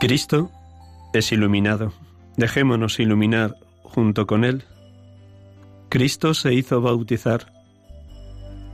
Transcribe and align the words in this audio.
Cristo 0.00 0.50
es 1.12 1.30
iluminado. 1.30 1.92
Dejémonos 2.38 2.98
iluminar 3.00 3.56
junto 3.82 4.26
con 4.26 4.46
Él. 4.46 4.64
Cristo 5.90 6.32
se 6.32 6.54
hizo 6.54 6.80
bautizar. 6.80 7.52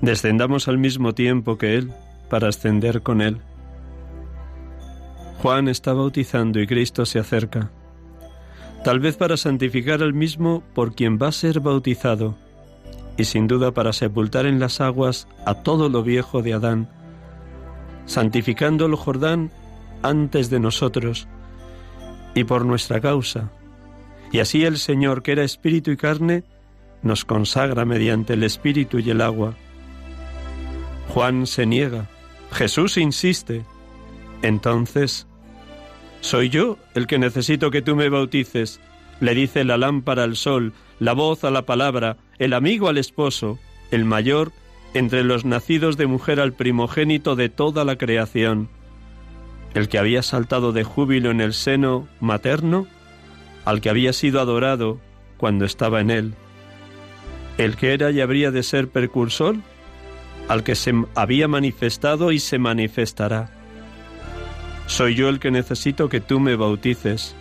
Descendamos 0.01 0.69
al 0.69 0.79
mismo 0.79 1.15
tiempo 1.15 1.59
que 1.59 1.79
Él 1.79 1.93
para 2.31 2.47
ascender 2.47 3.03
con 3.03 3.21
Él. 3.21 3.41
Juan 5.43 5.67
está 5.67 5.95
bautizando 5.95 6.61
y 6.61 6.67
Cristo 6.69 7.05
se 7.05 7.19
acerca, 7.19 7.73
tal 8.85 9.01
vez 9.01 9.17
para 9.17 9.37
santificar 9.37 10.05
al 10.05 10.15
mismo 10.15 10.63
por 10.75 10.95
quien 10.95 11.19
va 11.21 11.29
a 11.29 11.33
ser 11.33 11.59
bautizado, 11.59 12.37
y 13.17 13.25
sin 13.25 13.49
duda 13.49 13.73
para 13.73 13.93
sepultar 13.93 14.47
en 14.47 14.61
las 14.61 14.81
aguas 14.81 15.27
a 15.45 15.55
todo 15.55 15.89
lo 15.89 16.05
viejo 16.05 16.41
de 16.41 16.55
Adán, 16.55 16.89
santificando 18.07 18.87
el 18.87 18.95
Jordán 18.95 19.51
antes 20.09 20.51
de 20.51 20.61
nosotros 20.61 21.29
y 22.35 22.45
por 22.45 22.65
nuestra 22.65 23.01
causa. 23.01 23.51
Y 24.33 24.41
así 24.41 24.65
el 24.65 24.79
Señor, 24.79 25.23
que 25.23 25.33
era 25.33 25.45
espíritu 25.45 25.91
y 25.91 25.97
carne, 25.97 26.45
nos 27.03 27.25
consagra 27.25 27.85
mediante 27.85 28.35
el 28.35 28.43
espíritu 28.43 28.99
y 28.99 29.11
el 29.11 29.21
agua. 29.21 29.55
Juan 31.09 31.47
se 31.47 31.67
niega, 31.67 32.09
Jesús 32.53 32.99
insiste. 32.99 33.65
Entonces, 34.43 35.27
¿soy 36.21 36.51
yo 36.51 36.79
el 36.95 37.07
que 37.07 37.19
necesito 37.19 37.71
que 37.71 37.83
tú 37.83 37.97
me 37.97 38.09
bautices? 38.09 38.81
Le 39.21 39.35
dice 39.35 39.65
la 39.65 39.79
lámpara 39.79 40.25
al 40.25 40.37
sol, 40.37 40.75
la 40.99 41.15
voz 41.15 41.45
a 41.45 41.51
la 41.51 41.63
palabra, 41.63 42.19
el 42.39 42.53
amigo 42.53 42.89
al 42.89 42.99
esposo, 42.99 43.59
el 43.91 44.05
mayor 44.05 44.53
entre 44.93 45.25
los 45.25 45.45
nacidos 45.45 45.97
de 45.97 46.07
mujer 46.07 46.41
al 46.41 46.53
primogénito 46.53 47.37
de 47.37 47.49
toda 47.49 47.85
la 47.85 47.97
creación 47.97 48.69
el 49.75 49.89
que 49.89 49.99
había 49.99 50.23
saltado 50.23 50.73
de 50.73 50.85
júbilo 50.85 51.31
en 51.31 51.41
el 51.41 51.53
seno 51.53 52.09
materno, 52.21 52.87
al 53.65 53.81
que 53.81 53.91
había 53.91 54.13
sido 54.13 54.41
adorado 54.41 54.99
cuando 55.37 55.65
estaba 55.65 56.01
en 56.01 56.11
él, 56.11 56.35
el 57.59 57.77
que 57.77 57.93
era 57.93 58.11
y 58.11 58.21
habría 58.21 58.51
de 58.51 58.63
ser 58.63 58.89
precursor, 58.89 59.57
al 60.49 60.63
que 60.63 60.75
se 60.75 60.93
había 61.15 61.49
manifestado 61.49 62.33
y 62.33 62.39
se 62.39 62.59
manifestará. 62.59 63.51
Soy 64.87 65.15
yo 65.15 65.29
el 65.29 65.41
que 65.41 65.51
necesito 65.51 66.09
que 66.09 66.21
tú 66.21 66.39
me 66.39 66.55
bautices, 66.57 67.35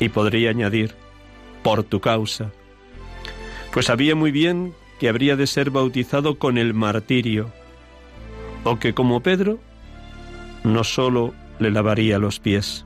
y 0.00 0.08
podría 0.08 0.50
añadir, 0.50 0.94
por 1.62 1.84
tu 1.84 2.00
causa. 2.00 2.50
Pues 3.72 3.86
sabía 3.86 4.14
muy 4.14 4.30
bien 4.30 4.74
que 4.98 5.08
habría 5.08 5.36
de 5.36 5.46
ser 5.46 5.70
bautizado 5.70 6.38
con 6.38 6.58
el 6.58 6.74
martirio, 6.74 7.52
o 8.64 8.78
que 8.78 8.94
como 8.94 9.20
Pedro, 9.20 9.58
no 10.64 10.84
sólo 10.84 11.34
le 11.62 11.70
lavaría 11.70 12.18
los 12.18 12.40
pies. 12.40 12.84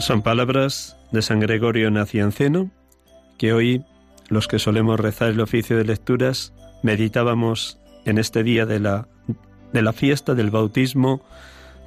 Son 0.00 0.20
palabras 0.20 0.98
de 1.12 1.22
San 1.22 1.40
Gregorio 1.40 1.90
Nacianceno 1.90 2.70
que 3.38 3.54
hoy 3.54 3.86
los 4.28 4.48
que 4.48 4.58
solemos 4.58 5.00
rezar 5.00 5.30
el 5.30 5.40
oficio 5.40 5.78
de 5.78 5.84
lecturas 5.84 6.52
meditábamos 6.82 7.80
en 8.04 8.18
este 8.18 8.42
día 8.42 8.66
de 8.66 8.80
la, 8.80 9.08
de 9.72 9.80
la 9.80 9.94
fiesta 9.94 10.34
del 10.34 10.50
bautismo 10.50 11.22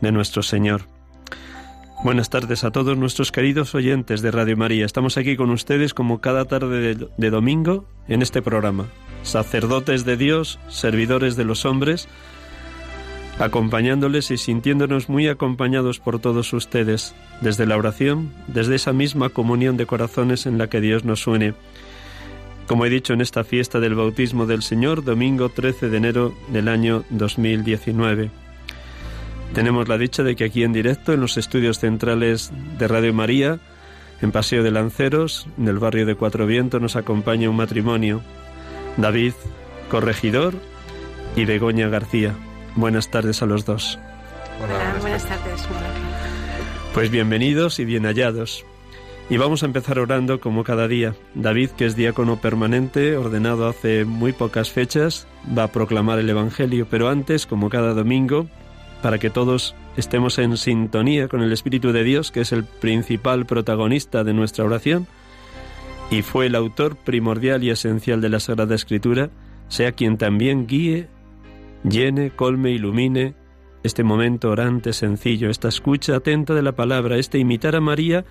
de 0.01 0.11
nuestro 0.11 0.41
Señor. 0.41 0.96
Buenas 2.03 2.29
tardes 2.29 2.63
a 2.63 2.69
todos 2.69 2.95
nuestros 2.95 3.31
queridos 3.31 3.73
oyentes 3.73 4.21
de 4.21 4.29
Radio 4.29 4.55
María. 4.55 4.85
Estamos 4.85 5.17
aquí 5.17 5.35
con 5.35 5.49
ustedes 5.49 5.95
como 5.95 6.21
cada 6.21 6.45
tarde 6.45 6.95
de, 6.95 7.29
domingo 7.31 7.85
en 8.07 8.21
este 8.21 8.43
programa. 8.43 8.85
Sacerdotes 9.23 10.05
de 10.05 10.15
Dios, 10.15 10.59
servidores 10.69 11.35
de 11.35 11.43
los 11.43 11.65
hombres, 11.65 12.07
acompañándoles 13.39 14.29
y 14.29 14.37
sintiéndonos 14.37 15.09
muy 15.09 15.27
acompañados 15.27 15.99
por 15.99 16.19
todos 16.19 16.53
ustedes, 16.53 17.15
desde 17.41 17.65
la 17.65 17.77
oración, 17.77 18.31
desde 18.47 18.75
esa 18.75 18.93
misma 18.93 19.29
comunión 19.29 19.75
de 19.75 19.87
corazones 19.87 20.45
en 20.45 20.59
la 20.59 20.67
que 20.67 20.81
Dios 20.81 21.03
nos 21.03 21.25
une. 21.25 21.55
Como 22.67 22.85
he 22.85 22.89
dicho 22.91 23.13
en 23.13 23.21
esta 23.21 23.43
fiesta 23.43 23.79
del 23.79 23.95
bautismo 23.95 24.45
del 24.45 24.61
Señor, 24.61 25.03
domingo 25.03 25.49
13 25.49 25.89
de 25.89 25.97
enero 25.97 26.33
del 26.49 26.67
año 26.67 27.05
2019. 27.09 28.29
Tenemos 29.53 29.87
la 29.87 29.97
dicha 29.97 30.23
de 30.23 30.35
que 30.35 30.45
aquí 30.45 30.63
en 30.63 30.73
directo, 30.73 31.13
en 31.13 31.21
los 31.21 31.37
estudios 31.37 31.79
centrales 31.79 32.51
de 32.77 32.87
Radio 32.87 33.13
María, 33.13 33.59
en 34.21 34.31
Paseo 34.31 34.63
de 34.63 34.71
Lanceros, 34.71 35.47
en 35.57 35.67
el 35.67 35.79
barrio 35.79 36.05
de 36.05 36.15
Cuatro 36.15 36.45
Vientos, 36.45 36.81
nos 36.81 36.95
acompaña 36.95 37.49
un 37.49 37.55
matrimonio, 37.55 38.21
David 38.97 39.33
Corregidor 39.89 40.53
y 41.35 41.45
Begoña 41.45 41.87
García. 41.87 42.35
Buenas 42.75 43.09
tardes 43.09 43.41
a 43.41 43.45
los 43.45 43.65
dos. 43.65 43.99
Hola, 44.63 44.95
buenas 45.01 45.25
tardes. 45.25 45.67
Pues 46.93 47.09
bienvenidos 47.11 47.79
y 47.79 47.85
bien 47.85 48.05
hallados. 48.05 48.65
Y 49.29 49.37
vamos 49.37 49.61
a 49.61 49.65
empezar 49.65 49.99
orando 49.99 50.39
como 50.39 50.63
cada 50.63 50.87
día. 50.87 51.13
David, 51.35 51.71
que 51.71 51.85
es 51.85 51.95
diácono 51.95 52.39
permanente, 52.39 53.17
ordenado 53.17 53.67
hace 53.67 54.05
muy 54.05 54.31
pocas 54.31 54.71
fechas, 54.71 55.27
va 55.55 55.63
a 55.63 55.71
proclamar 55.71 56.17
el 56.19 56.29
Evangelio, 56.29 56.87
pero 56.89 57.09
antes, 57.09 57.45
como 57.45 57.69
cada 57.69 57.93
domingo, 57.93 58.47
para 59.01 59.17
que 59.19 59.29
todos 59.29 59.75
estemos 59.95 60.37
en 60.39 60.57
sintonía 60.57 61.27
con 61.27 61.41
el 61.41 61.51
Espíritu 61.51 61.91
de 61.91 62.03
Dios, 62.03 62.31
que 62.31 62.41
es 62.41 62.51
el 62.51 62.63
principal 62.63 63.45
protagonista 63.45 64.23
de 64.23 64.33
nuestra 64.33 64.65
oración, 64.65 65.07
y 66.09 66.21
fue 66.21 66.47
el 66.47 66.55
autor 66.55 66.95
primordial 66.95 67.63
y 67.63 67.69
esencial 67.69 68.21
de 68.21 68.29
la 68.29 68.39
Sagrada 68.39 68.75
Escritura, 68.75 69.29
sea 69.67 69.91
quien 69.91 70.17
también 70.17 70.67
guíe, 70.67 71.07
llene, 71.83 72.31
colme, 72.31 72.71
ilumine 72.71 73.35
este 73.83 74.03
momento 74.03 74.49
orante, 74.49 74.93
sencillo, 74.93 75.49
esta 75.49 75.67
escucha 75.67 76.15
atenta 76.15 76.53
de 76.53 76.61
la 76.61 76.73
palabra, 76.73 77.17
este 77.17 77.37
imitar 77.37 77.75
a 77.75 77.81
María, 77.81 78.25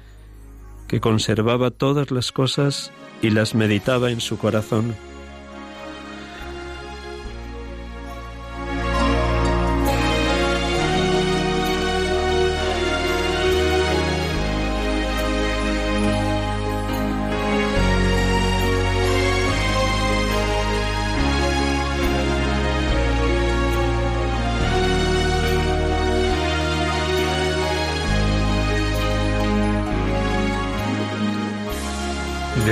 que 0.89 1.01
conservaba 1.01 1.71
todas 1.71 2.11
las 2.11 2.33
cosas 2.33 2.93
y 3.23 3.31
las 3.31 3.55
meditaba 3.55 4.11
en 4.11 4.21
su 4.21 4.39
corazón. 4.39 4.95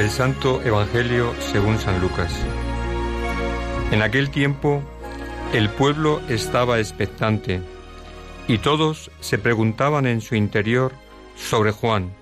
Del 0.04 0.10
Santo 0.10 0.60
Evangelio 0.62 1.32
según 1.40 1.78
San 1.78 1.98
Lucas. 1.98 2.30
En 3.90 4.02
aquel 4.02 4.28
tiempo 4.28 4.82
el 5.54 5.70
pueblo 5.70 6.20
estaba 6.28 6.78
expectante 6.78 7.62
y 8.46 8.58
todos 8.58 9.10
se 9.20 9.38
preguntaban 9.38 10.06
en 10.06 10.20
su 10.20 10.34
interior 10.34 10.92
sobre 11.36 11.70
Juan, 11.70 12.12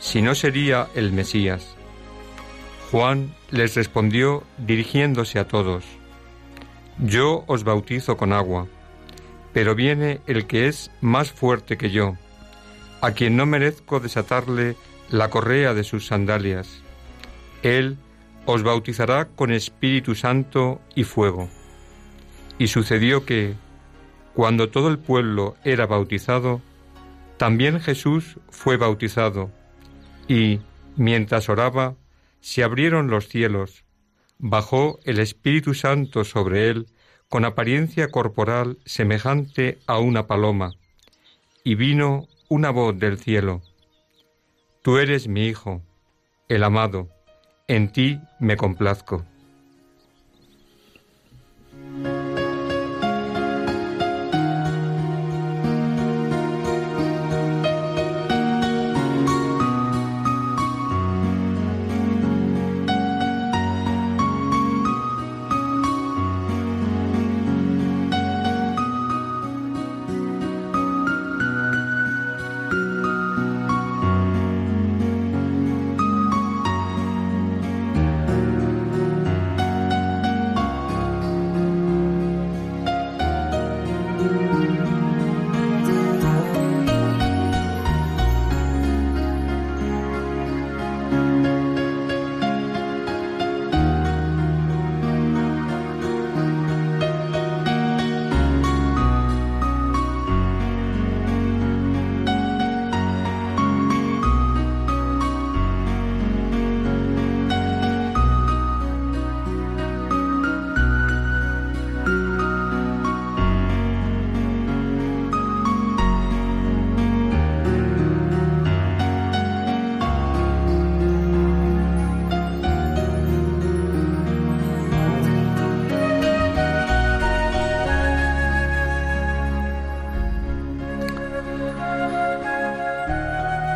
si 0.00 0.22
no 0.22 0.34
sería 0.34 0.88
el 0.96 1.12
Mesías. 1.12 1.76
Juan 2.90 3.32
les 3.52 3.76
respondió 3.76 4.42
dirigiéndose 4.58 5.38
a 5.38 5.46
todos, 5.46 5.84
Yo 6.98 7.44
os 7.46 7.62
bautizo 7.62 8.16
con 8.16 8.32
agua, 8.32 8.66
pero 9.52 9.76
viene 9.76 10.20
el 10.26 10.48
que 10.48 10.66
es 10.66 10.90
más 11.00 11.30
fuerte 11.30 11.78
que 11.78 11.92
yo, 11.92 12.16
a 13.00 13.12
quien 13.12 13.36
no 13.36 13.46
merezco 13.46 14.00
desatarle 14.00 14.74
la 15.10 15.30
correa 15.30 15.74
de 15.74 15.84
sus 15.84 16.08
sandalias. 16.08 16.82
Él 17.62 17.98
os 18.46 18.62
bautizará 18.62 19.26
con 19.26 19.52
Espíritu 19.52 20.14
Santo 20.14 20.80
y 20.94 21.04
fuego. 21.04 21.48
Y 22.58 22.68
sucedió 22.68 23.24
que, 23.24 23.54
cuando 24.34 24.70
todo 24.70 24.88
el 24.88 24.98
pueblo 24.98 25.56
era 25.64 25.86
bautizado, 25.86 26.60
también 27.36 27.80
Jesús 27.80 28.38
fue 28.50 28.76
bautizado, 28.76 29.50
y, 30.28 30.60
mientras 30.96 31.48
oraba, 31.48 31.96
se 32.40 32.62
abrieron 32.62 33.08
los 33.08 33.28
cielos, 33.28 33.84
bajó 34.38 34.98
el 35.04 35.18
Espíritu 35.18 35.74
Santo 35.74 36.24
sobre 36.24 36.68
él 36.70 36.86
con 37.28 37.44
apariencia 37.44 38.08
corporal 38.08 38.78
semejante 38.84 39.78
a 39.86 39.98
una 39.98 40.26
paloma, 40.26 40.72
y 41.62 41.74
vino 41.74 42.28
una 42.48 42.70
voz 42.70 42.98
del 42.98 43.18
cielo. 43.18 43.62
Tú 44.82 44.98
eres 44.98 45.28
mi 45.28 45.46
Hijo, 45.46 45.82
el 46.48 46.64
amado, 46.64 47.08
en 47.70 47.88
ti 47.92 48.20
me 48.40 48.56
complazco. 48.56 49.29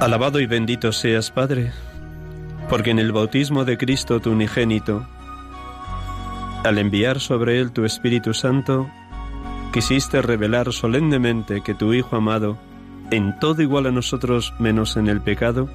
Alabado 0.05 0.39
y 0.39 0.45
bendito 0.45 0.93
seas, 0.93 1.31
Padre, 1.31 1.73
porque 2.69 2.91
en 2.91 2.99
el 2.99 3.11
bautismo 3.11 3.65
de 3.65 3.79
Cristo 3.79 4.21
tu 4.21 4.33
unigénito, 4.33 5.09
al 6.63 6.77
enviar 6.77 7.21
sobre 7.21 7.59
él 7.59 7.73
tu 7.73 7.87
Espíritu 7.87 8.35
Santo, 8.35 8.87
quisiste 9.73 10.21
revelar 10.21 10.75
solemnemente 10.75 11.63
que 11.63 11.73
tu 11.73 11.95
Hijo 11.95 12.17
amado, 12.17 12.59
en 13.11 13.39
todo 13.39 13.63
igual 13.63 13.87
a 13.87 13.93
nosotros 13.93 14.53
menos 14.59 14.99
en 14.99 15.09
el 15.09 15.23
pecado, 15.23 15.71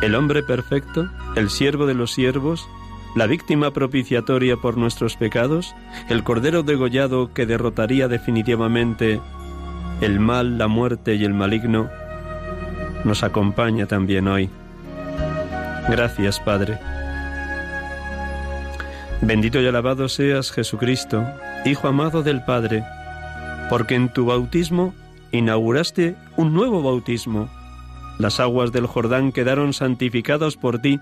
el 0.00 0.14
hombre 0.14 0.42
perfecto, 0.42 1.06
el 1.36 1.50
siervo 1.50 1.84
de 1.84 1.92
los 1.92 2.12
siervos, 2.12 2.66
la 3.14 3.26
víctima 3.26 3.72
propiciatoria 3.72 4.56
por 4.56 4.78
nuestros 4.78 5.16
pecados, 5.16 5.74
el 6.08 6.24
Cordero 6.24 6.62
degollado 6.62 7.34
que 7.34 7.44
derrotaría 7.44 8.08
definitivamente 8.08 9.20
el 10.00 10.18
mal, 10.18 10.56
la 10.56 10.66
muerte 10.66 11.16
y 11.16 11.26
el 11.26 11.34
maligno, 11.34 11.90
nos 13.04 13.22
acompaña 13.22 13.86
también 13.86 14.28
hoy. 14.28 14.50
Gracias, 15.88 16.40
Padre. 16.40 16.78
Bendito 19.20 19.60
y 19.60 19.66
alabado 19.66 20.08
seas 20.08 20.52
Jesucristo, 20.52 21.24
Hijo 21.64 21.88
amado 21.88 22.22
del 22.22 22.44
Padre, 22.44 22.84
porque 23.68 23.94
en 23.96 24.12
tu 24.12 24.26
bautismo 24.26 24.94
inauguraste 25.32 26.16
un 26.36 26.54
nuevo 26.54 26.82
bautismo. 26.82 27.48
Las 28.18 28.40
aguas 28.40 28.72
del 28.72 28.86
Jordán 28.86 29.32
quedaron 29.32 29.72
santificadas 29.72 30.56
por 30.56 30.78
ti, 30.78 31.00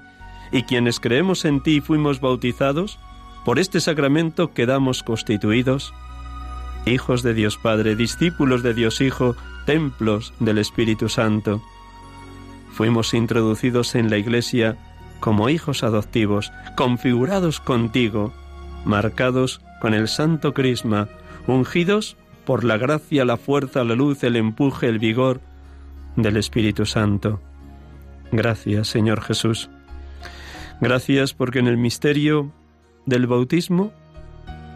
y 0.53 0.63
quienes 0.63 1.01
creemos 1.01 1.45
en 1.45 1.63
ti 1.63 1.81
fuimos 1.81 2.21
bautizados, 2.21 2.99
por 3.45 3.59
este 3.59 3.81
sacramento 3.81 4.53
quedamos 4.55 5.03
constituidos 5.03 5.93
hijos 6.87 7.23
de 7.23 7.35
Dios 7.35 7.59
Padre, 7.59 7.97
discípulos 7.97 8.63
de 8.63 8.73
Dios 8.73 9.01
Hijo, 9.01 9.37
templos 9.67 10.33
del 10.39 10.59
Espíritu 10.59 11.09
Santo. 11.09 11.63
Fuimos 12.77 13.15
introducidos 13.15 13.95
en 13.95 14.11
la 14.11 14.19
Iglesia 14.19 14.77
como 15.19 15.49
hijos 15.49 15.83
adoptivos, 15.83 16.53
configurados 16.77 17.59
contigo, 17.59 18.35
marcados 18.85 19.63
con 19.81 19.95
el 19.95 20.09
santo 20.09 20.53
crisma, 20.53 21.09
ungidos 21.47 22.19
por 22.45 22.65
la 22.65 22.77
gracia, 22.77 23.25
la 23.25 23.39
fuerza, 23.39 23.83
la 23.83 23.95
luz, 23.95 24.23
el 24.25 24.37
empuje, 24.37 24.89
el 24.89 24.99
vigor 24.99 25.41
del 26.17 26.37
Espíritu 26.37 26.85
Santo. 26.85 27.41
Gracias, 28.31 28.89
Señor 28.89 29.23
Jesús. 29.23 29.71
Gracias 30.79 31.33
porque 31.33 31.61
en 31.61 31.69
el 31.69 31.79
misterio 31.79 32.53
del 33.07 33.27
bautismo 33.27 33.91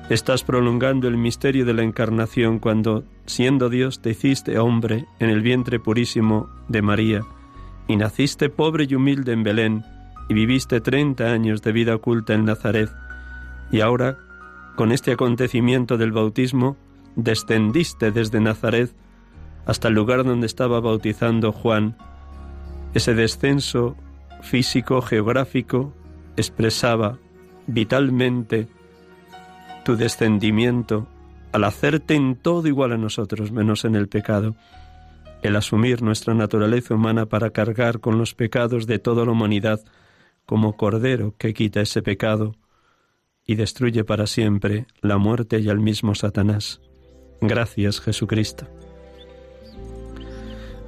estás 0.08 0.42
prolongando 0.42 1.06
el 1.06 1.18
misterio 1.18 1.66
de 1.66 1.74
la 1.74 1.82
encarnación 1.82 2.60
cuando, 2.60 3.04
siendo 3.26 3.68
Dios, 3.68 4.00
te 4.00 4.08
hiciste 4.08 4.58
hombre 4.58 5.04
en 5.18 5.28
el 5.28 5.42
vientre 5.42 5.78
purísimo 5.78 6.48
de 6.66 6.80
María 6.80 7.26
y 7.90 7.96
naciste 7.96 8.48
pobre 8.50 8.86
y 8.88 8.94
humilde 8.94 9.32
en 9.32 9.42
Belén, 9.42 9.84
y 10.28 10.34
viviste 10.34 10.80
treinta 10.80 11.32
años 11.32 11.60
de 11.60 11.72
vida 11.72 11.96
oculta 11.96 12.34
en 12.34 12.44
Nazaret, 12.44 12.88
y 13.72 13.80
ahora, 13.80 14.16
con 14.76 14.92
este 14.92 15.10
acontecimiento 15.10 15.98
del 15.98 16.12
bautismo, 16.12 16.76
descendiste 17.16 18.12
desde 18.12 18.40
Nazaret 18.40 18.94
hasta 19.66 19.88
el 19.88 19.94
lugar 19.94 20.22
donde 20.22 20.46
estaba 20.46 20.78
bautizando 20.78 21.50
Juan. 21.50 21.96
Ese 22.94 23.14
descenso 23.14 23.96
físico, 24.40 25.02
geográfico, 25.02 25.92
expresaba 26.36 27.18
vitalmente 27.66 28.68
tu 29.84 29.96
descendimiento 29.96 31.08
al 31.50 31.64
hacerte 31.64 32.14
en 32.14 32.36
todo 32.36 32.68
igual 32.68 32.92
a 32.92 32.96
nosotros, 32.96 33.50
menos 33.50 33.84
en 33.84 33.96
el 33.96 34.06
pecado 34.06 34.54
el 35.42 35.56
asumir 35.56 36.02
nuestra 36.02 36.34
naturaleza 36.34 36.94
humana 36.94 37.26
para 37.26 37.50
cargar 37.50 38.00
con 38.00 38.18
los 38.18 38.34
pecados 38.34 38.86
de 38.86 38.98
toda 38.98 39.24
la 39.24 39.32
humanidad 39.32 39.80
como 40.46 40.76
cordero 40.76 41.34
que 41.38 41.54
quita 41.54 41.80
ese 41.80 42.02
pecado 42.02 42.56
y 43.46 43.54
destruye 43.54 44.04
para 44.04 44.26
siempre 44.26 44.86
la 45.00 45.18
muerte 45.18 45.60
y 45.60 45.68
al 45.68 45.80
mismo 45.80 46.14
Satanás. 46.14 46.80
Gracias 47.40 48.00
Jesucristo. 48.00 48.66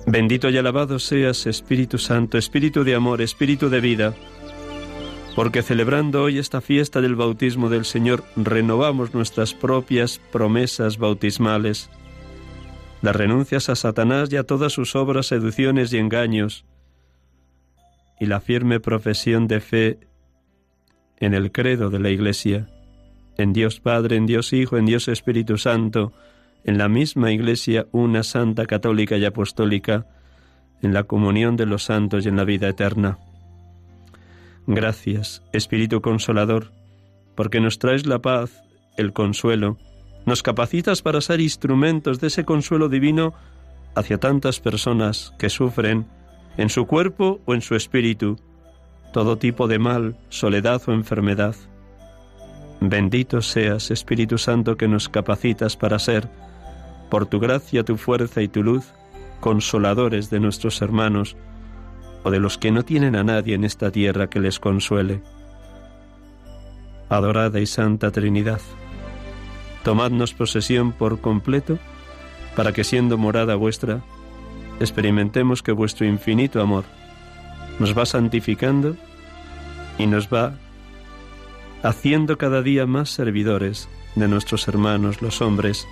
Bendito 0.07 0.51
y 0.51 0.59
alabado 0.59 0.99
seas 0.99 1.47
Espíritu 1.47 1.97
Santo, 1.99 2.37
Espíritu 2.37 2.83
de 2.83 2.95
amor, 2.95 3.23
Espíritu 3.23 3.71
de 3.71 3.81
vida, 3.81 4.15
porque 5.37 5.63
celebrando 5.63 6.25
hoy 6.25 6.39
esta 6.39 6.61
fiesta 6.61 7.01
del 7.01 7.15
bautismo 7.15 7.71
del 7.71 7.85
Señor 7.85 8.25
renovamos 8.37 9.15
nuestras 9.15 9.55
propias 9.55 10.21
promesas 10.31 10.99
bautismales 10.99 11.89
las 13.03 13.17
renuncias 13.17 13.69
a 13.69 13.75
Satanás 13.75 14.33
y 14.33 14.37
a 14.37 14.45
todas 14.45 14.73
sus 14.73 14.95
obras, 14.95 15.27
seducciones 15.27 15.93
y 15.93 15.99
engaños, 15.99 16.65
y 18.21 18.27
la 18.27 18.41
firme 18.41 18.79
profesión 18.79 19.49
de 19.49 19.61
fe 19.61 19.99
en 21.19 21.35
el 21.35 21.51
credo 21.51 21.91
de 21.91 21.99
la 21.99 22.11
Iglesia, 22.11 22.69
en 23.37 23.53
Dios 23.53 23.81
Padre, 23.81 24.17
en 24.17 24.27
Dios 24.27 24.53
Hijo, 24.53 24.77
en 24.77 24.87
Dios 24.87 25.09
Espíritu 25.09 25.59
Santo, 25.59 26.13
en 26.65 26.79
la 26.79 26.89
misma 26.89 27.33
Iglesia, 27.33 27.87
una 27.91 28.23
santa, 28.23 28.67
católica 28.67 29.17
y 29.17 29.25
apostólica, 29.25 30.07
en 30.81 30.95
la 30.95 31.03
comunión 31.03 31.57
de 31.57 31.67
los 31.67 31.83
santos 31.83 32.25
y 32.25 32.29
en 32.29 32.37
la 32.37 32.45
vida 32.45 32.69
eterna. 32.69 33.19
Gracias, 34.69 35.43
Espíritu 35.53 36.01
Consolador, 36.01 36.71
porque 37.35 37.61
nos 37.61 37.81
traes 37.81 38.07
la 38.07 38.21
paz, 38.21 38.63
el 38.97 39.13
consuelo, 39.13 39.79
nos 40.27 40.43
capacitas 40.43 41.03
para 41.03 41.21
ser 41.21 41.41
instrumentos 41.41 42.21
de 42.21 42.29
ese 42.29 42.45
consuelo 42.45 42.89
divino 42.89 43.35
hacia 43.95 44.19
tantas 44.19 44.61
personas 44.61 45.35
que 45.39 45.51
sufren, 45.51 46.07
en 46.57 46.69
su 46.69 46.87
cuerpo 46.87 47.41
o 47.47 47.55
en 47.55 47.63
su 47.63 47.75
espíritu, 47.75 48.39
todo 49.13 49.37
tipo 49.37 49.69
de 49.69 49.79
mal, 49.79 50.17
soledad 50.29 50.83
o 50.87 50.93
enfermedad. 50.93 51.55
Bendito 52.81 53.43
seas, 53.43 53.91
Espíritu 53.91 54.39
Santo, 54.39 54.77
que 54.77 54.89
nos 54.89 55.09
capacitas 55.09 55.77
para 55.77 55.99
ser, 55.99 56.29
por 57.11 57.27
tu 57.27 57.39
gracia, 57.39 57.85
tu 57.85 57.97
fuerza 57.97 58.43
y 58.43 58.49
tu 58.49 58.63
luz, 58.63 58.93
consoladores 59.41 60.31
de 60.31 60.41
nuestros 60.41 60.81
hermanos 60.83 61.37
o 62.25 62.31
de 62.31 62.41
los 62.41 62.59
que 62.59 62.71
no 62.71 62.85
tienen 62.85 63.17
a 63.17 63.25
nadie 63.25 63.55
en 63.55 63.65
esta 63.65 63.91
tierra 63.91 64.29
que 64.29 64.41
les 64.41 64.59
consuele. 64.59 65.21
Adorada 67.09 67.61
y 67.61 67.67
Santa 67.67 68.11
Trinidad, 68.11 68.61
tomadnos 69.83 70.35
posesión 70.35 70.93
por 70.93 71.21
completo 71.21 71.79
para 72.57 72.73
que 72.73 72.85
siendo 72.85 73.19
morada 73.19 73.55
vuestra, 73.55 74.01
experimentemos 74.81 75.63
que 75.63 75.73
vuestro 75.73 76.07
infinito 76.07 76.61
amor 76.61 76.85
nos 77.79 77.97
va 77.97 78.07
santificando 78.07 78.97
y 79.99 80.07
nos 80.07 80.29
va 80.29 80.55
haciendo 81.83 82.39
cada 82.39 82.63
día 82.63 82.87
más 82.87 83.11
servidores 83.11 83.89
de 84.15 84.29
nuestros 84.29 84.69
hermanos 84.69 85.23
los 85.23 85.41
hombres 85.41 85.87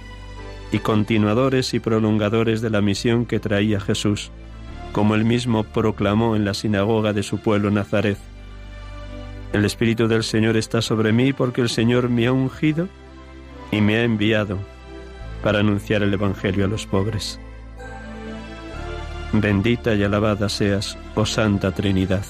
y 0.73 0.79
continuadores 0.79 1.75
y 1.75 1.81
prolongadores 1.81 2.61
de 2.61 2.71
la 2.71 2.81
misión 2.81 3.27
que 3.27 3.41
traía 3.41 3.81
Jesús, 3.81 4.31
como 4.93 5.15
él 5.15 5.25
mismo 5.25 5.65
proclamó 5.65 6.37
en 6.37 6.45
la 6.45 6.55
sinagoga 6.55 7.13
de 7.13 7.23
su 7.23 7.39
pueblo 7.39 7.71
Nazaret. 7.71 8.19
El 9.53 9.65
Espíritu 9.65 10.07
del 10.07 10.23
Señor 10.23 10.57
está 10.57 10.81
sobre 10.81 11.13
mí 11.13 11.33
porque 11.33 11.61
el 11.61 11.69
Señor 11.69 12.09
me 12.09 12.27
ha 12.27 12.33
ungido 12.33 12.89
y 13.71 13.81
me 13.81 13.97
ha 13.97 14.05
enviado 14.05 14.59
para 15.43 15.61
anunciar 15.61 16.03
el 16.03 16.13
Evangelio 16.13 16.65
a 16.65 16.69
los 16.69 16.87
pobres. 16.87 17.41
Bendita 19.33 19.95
y 19.95 20.03
alabada 20.03 20.49
seas, 20.49 20.99
oh 21.15 21.25
Santa 21.25 21.71
Trinidad. 21.71 22.25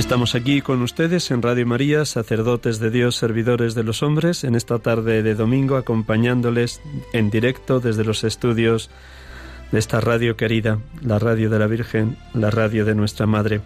Estamos 0.00 0.34
aquí 0.34 0.62
con 0.62 0.80
ustedes 0.80 1.30
en 1.30 1.42
Radio 1.42 1.66
María, 1.66 2.06
sacerdotes 2.06 2.78
de 2.78 2.90
Dios, 2.90 3.16
servidores 3.16 3.74
de 3.74 3.82
los 3.82 4.02
hombres, 4.02 4.44
en 4.44 4.54
esta 4.54 4.78
tarde 4.78 5.22
de 5.22 5.34
domingo, 5.34 5.76
acompañándoles 5.76 6.80
en 7.12 7.28
directo 7.28 7.80
desde 7.80 8.02
los 8.02 8.24
estudios 8.24 8.88
de 9.70 9.78
esta 9.78 10.00
radio 10.00 10.38
querida, 10.38 10.78
la 11.02 11.18
radio 11.18 11.50
de 11.50 11.58
la 11.58 11.66
Virgen, 11.66 12.16
la 12.32 12.50
radio 12.50 12.86
de 12.86 12.94
nuestra 12.94 13.26
Madre. 13.26 13.60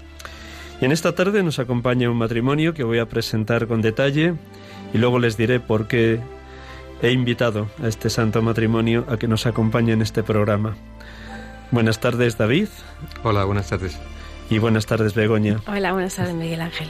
Y 0.80 0.86
en 0.86 0.90
esta 0.90 1.14
tarde 1.14 1.44
nos 1.44 1.60
acompaña 1.60 2.10
un 2.10 2.18
matrimonio 2.18 2.74
que 2.74 2.82
voy 2.82 2.98
a 2.98 3.08
presentar 3.08 3.68
con 3.68 3.80
detalle 3.80 4.34
y 4.92 4.98
luego 4.98 5.20
les 5.20 5.36
diré 5.36 5.60
por 5.60 5.86
qué 5.86 6.18
he 7.00 7.12
invitado 7.12 7.68
a 7.80 7.86
este 7.86 8.10
santo 8.10 8.42
matrimonio 8.42 9.06
a 9.08 9.18
que 9.18 9.28
nos 9.28 9.46
acompañe 9.46 9.92
en 9.92 10.02
este 10.02 10.24
programa. 10.24 10.74
Buenas 11.70 12.00
tardes, 12.00 12.36
David. 12.36 12.66
Hola, 13.22 13.44
buenas 13.44 13.68
tardes. 13.68 13.96
Y 14.50 14.58
buenas 14.58 14.86
tardes, 14.86 15.14
Begoña. 15.14 15.60
Hola, 15.66 15.92
buenas 15.92 16.16
tardes, 16.16 16.34
Miguel 16.34 16.60
Ángel. 16.60 16.88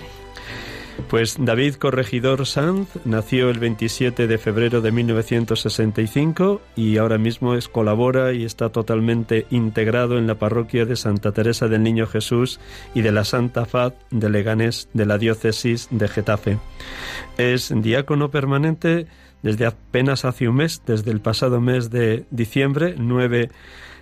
Pues 1.08 1.36
David 1.38 1.74
Corregidor 1.74 2.46
Sanz 2.46 2.88
nació 3.04 3.50
el 3.50 3.58
27 3.58 4.26
de 4.26 4.38
febrero 4.38 4.80
de 4.80 4.92
1965 4.92 6.60
y 6.76 6.98
ahora 6.98 7.18
mismo 7.18 7.54
es, 7.54 7.68
colabora 7.68 8.32
y 8.32 8.44
está 8.44 8.70
totalmente 8.70 9.46
integrado 9.50 10.18
en 10.18 10.26
la 10.26 10.36
parroquia 10.36 10.86
de 10.86 10.96
Santa 10.96 11.32
Teresa 11.32 11.68
del 11.68 11.82
Niño 11.82 12.06
Jesús 12.06 12.60
y 12.94 13.02
de 13.02 13.12
la 13.12 13.24
Santa 13.24 13.66
Faz 13.66 13.94
de 14.10 14.30
Leganés 14.30 14.88
de 14.92 15.06
la 15.06 15.18
diócesis 15.18 15.88
de 15.90 16.08
Getafe. 16.08 16.58
Es 17.38 17.72
diácono 17.74 18.30
permanente 18.30 19.06
desde 19.42 19.66
apenas 19.66 20.24
hace 20.24 20.48
un 20.48 20.56
mes, 20.56 20.82
desde 20.86 21.10
el 21.10 21.20
pasado 21.20 21.60
mes 21.60 21.90
de 21.90 22.24
diciembre, 22.30 22.94
9 22.96 23.50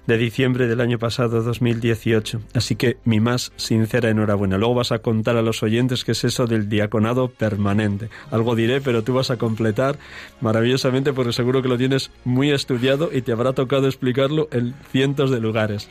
de 0.06 0.18
diciembre 0.18 0.66
del 0.66 0.80
año 0.80 0.99
pasado, 0.99 1.42
2018. 1.42 2.40
Así 2.54 2.76
que 2.76 2.97
mi 3.04 3.21
más 3.21 3.52
sincera 3.56 4.11
enhorabuena. 4.11 4.59
Luego 4.59 4.75
vas 4.75 4.92
a 4.92 5.00
contar 5.00 5.37
a 5.37 5.42
los 5.42 5.62
oyentes 5.62 6.04
qué 6.04 6.12
es 6.12 6.25
eso 6.25 6.47
del 6.47 6.68
diaconado 6.68 7.28
permanente. 7.28 8.09
Algo 8.30 8.56
diré, 8.56 8.80
pero 8.80 9.02
tú 9.04 9.14
vas 9.14 9.30
a 9.30 9.37
completar 9.37 9.99
maravillosamente 10.40 11.12
porque 11.12 11.32
seguro 11.32 11.62
que 11.62 11.68
lo 11.68 11.78
tienes 11.78 12.11
muy 12.25 12.50
estudiado 12.50 13.11
y 13.12 13.23
te 13.23 13.32
habrá 13.32 13.52
tocado 13.52 13.87
explicarlo 13.87 14.49
en 14.50 14.75
cientos 14.90 15.30
de 15.30 15.40
lugares. 15.40 15.88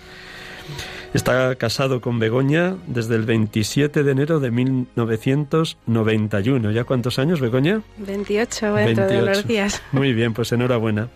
Está 1.14 1.54
casado 1.56 2.00
con 2.00 2.20
Begoña 2.20 2.78
desde 2.88 3.16
el 3.16 3.24
27 3.24 4.04
de 4.04 4.12
enero 4.12 4.40
de 4.40 4.50
1991. 4.50 6.72
¿Ya 6.72 6.86
cuántos 6.86 7.20
años, 7.20 7.42
Begoña? 7.42 7.82
28, 7.98 8.76
dentro 8.76 9.08
de 9.08 9.22
los 9.22 9.46
días. 9.46 9.84
Muy 9.92 10.14
bien, 10.14 10.34
pues 10.34 10.54
enhorabuena. 10.54 11.10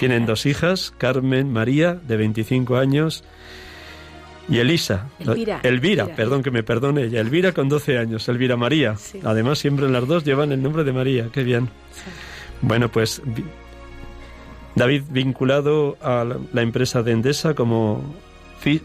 Tienen 0.00 0.24
dos 0.24 0.46
hijas, 0.46 0.94
Carmen 0.96 1.52
María, 1.52 1.92
de 1.94 2.16
25 2.16 2.78
años, 2.78 3.24
y 4.48 4.58
Elisa. 4.58 5.10
Elvira. 5.20 5.60
Elvira, 5.62 6.06
perdón 6.06 6.42
que 6.42 6.50
me 6.50 6.62
perdone 6.62 7.02
ella. 7.04 7.20
Elvira 7.20 7.52
con 7.52 7.68
12 7.68 7.98
años, 7.98 8.26
Elvira 8.30 8.56
María. 8.56 8.94
Además, 9.22 9.58
siempre 9.58 9.86
las 9.90 10.08
dos 10.08 10.24
llevan 10.24 10.52
el 10.52 10.62
nombre 10.62 10.82
de 10.82 10.94
María. 10.94 11.28
Qué 11.30 11.44
bien. 11.44 11.68
Bueno, 12.62 12.90
pues 12.90 13.20
David 14.76 15.02
vinculado 15.10 15.98
a 16.00 16.24
la 16.52 16.62
empresa 16.62 17.02
de 17.02 17.12
Endesa 17.12 17.54
como 17.54 18.02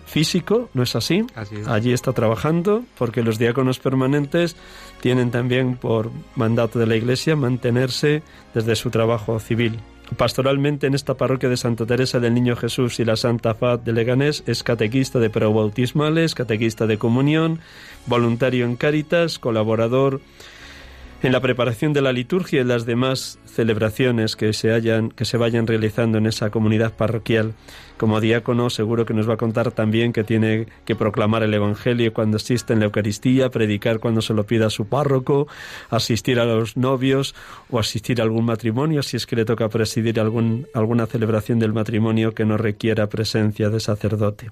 físico, 0.06 0.70
¿no 0.74 0.84
es 0.84 0.96
así? 0.96 1.26
Allí 1.68 1.94
está 1.94 2.14
trabajando 2.14 2.84
porque 2.98 3.24
los 3.24 3.38
diáconos 3.38 3.80
permanentes 3.80 4.56
tienen 5.02 5.32
también 5.32 5.78
por 5.78 6.12
mandato 6.36 6.80
de 6.80 6.88
la 6.88 6.96
Iglesia 6.96 7.36
mantenerse 7.36 8.24
desde 8.54 8.76
su 8.76 8.90
trabajo 8.90 9.40
civil. 9.40 9.80
Pastoralmente 10.16 10.88
en 10.88 10.94
esta 10.94 11.16
parroquia 11.16 11.50
de 11.50 11.58
Santa 11.58 11.86
Teresa 11.86 12.20
del 12.20 12.34
Niño 12.34 12.56
Jesús 12.56 13.00
y 13.00 13.06
la 13.06 13.18
Santa 13.18 13.54
Faz 13.56 13.84
de 13.84 13.92
Leganés 13.92 14.42
es 14.48 14.64
catequista 14.64 15.20
de 15.20 15.30
prebautismales, 15.30 16.34
catequista 16.34 16.88
de 16.88 16.98
comunión, 16.98 17.60
voluntario 18.06 18.66
en 18.66 18.78
Cáritas, 18.78 19.38
colaborador 19.38 20.22
en 21.24 21.32
la 21.32 21.42
preparación 21.42 21.94
de 21.94 22.02
la 22.02 22.14
liturgia 22.14 22.62
y 22.62 22.64
las 22.64 22.86
demás 22.86 23.40
celebraciones 23.46 24.36
que 24.36 24.54
se, 24.54 24.72
hayan, 24.72 25.10
que 25.10 25.26
se 25.26 25.38
vayan 25.38 25.66
realizando 25.66 26.20
en 26.20 26.28
esa 26.28 26.52
comunidad 26.52 26.94
parroquial. 26.94 27.54
Como 27.98 28.22
diácono 28.22 28.70
seguro 28.70 29.06
que 29.06 29.16
nos 29.16 29.28
va 29.28 29.34
a 29.34 29.38
contar 29.38 29.72
también 29.72 30.14
que 30.14 30.24
tiene 30.24 30.68
que 30.86 30.96
proclamar 30.96 31.42
el 31.42 31.54
Evangelio 31.54 32.14
cuando 32.14 32.38
asiste 32.38 32.74
en 32.74 32.80
la 32.80 32.86
Eucaristía, 32.86 33.50
predicar 33.50 34.00
cuando 34.00 34.22
se 34.22 34.36
lo 34.36 34.46
pida 34.46 34.68
a 34.68 34.70
su 34.70 34.86
párroco, 34.88 35.48
asistir 35.90 36.40
a 36.40 36.46
los 36.46 36.78
novios 36.78 37.34
o 37.72 37.80
asistir 37.80 38.22
a 38.22 38.24
algún 38.24 38.46
matrimonio 38.46 39.02
si 39.02 39.18
es 39.18 39.26
que 39.26 39.36
le 39.36 39.46
toca 39.46 39.68
presidir 39.70 40.20
algún, 40.20 40.68
alguna 40.76 41.08
celebración 41.08 41.58
del 41.58 41.74
matrimonio 41.74 42.36
que 42.36 42.46
no 42.46 42.58
requiera 42.58 43.10
presencia 43.10 43.70
de 43.70 43.80
sacerdote. 43.80 44.52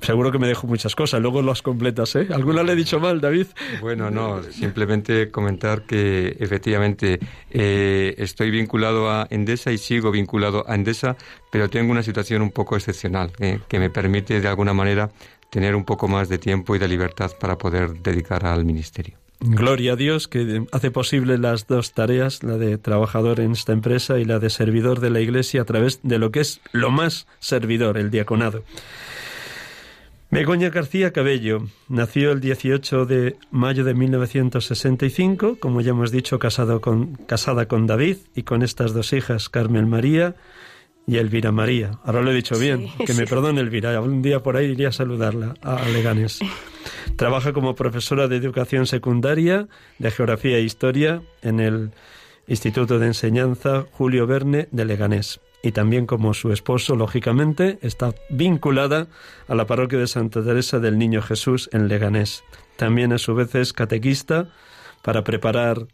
Seguro 0.00 0.30
que 0.30 0.38
me 0.38 0.46
dejo 0.46 0.66
muchas 0.66 0.94
cosas, 0.94 1.20
luego 1.20 1.42
las 1.42 1.62
completas, 1.62 2.14
¿eh? 2.16 2.28
¿Alguna 2.32 2.62
le 2.62 2.72
he 2.72 2.76
dicho 2.76 3.00
mal, 3.00 3.20
David? 3.20 3.46
Bueno, 3.80 4.10
no, 4.10 4.42
simplemente 4.42 5.30
comentar 5.30 5.82
que 5.82 6.36
efectivamente 6.38 7.18
eh, 7.50 8.14
estoy 8.18 8.50
vinculado 8.50 9.10
a 9.10 9.26
Endesa 9.30 9.72
y 9.72 9.78
sigo 9.78 10.10
vinculado 10.10 10.64
a 10.68 10.74
Endesa, 10.74 11.16
pero 11.50 11.70
tengo 11.70 11.92
una 11.92 12.02
situación 12.02 12.42
un 12.42 12.50
poco 12.50 12.76
excepcional 12.76 13.32
eh, 13.38 13.60
que 13.68 13.78
me 13.78 13.90
permite 13.90 14.40
de 14.40 14.48
alguna 14.48 14.74
manera 14.74 15.10
tener 15.50 15.74
un 15.74 15.84
poco 15.84 16.08
más 16.08 16.28
de 16.28 16.38
tiempo 16.38 16.76
y 16.76 16.78
de 16.78 16.88
libertad 16.88 17.32
para 17.40 17.56
poder 17.56 18.02
dedicar 18.02 18.44
al 18.44 18.64
ministerio. 18.64 19.16
Gloria 19.40 19.92
a 19.92 19.96
Dios 19.96 20.28
que 20.28 20.64
hace 20.72 20.90
posible 20.90 21.36
las 21.36 21.66
dos 21.66 21.92
tareas, 21.92 22.42
la 22.42 22.56
de 22.56 22.78
trabajador 22.78 23.40
en 23.40 23.52
esta 23.52 23.72
empresa 23.72 24.18
y 24.18 24.24
la 24.24 24.38
de 24.38 24.48
servidor 24.48 25.00
de 25.00 25.10
la 25.10 25.20
Iglesia 25.20 25.62
a 25.62 25.64
través 25.64 26.00
de 26.02 26.18
lo 26.18 26.30
que 26.30 26.40
es 26.40 26.60
lo 26.72 26.90
más 26.90 27.26
servidor, 27.38 27.98
el 27.98 28.10
diaconado. 28.10 28.62
Begoña 30.28 30.70
García 30.70 31.12
Cabello 31.12 31.68
nació 31.88 32.32
el 32.32 32.40
18 32.40 33.06
de 33.06 33.36
mayo 33.52 33.84
de 33.84 33.94
1965, 33.94 35.58
como 35.60 35.80
ya 35.80 35.90
hemos 35.90 36.10
dicho, 36.10 36.40
casado 36.40 36.80
con, 36.80 37.14
casada 37.26 37.68
con 37.68 37.86
David 37.86 38.16
y 38.34 38.42
con 38.42 38.62
estas 38.62 38.92
dos 38.92 39.12
hijas, 39.12 39.48
Carmen 39.48 39.88
María 39.88 40.34
y 41.06 41.18
Elvira 41.18 41.52
María. 41.52 42.00
Ahora 42.02 42.22
lo 42.22 42.32
he 42.32 42.34
dicho 42.34 42.58
bien, 42.58 42.88
que 43.06 43.14
me 43.14 43.24
perdone 43.24 43.60
Elvira, 43.60 44.00
un 44.00 44.20
día 44.20 44.42
por 44.42 44.56
ahí 44.56 44.66
iría 44.66 44.88
a 44.88 44.92
saludarla 44.92 45.54
a 45.62 45.88
Leganes. 45.88 46.40
Trabaja 47.16 47.52
como 47.52 47.76
profesora 47.76 48.26
de 48.26 48.36
educación 48.36 48.86
secundaria, 48.86 49.68
de 50.00 50.10
geografía 50.10 50.58
e 50.58 50.62
historia 50.62 51.22
en 51.42 51.60
el 51.60 51.92
Instituto 52.48 52.98
de 52.98 53.06
Enseñanza 53.06 53.86
Julio 53.92 54.26
Verne 54.26 54.66
de 54.72 54.84
Leganés 54.84 55.40
y 55.66 55.72
también 55.72 56.06
como 56.06 56.32
su 56.32 56.52
esposo, 56.52 56.94
lógicamente, 56.94 57.80
está 57.82 58.14
vinculada 58.30 59.08
a 59.48 59.56
la 59.56 59.66
parroquia 59.66 59.98
de 59.98 60.06
Santa 60.06 60.44
Teresa 60.44 60.78
del 60.78 60.96
Niño 60.96 61.22
Jesús 61.22 61.68
en 61.72 61.88
Leganés. 61.88 62.44
También 62.76 63.12
a 63.12 63.18
su 63.18 63.34
vez 63.34 63.52
es 63.56 63.72
catequista 63.72 64.48
para 65.02 65.24
preparar 65.24 65.88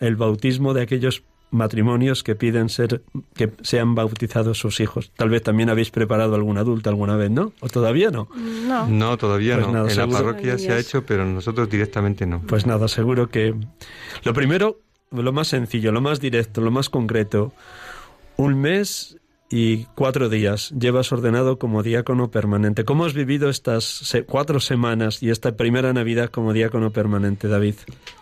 el 0.00 0.16
bautismo 0.16 0.74
de 0.74 0.82
aquellos 0.82 1.22
matrimonios 1.52 2.24
que 2.24 2.34
piden 2.34 2.68
ser 2.68 3.02
que 3.36 3.52
sean 3.62 3.94
bautizados 3.94 4.58
sus 4.58 4.80
hijos. 4.80 5.12
Tal 5.16 5.28
vez 5.30 5.44
también 5.44 5.70
habéis 5.70 5.92
preparado 5.92 6.34
algún 6.34 6.58
adulto 6.58 6.90
alguna 6.90 7.14
vez, 7.14 7.30
¿no? 7.30 7.52
¿O 7.60 7.68
todavía 7.68 8.10
no? 8.10 8.28
No. 8.66 8.88
No, 8.88 9.16
todavía 9.18 9.54
pues 9.54 9.68
no. 9.68 9.88
en 9.88 9.96
la 9.96 10.08
parroquia 10.08 10.58
se 10.58 10.72
ha 10.72 10.78
hecho, 10.80 11.06
pero 11.06 11.24
nosotros 11.24 11.70
directamente 11.70 12.26
no. 12.26 12.40
Pues 12.40 12.66
nada, 12.66 12.88
seguro 12.88 13.28
que 13.28 13.54
lo 14.24 14.34
primero, 14.34 14.80
lo 15.12 15.32
más 15.32 15.46
sencillo, 15.46 15.92
lo 15.92 16.00
más 16.00 16.18
directo, 16.18 16.60
lo 16.60 16.72
más 16.72 16.90
concreto, 16.90 17.52
un 18.36 18.60
mes 18.60 19.16
y 19.48 19.84
cuatro 19.94 20.28
días 20.28 20.70
llevas 20.78 21.12
ordenado 21.12 21.58
como 21.58 21.82
diácono 21.82 22.30
permanente. 22.30 22.84
¿Cómo 22.84 23.04
has 23.04 23.14
vivido 23.14 23.48
estas 23.48 24.16
cuatro 24.26 24.58
semanas 24.60 25.22
y 25.22 25.30
esta 25.30 25.56
primera 25.56 25.92
Navidad 25.92 26.30
como 26.30 26.52
diácono 26.52 26.90
permanente, 26.90 27.46
David? 27.48 27.76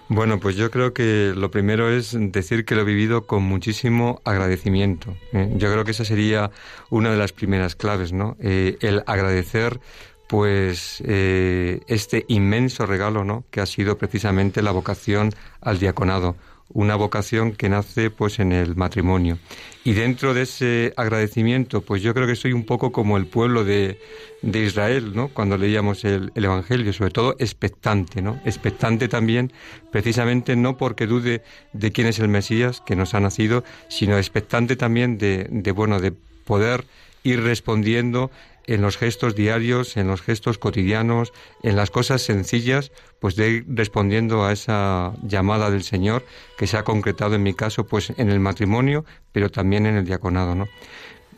Bueno, 0.08 0.38
pues 0.38 0.56
yo 0.56 0.70
creo 0.70 0.92
que 0.92 1.32
lo 1.34 1.50
primero 1.50 1.90
es 1.90 2.14
decir 2.14 2.64
que 2.64 2.74
lo 2.74 2.82
he 2.82 2.84
vivido 2.84 3.26
con 3.26 3.42
muchísimo 3.42 4.20
agradecimiento. 4.24 5.16
¿eh? 5.32 5.50
Yo 5.56 5.72
creo 5.72 5.84
que 5.84 5.92
esa 5.92 6.04
sería 6.04 6.50
una 6.90 7.10
de 7.10 7.16
las 7.16 7.32
primeras 7.32 7.74
claves, 7.74 8.12
¿no? 8.12 8.36
Eh, 8.38 8.76
el 8.80 9.02
agradecer 9.06 9.80
pues 10.28 11.02
eh, 11.06 11.80
este 11.86 12.24
inmenso 12.28 12.86
regalo, 12.86 13.24
¿no? 13.24 13.44
Que 13.50 13.60
ha 13.60 13.66
sido 13.66 13.96
precisamente 13.96 14.62
la 14.62 14.72
vocación 14.72 15.30
al 15.60 15.78
diaconado 15.78 16.36
una 16.68 16.96
vocación 16.96 17.52
que 17.52 17.68
nace 17.68 18.10
pues 18.10 18.38
en 18.38 18.52
el 18.52 18.76
matrimonio. 18.76 19.38
Y 19.86 19.92
dentro 19.92 20.32
de 20.32 20.42
ese 20.42 20.94
agradecimiento, 20.96 21.82
pues 21.82 22.00
yo 22.02 22.14
creo 22.14 22.26
que 22.26 22.36
soy 22.36 22.54
un 22.54 22.64
poco 22.64 22.90
como 22.90 23.18
el 23.18 23.26
pueblo 23.26 23.64
de, 23.64 24.00
de 24.40 24.64
Israel, 24.64 25.12
¿no? 25.14 25.28
Cuando 25.28 25.58
leíamos 25.58 26.06
el, 26.06 26.32
Evangelio, 26.34 26.90
sobre 26.94 27.10
todo 27.10 27.36
expectante, 27.38 28.22
¿no? 28.22 28.40
Expectante 28.46 29.08
también, 29.08 29.52
precisamente 29.92 30.56
no 30.56 30.78
porque 30.78 31.06
dude 31.06 31.42
de 31.74 31.92
quién 31.92 32.06
es 32.06 32.18
el 32.18 32.28
Mesías 32.28 32.80
que 32.80 32.96
nos 32.96 33.12
ha 33.12 33.20
nacido, 33.20 33.62
sino 33.88 34.16
expectante 34.16 34.74
también 34.76 35.18
de, 35.18 35.48
de 35.50 35.72
bueno, 35.72 36.00
de 36.00 36.12
poder 36.12 36.86
ir 37.22 37.42
respondiendo 37.42 38.30
en 38.66 38.82
los 38.82 38.96
gestos 38.96 39.34
diarios, 39.34 39.96
en 39.96 40.06
los 40.06 40.22
gestos 40.22 40.58
cotidianos, 40.58 41.32
en 41.62 41.76
las 41.76 41.90
cosas 41.90 42.22
sencillas, 42.22 42.92
pues 43.20 43.36
de 43.36 43.50
ir 43.50 43.66
respondiendo 43.68 44.44
a 44.44 44.52
esa 44.52 45.12
llamada 45.22 45.70
del 45.70 45.82
Señor 45.82 46.24
que 46.56 46.66
se 46.66 46.76
ha 46.76 46.84
concretado 46.84 47.34
en 47.34 47.42
mi 47.42 47.54
caso, 47.54 47.86
pues 47.86 48.12
en 48.16 48.30
el 48.30 48.40
matrimonio, 48.40 49.04
pero 49.32 49.50
también 49.50 49.86
en 49.86 49.96
el 49.96 50.04
diaconado, 50.04 50.54
¿no? 50.54 50.68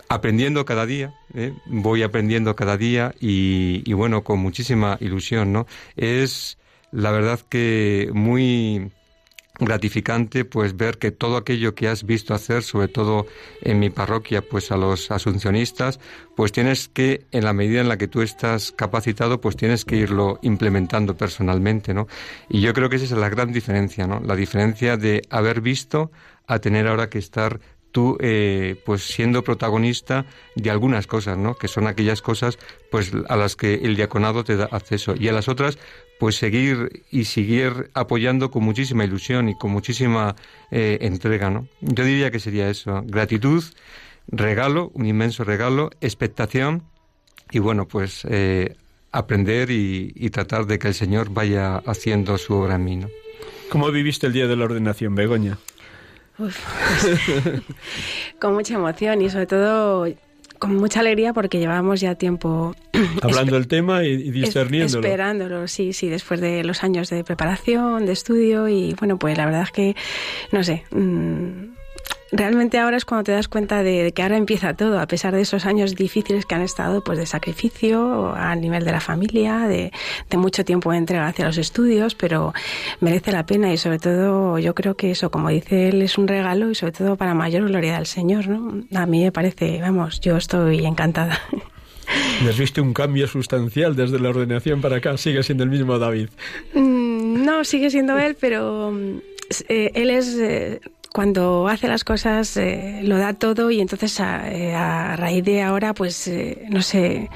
Aprendiendo 0.08 0.64
cada 0.64 0.86
día, 0.86 1.14
¿eh? 1.34 1.52
voy 1.66 2.02
aprendiendo 2.02 2.54
cada 2.54 2.76
día 2.76 3.14
y, 3.20 3.82
y 3.84 3.92
bueno, 3.92 4.22
con 4.22 4.38
muchísima 4.38 4.98
ilusión, 5.00 5.52
¿no? 5.52 5.66
Es 5.96 6.58
la 6.92 7.10
verdad 7.10 7.40
que 7.48 8.10
muy 8.12 8.92
gratificante 9.58 10.44
pues 10.44 10.76
ver 10.76 10.98
que 10.98 11.10
todo 11.10 11.36
aquello 11.36 11.74
que 11.74 11.88
has 11.88 12.04
visto 12.04 12.34
hacer, 12.34 12.62
sobre 12.62 12.88
todo 12.88 13.26
en 13.62 13.78
mi 13.78 13.90
parroquia, 13.90 14.42
pues 14.42 14.70
a 14.70 14.76
los 14.76 15.10
asuncionistas, 15.10 16.00
pues 16.34 16.52
tienes 16.52 16.88
que, 16.88 17.26
en 17.32 17.44
la 17.44 17.52
medida 17.52 17.80
en 17.80 17.88
la 17.88 17.96
que 17.96 18.08
tú 18.08 18.22
estás 18.22 18.72
capacitado, 18.72 19.40
pues 19.40 19.56
tienes 19.56 19.84
que 19.84 19.96
irlo 19.96 20.38
implementando 20.42 21.16
personalmente, 21.16 21.94
¿no? 21.94 22.06
Y 22.48 22.60
yo 22.60 22.74
creo 22.74 22.88
que 22.88 22.96
esa 22.96 23.06
es 23.06 23.12
la 23.12 23.28
gran 23.28 23.52
diferencia, 23.52 24.06
¿no? 24.06 24.20
La 24.20 24.36
diferencia 24.36 24.96
de 24.96 25.22
haber 25.30 25.60
visto 25.60 26.10
a 26.46 26.58
tener 26.58 26.86
ahora 26.86 27.08
que 27.08 27.18
estar 27.18 27.60
tú 27.96 28.18
eh, 28.20 28.78
pues 28.84 29.04
siendo 29.06 29.42
protagonista 29.42 30.26
de 30.54 30.70
algunas 30.70 31.06
cosas, 31.06 31.38
¿no? 31.38 31.54
Que 31.54 31.66
son 31.66 31.86
aquellas 31.86 32.20
cosas 32.20 32.58
pues 32.90 33.12
a 33.28 33.36
las 33.36 33.56
que 33.56 33.76
el 33.76 33.96
diaconado 33.96 34.44
te 34.44 34.56
da 34.56 34.68
acceso 34.70 35.14
y 35.18 35.28
a 35.28 35.32
las 35.32 35.48
otras 35.48 35.78
pues 36.18 36.36
seguir 36.36 37.04
y 37.10 37.24
seguir 37.24 37.90
apoyando 37.94 38.50
con 38.50 38.64
muchísima 38.64 39.04
ilusión 39.04 39.48
y 39.48 39.56
con 39.56 39.70
muchísima 39.70 40.34
eh, 40.70 40.98
entrega, 41.02 41.50
¿no? 41.50 41.68
Yo 41.80 42.04
diría 42.04 42.30
que 42.30 42.40
sería 42.40 42.70
eso, 42.70 43.02
gratitud, 43.04 43.62
regalo, 44.28 44.90
un 44.94 45.06
inmenso 45.06 45.44
regalo, 45.44 45.90
expectación 46.00 46.84
y 47.50 47.58
bueno, 47.58 47.86
pues 47.86 48.26
eh, 48.28 48.76
aprender 49.12 49.70
y, 49.70 50.30
tratar 50.30 50.66
de 50.66 50.78
que 50.78 50.88
el 50.88 50.94
Señor 50.94 51.30
vaya 51.30 51.76
haciendo 51.86 52.36
su 52.38 52.54
obra 52.54 52.76
en 52.76 52.84
mí, 52.84 52.96
¿no? 52.96 53.08
¿Cómo 53.70 53.90
viviste 53.90 54.26
el 54.26 54.32
día 54.32 54.46
de 54.46 54.56
la 54.56 54.64
ordenación, 54.64 55.14
Begoña? 55.14 55.58
con 58.38 58.52
mucha 58.52 58.74
emoción 58.74 59.22
y 59.22 59.30
sobre 59.30 59.46
todo 59.46 60.06
con 60.58 60.76
mucha 60.76 61.00
alegría 61.00 61.32
porque 61.32 61.58
llevábamos 61.58 62.00
ya 62.00 62.14
tiempo 62.14 62.74
hablando 63.22 63.54
del 63.54 63.68
tema 63.68 64.04
y, 64.04 64.30
discerniéndolo. 64.30 65.06
Esperándolo, 65.06 65.68
sí, 65.68 65.92
sí, 65.92 66.08
después 66.08 66.40
de 66.40 66.64
los 66.64 66.82
años 66.84 67.10
de 67.10 67.24
preparación, 67.24 68.06
de 68.06 68.12
estudio 68.12 68.68
y 68.68 68.94
bueno, 68.94 69.18
pues 69.18 69.36
la 69.36 69.46
verdad 69.46 69.62
es 69.62 69.72
que 69.72 69.96
no 70.52 70.64
sé, 70.64 70.84
mm, 70.90 71.75
realmente 72.32 72.78
ahora 72.78 72.96
es 72.96 73.04
cuando 73.04 73.24
te 73.24 73.32
das 73.32 73.48
cuenta 73.48 73.82
de, 73.82 74.12
que 74.12 74.22
ahora 74.22 74.36
empieza 74.36 74.74
todo, 74.74 75.00
a 75.00 75.06
pesar 75.06 75.34
de 75.34 75.42
esos 75.42 75.66
años 75.66 75.94
difíciles 75.94 76.46
que 76.46 76.54
han 76.54 76.62
estado, 76.62 77.02
pues 77.02 77.18
de 77.18 77.26
sacrificio 77.26 78.34
a 78.34 78.54
nivel 78.56 78.84
de 78.84 78.92
la 78.92 79.00
familia, 79.00 79.66
de, 79.66 79.92
mucho 80.36 80.64
tiempo 80.64 80.92
de 80.92 80.98
entrega 80.98 81.26
hacia 81.26 81.46
los 81.46 81.56
estudios, 81.56 82.14
pero 82.14 82.52
merece 83.00 83.32
la 83.32 83.46
pena 83.46 83.72
y 83.72 83.78
sobre 83.78 83.98
todo 83.98 84.58
yo 84.58 84.74
creo 84.74 84.94
que 84.94 85.10
eso, 85.10 85.30
como 85.30 85.48
dice 85.48 85.88
él, 85.88 86.02
es 86.02 86.18
un 86.18 86.28
regalo 86.28 86.70
y 86.70 86.74
sobre 86.74 86.92
todo 86.92 87.16
para 87.16 87.32
mayor 87.32 87.66
gloria 87.68 87.96
del 87.96 88.06
Señor, 88.06 88.48
¿no? 88.48 88.84
A 88.94 89.06
mí 89.06 89.22
me 89.24 89.32
parece, 89.32 89.80
vamos, 89.80 90.20
yo 90.20 90.36
estoy 90.36 90.84
encantada. 90.84 91.40
has 92.48 92.58
visto 92.58 92.82
un 92.82 92.92
cambio 92.92 93.26
sustancial 93.26 93.96
desde 93.96 94.18
la 94.18 94.28
ordenación 94.28 94.80
para 94.80 94.96
acá? 94.96 95.16
¿Sigue 95.16 95.42
siendo 95.42 95.64
el 95.64 95.70
mismo 95.70 95.98
David? 95.98 96.28
Mm, 96.74 97.44
no, 97.44 97.64
sigue 97.64 97.90
siendo 97.90 98.18
él, 98.18 98.36
pero 98.38 98.94
eh, 99.68 99.90
él 99.94 100.10
es 100.10 100.36
eh, 100.38 100.80
cuando 101.16 101.66
hace 101.66 101.88
las 101.88 102.04
cosas 102.04 102.58
eh, 102.58 103.00
lo 103.02 103.16
da 103.16 103.32
todo 103.32 103.70
y 103.70 103.80
entonces 103.80 104.20
a, 104.20 104.52
eh, 104.52 104.74
a 104.74 105.16
raíz 105.16 105.42
de 105.44 105.62
ahora 105.62 105.94
pues 105.94 106.28
eh, 106.28 106.66
no 106.68 106.82
sé 106.82 107.30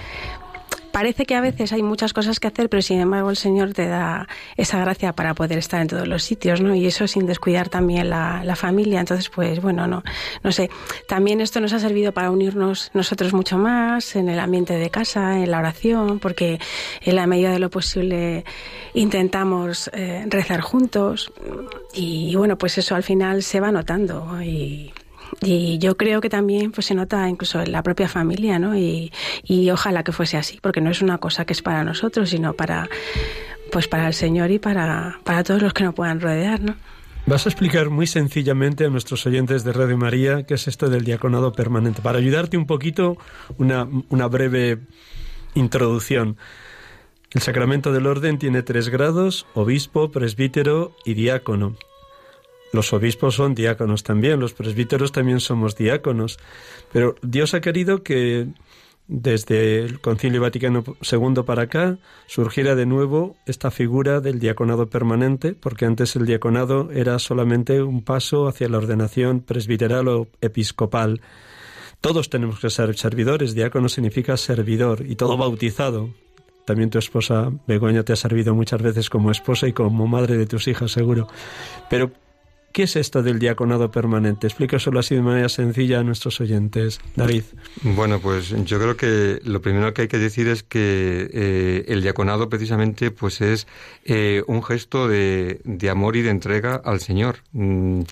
parece 0.93 1.27
que 1.27 1.35
a 1.35 1.41
veces 1.41 1.73
hay 1.73 1.83
muchas 1.83 2.13
cosas 2.13 2.41
que 2.41 2.49
hacer, 2.49 2.69
pero 2.69 2.83
sin 2.83 3.01
embargo 3.01 3.31
el 3.31 3.37
Señor 3.37 3.73
te 3.73 3.87
da 3.87 4.29
esa 4.57 4.79
gracia 4.81 5.13
para 5.13 5.35
poder 5.35 5.59
estar 5.59 5.81
en 5.81 5.89
todos 5.89 6.07
los 6.07 6.23
sitios, 6.23 6.61
¿no? 6.61 6.75
Y 6.75 6.87
eso 6.87 7.07
sin 7.07 7.27
descuidar 7.27 7.69
también 7.69 8.11
la, 8.11 8.57
familia. 8.57 9.01
Entonces, 9.01 9.29
pues 9.29 9.63
bueno, 9.63 9.87
no, 9.87 10.03
no 10.43 10.53
sé. 10.53 10.71
También 11.07 11.41
esto 11.41 11.61
nos 11.61 11.73
ha 11.73 11.79
servido 11.79 12.13
para 12.13 12.31
unirnos 12.31 12.91
nosotros 12.95 13.33
mucho 13.33 13.59
más 13.59 14.17
en 14.17 14.29
el 14.29 14.39
ambiente 14.41 14.75
de 14.75 14.91
casa, 14.91 15.39
en 15.39 15.51
la 15.51 15.59
oración, 15.59 16.19
porque 16.19 16.59
en 17.01 17.17
la 17.17 17.27
medida 17.27 17.53
de 17.53 17.59
lo 17.59 17.71
posible 17.71 18.45
intentamos 18.95 19.91
eh, 19.93 20.25
rezar 20.29 20.61
juntos. 20.61 21.33
Y, 21.95 22.35
bueno, 22.37 22.59
pues 22.59 22.79
eso 22.79 22.95
al 22.95 23.03
final 23.03 23.43
se 23.43 23.61
va 23.61 23.73
notando 23.73 24.43
y 24.43 24.93
y 25.43 25.79
yo 25.79 25.97
creo 25.97 26.21
que 26.21 26.29
también 26.29 26.73
pues 26.73 26.87
se 26.87 26.95
nota 26.95 27.29
incluso 27.29 27.61
en 27.61 27.73
la 27.73 27.83
propia 27.83 28.09
familia, 28.09 28.59
¿no? 28.59 28.77
Y, 28.77 29.13
y 29.45 29.71
ojalá 29.71 30.03
que 30.03 30.13
fuese 30.13 30.37
así, 30.37 30.59
porque 30.61 30.81
no 30.81 30.91
es 30.91 31.03
una 31.03 31.19
cosa 31.19 31.45
que 31.45 31.53
es 31.53 31.63
para 31.63 31.85
nosotros, 31.85 32.31
sino 32.31 32.55
para 32.55 32.89
pues 33.71 33.87
para 33.87 34.09
el 34.09 34.15
Señor 34.15 34.51
y 34.51 34.59
para, 34.59 35.21
para 35.25 35.45
todos 35.45 35.63
los 35.63 35.73
que 35.73 35.85
nos 35.85 35.95
puedan 35.95 36.21
rodear, 36.21 36.61
¿no? 36.61 36.75
Vas 37.27 37.47
a 37.47 37.51
explicar 37.51 37.91
muy 37.91 38.07
sencillamente 38.07 38.85
a 38.85 38.89
nuestros 38.89 39.25
oyentes 39.27 39.63
de 39.63 39.73
Radio 39.73 39.97
María 39.97 40.43
qué 40.45 40.55
es 40.55 40.67
esto 40.67 40.89
del 40.89 41.05
diaconado 41.05 41.53
permanente. 41.53 42.03
Para 42.03 42.19
ayudarte 42.19 42.57
un 42.57 42.67
poquito, 42.67 43.19
una, 43.59 43.87
una 44.09 44.27
breve 44.27 44.81
Introducción. 45.55 46.37
El 47.33 47.43
sacramento 47.43 47.93
del 47.93 48.07
orden 48.07 48.39
tiene 48.39 48.63
tres 48.63 48.89
grados, 48.89 49.47
obispo, 49.55 50.11
presbítero 50.11 50.97
y 51.05 51.15
diácono. 51.15 51.77
Los 52.73 52.93
obispos 52.93 53.35
son 53.35 53.55
diáconos 53.55 54.03
también, 54.03 54.39
los 54.39 54.55
presbíteros 54.55 55.13
también 55.13 55.41
somos 55.41 55.77
diáconos, 55.77 56.39
pero 56.93 57.17
Dios 57.23 57.55
ha 57.55 57.61
querido 57.61 58.03
que 58.03 58.49
desde 59.11 59.81
el 59.81 60.01
Concilio 60.01 60.41
Vaticano 60.41 60.85
II 60.87 61.43
para 61.45 61.63
acá 61.63 61.99
surgiera 62.29 62.77
de 62.77 62.87
nuevo 62.87 63.37
esta 63.45 63.73
figura 63.73 64.21
del 64.21 64.39
diaconado 64.39 64.89
permanente, 64.89 65.55
porque 65.55 65.85
antes 65.85 66.15
el 66.15 66.27
diaconado 66.27 66.91
era 66.93 67.19
solamente 67.19 67.83
un 67.83 68.05
paso 68.05 68.47
hacia 68.47 68.69
la 68.69 68.79
ordenación 68.79 69.41
presbiteral 69.41 70.07
o 70.07 70.29
episcopal. 70.41 71.21
Todos 72.01 72.31
tenemos 72.31 72.61
que 72.61 72.71
ser 72.71 72.97
servidores, 72.97 73.53
diácono 73.53 73.89
significa 73.89 74.37
servidor 74.37 75.05
y 75.05 75.17
todo 75.17 75.37
bautizado. 75.37 76.11
También 76.65 76.91
tu 76.91 76.99
esposa 76.99 77.51
Begoña 77.67 78.05
te 78.05 78.13
ha 78.13 78.17
servido 78.17 78.55
muchas 78.55 78.81
veces 78.81 79.11
como 79.11 79.33
esposa 79.33 79.67
y 79.67 79.73
como 79.73 80.07
madre 80.07 80.37
de 80.37 80.47
tus 80.47 80.69
hijas, 80.69 80.93
seguro. 80.93 81.27
Pero 81.89 82.13
¿Qué 82.73 82.85
es 82.85 82.95
esto 82.95 83.23
del 83.23 83.41
diaconado 83.41 83.91
permanente? 83.91 84.47
Explícaselo 84.47 85.01
así 85.01 85.17
de 85.17 85.23
manera 85.23 85.49
sencilla 85.49 85.99
a 85.99 86.03
nuestros 86.05 86.41
oyentes. 86.41 87.01
David. 87.17 87.43
Bueno, 87.83 88.21
pues 88.21 88.51
yo 88.65 88.79
creo 88.79 88.97
que 88.97 89.41
lo 89.45 89.61
primero 89.61 89.93
que 89.93 90.03
hay 90.03 90.09
que 90.09 90.19
decir 90.19 90.47
es 90.47 90.63
que 90.63 91.29
eh, 91.33 91.85
el 91.89 92.03
diaconado 92.03 92.49
precisamente 92.49 93.11
pues 93.11 93.41
es 93.41 93.67
eh, 94.05 94.45
un 94.47 94.63
gesto 94.63 95.09
de, 95.09 95.61
amor 95.91 96.15
y 96.15 96.23
de 96.23 96.31
entrega 96.31 96.81
al 96.85 97.01
Señor. 97.01 97.39
Mm, 97.53 98.03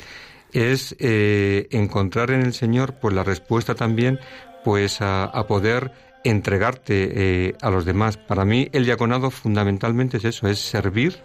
es 0.52 0.96
eh, 0.98 1.68
encontrar 1.70 2.32
en 2.32 2.42
el 2.42 2.52
Señor 2.52 2.94
pues 3.00 3.14
la 3.14 3.22
respuesta 3.22 3.76
también 3.76 4.18
pues 4.64 5.00
a, 5.00 5.24
a 5.24 5.46
poder 5.46 5.92
entregarte 6.24 7.54
a 7.62 7.70
los 7.70 7.84
demás. 7.84 8.16
Para 8.16 8.44
mí 8.44 8.68
el 8.72 8.84
diaconado 8.84 9.30
fundamentalmente 9.30 10.16
es 10.16 10.24
eso, 10.24 10.48
es 10.48 10.58
servir 10.58 11.16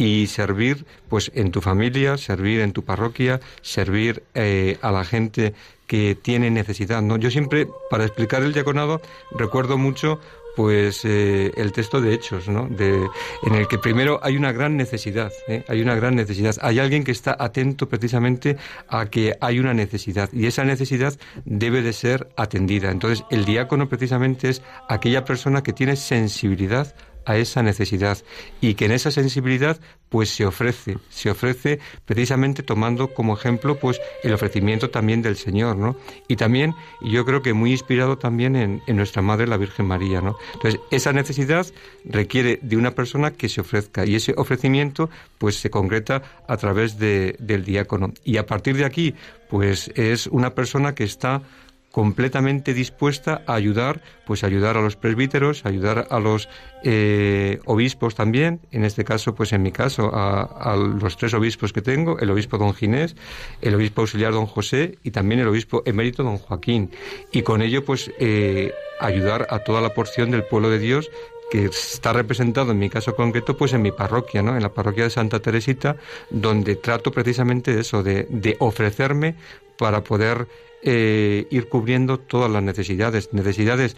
y 0.00 0.26
servir 0.28 0.86
pues 1.10 1.30
en 1.34 1.50
tu 1.50 1.60
familia, 1.60 2.16
servir 2.16 2.60
en 2.60 2.72
tu 2.72 2.84
parroquia, 2.84 3.38
servir 3.60 4.22
eh, 4.34 4.78
a 4.80 4.90
la 4.90 5.04
gente 5.04 5.52
que 5.86 6.14
tiene 6.14 6.50
necesidad. 6.50 7.02
¿no? 7.02 7.18
Yo 7.18 7.30
siempre, 7.30 7.68
para 7.90 8.06
explicar 8.06 8.42
el 8.42 8.54
diaconado, 8.54 9.02
recuerdo 9.32 9.76
mucho 9.76 10.18
pues 10.56 11.04
eh, 11.04 11.52
el 11.56 11.72
texto 11.72 12.00
de 12.00 12.14
Hechos, 12.14 12.48
¿no? 12.48 12.66
De, 12.66 13.06
en 13.42 13.54
el 13.54 13.68
que 13.68 13.78
primero 13.78 14.18
hay 14.22 14.36
una 14.36 14.52
gran 14.52 14.76
necesidad, 14.76 15.30
¿eh? 15.48 15.64
hay 15.68 15.80
una 15.80 15.94
gran 15.94 16.16
necesidad. 16.16 16.56
Hay 16.62 16.78
alguien 16.78 17.04
que 17.04 17.12
está 17.12 17.36
atento 17.38 17.88
precisamente 17.88 18.56
a 18.88 19.06
que 19.06 19.36
hay 19.40 19.58
una 19.58 19.74
necesidad 19.74 20.30
y 20.32 20.46
esa 20.46 20.64
necesidad 20.64 21.14
debe 21.44 21.82
de 21.82 21.92
ser 21.92 22.28
atendida. 22.36 22.90
Entonces 22.90 23.24
el 23.30 23.44
diácono 23.44 23.88
precisamente 23.88 24.48
es 24.48 24.62
aquella 24.88 25.24
persona 25.24 25.62
que 25.62 25.72
tiene 25.72 25.94
sensibilidad 25.96 26.94
a 27.30 27.36
esa 27.36 27.62
necesidad 27.62 28.18
y 28.60 28.74
que 28.74 28.86
en 28.86 28.92
esa 28.92 29.10
sensibilidad 29.10 29.78
pues 30.08 30.30
se 30.30 30.44
ofrece, 30.44 30.98
se 31.08 31.30
ofrece 31.30 31.78
precisamente 32.04 32.64
tomando 32.64 33.14
como 33.14 33.34
ejemplo 33.34 33.78
pues 33.78 34.00
el 34.24 34.34
ofrecimiento 34.34 34.90
también 34.90 35.22
del 35.22 35.36
Señor, 35.36 35.76
¿no? 35.76 35.96
Y 36.26 36.34
también, 36.34 36.74
yo 37.00 37.24
creo 37.24 37.42
que 37.42 37.54
muy 37.54 37.70
inspirado 37.70 38.18
también 38.18 38.56
en, 38.56 38.82
nuestra 38.88 39.22
Madre 39.22 39.46
la 39.46 39.56
Virgen 39.56 39.86
María, 39.86 40.20
¿no? 40.20 40.36
Entonces, 40.54 40.80
esa 40.90 41.12
necesidad 41.12 41.66
requiere 42.04 42.58
de 42.62 42.76
una 42.76 42.90
persona 42.90 43.30
que 43.30 43.48
se 43.48 43.60
ofrezca 43.60 44.04
y 44.04 44.16
ese 44.16 44.34
ofrecimiento 44.36 45.08
pues 45.38 45.54
se 45.56 45.70
concreta 45.70 46.22
a 46.48 46.56
través 46.56 46.98
de, 46.98 47.36
del 47.38 47.64
diácono. 47.64 48.12
Y 48.24 48.38
a 48.38 48.46
partir 48.46 48.76
de 48.76 48.84
aquí 48.84 49.14
pues 49.48 49.92
es 49.94 50.26
una 50.26 50.54
persona 50.54 50.94
que 50.94 51.04
está 51.04 51.42
completamente 51.90 52.72
dispuesta 52.72 53.42
a 53.46 53.54
ayudar, 53.54 54.00
pues 54.26 54.44
ayudar 54.44 54.76
a 54.76 54.82
los 54.82 54.96
presbíteros, 54.96 55.66
ayudar 55.66 56.06
a 56.10 56.20
los 56.20 56.48
eh, 56.84 57.60
obispos 57.66 58.14
también, 58.14 58.60
en 58.70 58.84
este 58.84 59.04
caso, 59.04 59.34
pues 59.34 59.52
en 59.52 59.62
mi 59.62 59.72
caso, 59.72 60.10
a, 60.14 60.76
los 60.76 61.16
tres 61.16 61.34
obispos 61.34 61.72
que 61.72 61.82
tengo, 61.82 62.18
el 62.18 62.30
obispo 62.30 62.58
don 62.58 62.74
Ginés, 62.74 63.16
el 63.60 63.74
obispo 63.74 64.02
auxiliar 64.02 64.32
don 64.32 64.46
José 64.46 64.98
y 65.02 65.10
también 65.10 65.40
el 65.40 65.48
obispo 65.48 65.82
emérito 65.84 66.22
don 66.22 66.38
Joaquín. 66.38 66.90
Y 67.32 67.42
con 67.42 67.60
ello, 67.60 67.84
pues, 67.84 68.10
eh, 68.18 68.72
ayudar 69.00 69.46
a 69.50 69.60
toda 69.60 69.80
la 69.80 69.94
porción 69.94 70.30
del 70.30 70.44
pueblo 70.44 70.70
de 70.70 70.78
Dios 70.78 71.10
que 71.50 71.66
está 71.66 72.12
representado 72.12 72.72
en 72.72 72.78
mi 72.78 72.88
caso 72.88 73.14
concreto 73.14 73.56
pues 73.56 73.72
en 73.72 73.82
mi 73.82 73.92
parroquia, 73.92 74.42
¿no? 74.42 74.56
En 74.56 74.62
la 74.62 74.72
parroquia 74.72 75.04
de 75.04 75.10
Santa 75.10 75.40
Teresita, 75.40 75.96
donde 76.30 76.76
trato 76.76 77.10
precisamente 77.10 77.74
de 77.74 77.80
eso, 77.80 78.02
de, 78.02 78.26
de 78.30 78.56
ofrecerme 78.60 79.34
para 79.76 80.04
poder 80.04 80.46
eh, 80.82 81.46
ir 81.50 81.68
cubriendo 81.68 82.18
todas 82.18 82.50
las 82.50 82.62
necesidades, 82.62 83.32
necesidades 83.32 83.96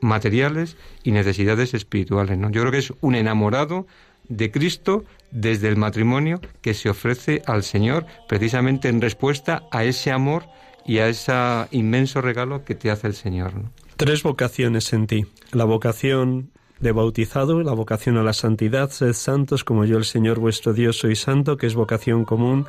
materiales 0.00 0.76
y 1.02 1.12
necesidades 1.12 1.74
espirituales. 1.74 2.38
¿no? 2.38 2.50
Yo 2.50 2.60
creo 2.62 2.72
que 2.72 2.78
es 2.78 2.92
un 3.00 3.14
enamorado 3.14 3.86
de 4.28 4.50
Cristo 4.50 5.04
desde 5.30 5.68
el 5.68 5.76
matrimonio 5.76 6.40
que 6.60 6.74
se 6.74 6.88
ofrece 6.88 7.42
al 7.46 7.62
Señor 7.62 8.06
precisamente 8.28 8.88
en 8.88 9.00
respuesta 9.00 9.64
a 9.72 9.84
ese 9.84 10.12
amor 10.12 10.44
y 10.86 10.98
a 10.98 11.08
ese 11.08 11.32
inmenso 11.72 12.20
regalo 12.20 12.64
que 12.64 12.74
te 12.74 12.90
hace 12.90 13.08
el 13.08 13.14
Señor. 13.14 13.52
Tres 13.96 14.22
vocaciones 14.22 14.92
en 14.92 15.06
ti. 15.06 15.26
La 15.52 15.64
vocación 15.64 16.50
de 16.80 16.92
bautizado, 16.92 17.62
la 17.62 17.72
vocación 17.72 18.16
a 18.16 18.22
la 18.22 18.32
santidad, 18.32 18.90
sed 18.90 19.12
santos 19.12 19.64
como 19.64 19.84
yo 19.84 19.98
el 19.98 20.04
Señor 20.04 20.38
vuestro 20.38 20.72
Dios 20.72 20.98
soy 20.98 21.14
santo, 21.14 21.56
que 21.56 21.66
es 21.66 21.74
vocación 21.74 22.24
común 22.24 22.66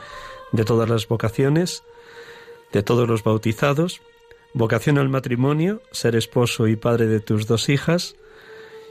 de 0.51 0.65
todas 0.65 0.89
las 0.89 1.07
vocaciones 1.07 1.83
de 2.71 2.83
todos 2.83 3.07
los 3.07 3.23
bautizados, 3.23 4.01
vocación 4.53 4.97
al 4.97 5.09
matrimonio, 5.09 5.81
ser 5.91 6.15
esposo 6.15 6.67
y 6.67 6.75
padre 6.75 7.07
de 7.07 7.19
tus 7.19 7.47
dos 7.47 7.69
hijas, 7.69 8.15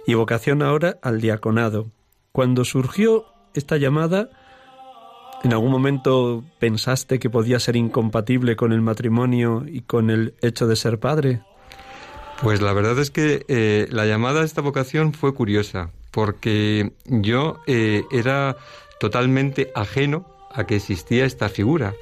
y 0.06 0.14
vocación 0.14 0.62
ahora 0.62 0.98
al 1.02 1.20
diaconado. 1.20 1.90
Cuando 2.32 2.64
surgió 2.64 3.26
esta 3.54 3.76
llamada, 3.76 4.30
¿en 5.42 5.52
algún 5.52 5.70
momento 5.70 6.44
pensaste 6.58 7.18
que 7.18 7.30
podía 7.30 7.58
ser 7.58 7.76
incompatible 7.76 8.56
con 8.56 8.72
el 8.72 8.80
matrimonio 8.80 9.64
y 9.66 9.82
con 9.82 10.10
el 10.10 10.34
hecho 10.40 10.66
de 10.66 10.76
ser 10.76 10.98
padre? 11.00 11.42
Pues 12.42 12.62
la 12.62 12.72
verdad 12.72 12.98
es 12.98 13.10
que 13.10 13.44
eh, 13.48 13.86
la 13.90 14.06
llamada 14.06 14.40
a 14.40 14.44
esta 14.44 14.62
vocación 14.62 15.12
fue 15.12 15.34
curiosa, 15.34 15.90
porque 16.10 16.92
yo 17.04 17.60
eh, 17.66 18.04
era 18.10 18.56
totalmente 18.98 19.70
ajeno 19.74 20.24
a 20.52 20.64
que 20.64 20.76
existía 20.76 21.26
esta 21.26 21.48
figura. 21.48 21.94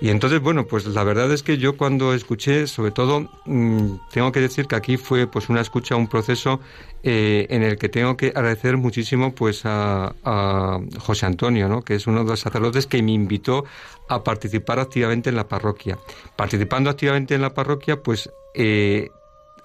Y 0.00 0.10
entonces, 0.10 0.40
bueno, 0.40 0.66
pues 0.66 0.86
la 0.86 1.04
verdad 1.04 1.30
es 1.32 1.42
que 1.42 1.58
yo 1.58 1.76
cuando 1.76 2.14
escuché, 2.14 2.66
sobre 2.66 2.90
todo, 2.90 3.28
mm, 3.44 3.96
tengo 4.12 4.32
que 4.32 4.40
decir 4.40 4.66
que 4.66 4.76
aquí 4.76 4.96
fue 4.96 5.26
pues 5.26 5.48
una 5.48 5.60
escucha, 5.60 5.94
un 5.94 6.08
proceso 6.08 6.60
eh, 7.02 7.46
en 7.50 7.62
el 7.62 7.78
que 7.78 7.88
tengo 7.88 8.16
que 8.16 8.28
agradecer 8.28 8.76
muchísimo 8.76 9.34
pues 9.34 9.64
a, 9.64 10.14
a, 10.24 10.80
José 10.98 11.26
Antonio, 11.26 11.68
¿no? 11.68 11.82
que 11.82 11.94
es 11.94 12.06
uno 12.06 12.24
de 12.24 12.30
los 12.30 12.40
sacerdotes 12.40 12.86
que 12.86 13.02
me 13.02 13.12
invitó 13.12 13.64
a 14.08 14.24
participar 14.24 14.78
activamente 14.80 15.30
en 15.30 15.36
la 15.36 15.48
parroquia. 15.48 15.98
Participando 16.34 16.90
activamente 16.90 17.34
en 17.34 17.42
la 17.42 17.54
parroquia, 17.54 18.02
pues 18.02 18.30
eh, 18.54 19.10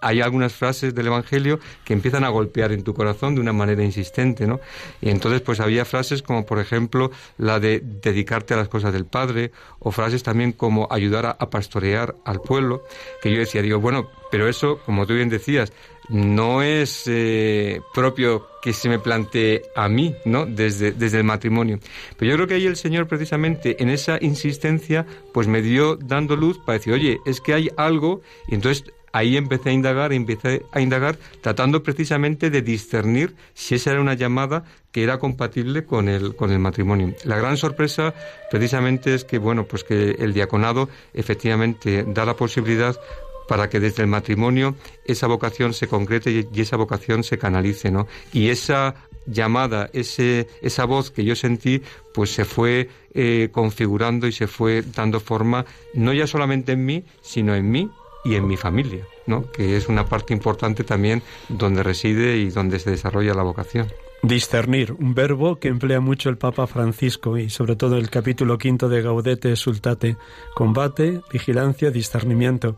hay 0.01 0.21
algunas 0.21 0.53
frases 0.53 0.93
del 0.93 1.07
Evangelio 1.07 1.59
que 1.85 1.93
empiezan 1.93 2.23
a 2.23 2.29
golpear 2.29 2.71
en 2.71 2.83
tu 2.83 2.93
corazón 2.93 3.35
de 3.35 3.41
una 3.41 3.53
manera 3.53 3.83
insistente, 3.83 4.47
¿no? 4.47 4.59
Y 5.01 5.09
entonces, 5.09 5.41
pues 5.41 5.59
había 5.59 5.85
frases 5.85 6.21
como, 6.21 6.45
por 6.45 6.59
ejemplo, 6.59 7.11
la 7.37 7.59
de 7.59 7.81
dedicarte 7.81 8.53
a 8.53 8.57
las 8.57 8.67
cosas 8.67 8.93
del 8.93 9.05
Padre, 9.05 9.51
o 9.79 9.91
frases 9.91 10.23
también 10.23 10.51
como 10.51 10.87
ayudar 10.91 11.25
a, 11.25 11.49
pastorear 11.49 12.15
al 12.25 12.41
pueblo, 12.41 12.83
que 13.21 13.31
yo 13.31 13.39
decía, 13.39 13.61
digo, 13.61 13.79
bueno, 13.79 14.09
pero 14.31 14.47
eso, 14.47 14.79
como 14.85 15.05
tú 15.05 15.13
bien 15.13 15.29
decías, 15.29 15.73
no 16.09 16.61
es 16.61 17.03
eh, 17.07 17.81
propio 17.93 18.47
que 18.61 18.73
se 18.73 18.89
me 18.89 18.99
plantee 18.99 19.63
a 19.75 19.89
mí, 19.89 20.15
¿no? 20.25 20.45
Desde, 20.45 20.91
desde 20.91 21.17
el 21.17 21.23
matrimonio. 21.23 21.79
Pero 22.17 22.31
yo 22.31 22.37
creo 22.37 22.47
que 22.47 22.53
ahí 22.55 22.65
el 22.65 22.75
Señor, 22.75 23.07
precisamente, 23.07 23.81
en 23.81 23.89
esa 23.89 24.17
insistencia, 24.21 25.05
pues 25.33 25.47
me 25.47 25.61
dio 25.61 25.95
dando 25.95 26.35
luz 26.35 26.59
para 26.59 26.77
decir, 26.77 26.93
oye, 26.93 27.19
es 27.25 27.41
que 27.41 27.53
hay 27.53 27.69
algo, 27.77 28.21
y 28.47 28.55
entonces 28.55 28.91
ahí 29.13 29.37
empecé 29.37 29.69
a 29.69 29.73
indagar, 29.73 30.13
empecé 30.13 30.63
a 30.71 30.81
indagar 30.81 31.17
tratando 31.41 31.83
precisamente 31.83 32.49
de 32.49 32.61
discernir 32.61 33.35
si 33.53 33.75
esa 33.75 33.91
era 33.91 34.01
una 34.01 34.13
llamada 34.13 34.63
que 34.91 35.03
era 35.03 35.19
compatible 35.19 35.85
con 35.85 36.09
el, 36.09 36.35
con 36.35 36.51
el 36.51 36.59
matrimonio. 36.59 37.13
La 37.23 37.37
gran 37.37 37.57
sorpresa 37.57 38.13
precisamente 38.49 39.13
es 39.13 39.23
que, 39.23 39.37
bueno, 39.37 39.65
pues 39.65 39.83
que 39.83 40.11
el 40.19 40.33
diaconado 40.33 40.89
efectivamente 41.13 42.03
da 42.07 42.25
la 42.25 42.35
posibilidad 42.35 42.99
para 43.47 43.69
que 43.69 43.79
desde 43.79 44.03
el 44.03 44.07
matrimonio 44.07 44.75
esa 45.05 45.27
vocación 45.27 45.73
se 45.73 45.87
concrete 45.87 46.47
y 46.51 46.61
esa 46.61 46.77
vocación 46.77 47.23
se 47.23 47.37
canalice, 47.37 47.91
¿no? 47.91 48.07
Y 48.31 48.49
esa 48.49 48.95
llamada, 49.25 49.89
ese, 49.93 50.47
esa 50.61 50.85
voz 50.85 51.11
que 51.11 51.23
yo 51.23 51.35
sentí, 51.35 51.81
pues 52.13 52.31
se 52.31 52.45
fue 52.45 52.89
eh, 53.13 53.49
configurando 53.51 54.27
y 54.27 54.31
se 54.31 54.47
fue 54.47 54.81
dando 54.81 55.19
forma, 55.19 55.65
no 55.93 56.13
ya 56.13 56.27
solamente 56.27 56.73
en 56.73 56.85
mí, 56.85 57.03
sino 57.21 57.55
en 57.55 57.69
mí 57.69 57.89
y 58.23 58.35
en 58.35 58.47
mi 58.47 58.57
familia, 58.57 59.05
¿no? 59.25 59.49
que 59.51 59.77
es 59.77 59.87
una 59.87 60.05
parte 60.05 60.33
importante 60.33 60.83
también 60.83 61.21
donde 61.49 61.83
reside 61.83 62.37
y 62.37 62.49
donde 62.49 62.79
se 62.79 62.91
desarrolla 62.91 63.33
la 63.33 63.43
vocación. 63.43 63.87
Discernir, 64.23 64.91
un 64.91 65.15
verbo 65.15 65.55
que 65.55 65.67
emplea 65.67 65.99
mucho 65.99 66.29
el 66.29 66.37
Papa 66.37 66.67
Francisco 66.67 67.39
y 67.39 67.49
sobre 67.49 67.75
todo 67.75 67.97
el 67.97 68.11
capítulo 68.11 68.59
quinto 68.59 68.87
de 68.87 69.01
Gaudete 69.01 69.55
Sultate, 69.55 70.15
combate, 70.53 71.21
vigilancia, 71.33 71.89
discernimiento. 71.89 72.77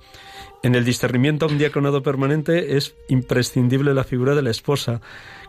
En 0.63 0.75
el 0.75 0.85
discernimiento 0.85 1.45
a 1.45 1.49
un 1.49 1.57
diaconado 1.57 2.01
permanente 2.01 2.77
es 2.77 2.95
imprescindible 3.09 3.93
la 3.93 4.05
figura 4.05 4.35
de 4.35 4.41
la 4.41 4.51
esposa. 4.51 5.01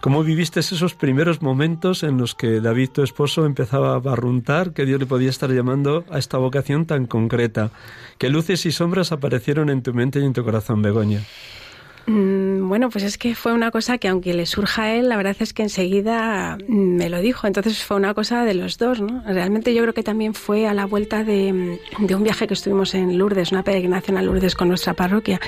¿Cómo 0.05 0.23
viviste 0.23 0.61
esos 0.61 0.95
primeros 0.95 1.40
momentos 1.40 2.03
en 2.03 2.19
los 2.19 2.35
que 2.35 2.61
David, 2.61 2.90
tu 2.90 3.03
esposo, 3.03 3.47
empezaba 3.47 3.95
a 3.95 4.01
barruntar 4.01 4.75
que 4.75 4.85
Dios 4.85 5.01
le 5.01 5.07
podía 5.07 5.31
estar 5.31 5.51
llamando 5.51 6.05
a 6.11 6.19
esta 6.19 6.37
vocación 6.37 6.85
tan 6.85 7.07
concreta? 7.07 7.71
¿Qué 8.19 8.29
luces 8.29 8.67
y 8.67 8.71
sombras 8.71 9.12
aparecieron 9.12 9.71
en 9.71 9.83
tu 9.83 9.95
mente 9.95 10.21
y 10.21 10.25
en 10.27 10.35
tu 10.35 10.45
corazón, 10.45 10.83
Begoña? 10.83 11.23
Mm, 12.07 12.69
bueno, 12.69 12.90
pues 12.90 13.05
es 13.05 13.17
que 13.17 13.35
fue 13.35 13.53
una 13.53 13.71
cosa 13.71 13.97
que 13.97 14.09
aunque 14.09 14.35
le 14.35 14.45
surja 14.45 14.85
a 14.85 14.95
él, 14.95 15.09
la 15.09 15.17
verdad 15.17 15.37
es 15.40 15.55
que 15.55 15.62
enseguida 15.62 16.59
mm, 16.69 16.97
me 16.97 17.09
lo 17.09 17.21
dijo. 17.21 17.47
Entonces 17.47 17.83
fue 17.83 17.97
una 17.97 18.12
cosa 18.14 18.45
de 18.45 18.55
los 18.55 18.77
dos, 18.77 19.01
¿no? 19.01 19.23
Realmente 19.27 19.75
yo 19.75 19.83
creo 19.83 19.95
que 19.95 20.03
también 20.03 20.35
fue 20.35 20.67
a 20.67 20.75
la 20.75 20.85
vuelta 20.85 21.25
de, 21.25 21.53
mm, 21.53 22.14
un 22.14 22.23
viaje 22.23 22.47
que 22.47 22.55
estuvimos 22.55 22.95
en 22.95 23.17
Lourdes, 23.17 23.53
una 23.53 23.62
peregrinación 23.62 24.19
a 24.19 24.23
Lourdes 24.23 24.55
con 24.55 24.69
nuestra 24.69 24.95
parroquia, 24.95 25.40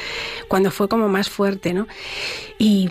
cuando 0.48 0.70
fue 0.70 0.88
como 0.88 1.08
más 1.08 1.28
fuerte, 1.28 1.74
¿no? 1.74 1.86
Y, 2.58 2.88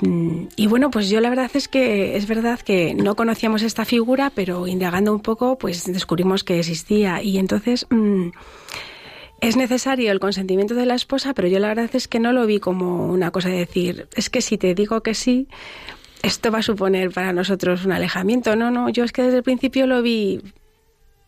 y 0.56 0.68
bueno, 0.68 0.92
pues 0.92 1.10
yo 1.10 1.20
la 1.20 1.30
verdad 1.30 1.50
es 1.54 1.68
que 1.68 2.16
es 2.18 2.28
verdad 2.28 2.60
que 2.60 2.94
no 2.94 3.16
conocíamos 3.16 3.64
esta 3.64 3.84
figura, 3.84 4.32
pero 4.34 4.68
indagando 4.68 5.12
un 5.12 5.22
poco, 5.22 5.58
pues 5.58 5.92
descubrimos 5.92 6.44
que 6.44 6.60
existía. 6.60 7.22
Y 7.24 7.38
entonces... 7.40 7.88
Es 9.46 9.56
necesario 9.56 10.12
el 10.12 10.20
consentimiento 10.20 10.74
de 10.74 10.88
la 10.88 10.96
esposa, 10.96 11.36
pero 11.36 11.48
yo 11.48 11.60
la 11.60 11.68
verdad 11.68 11.92
es 11.94 12.08
que 12.08 12.20
no 12.20 12.34
lo 12.34 12.48
vi 12.48 12.60
como 12.60 13.06
una 13.06 13.30
cosa 13.30 13.50
de 13.50 13.58
decir, 13.58 14.08
es 14.16 14.32
que 14.32 14.42
si 14.42 14.58
te 14.58 14.74
digo 14.74 15.02
que 15.02 15.14
sí, 15.14 15.48
esto 16.24 16.50
va 16.50 16.60
a 16.60 16.64
suponer 16.64 17.12
para 17.12 17.32
nosotros 17.32 17.86
un 17.86 17.92
alejamiento. 17.92 18.56
No, 18.56 18.72
no, 18.72 18.90
yo 18.90 19.04
es 19.04 19.12
que 19.12 19.22
desde 19.22 19.38
el 19.38 19.44
principio 19.44 19.86
lo 19.86 20.02
vi 20.02 20.42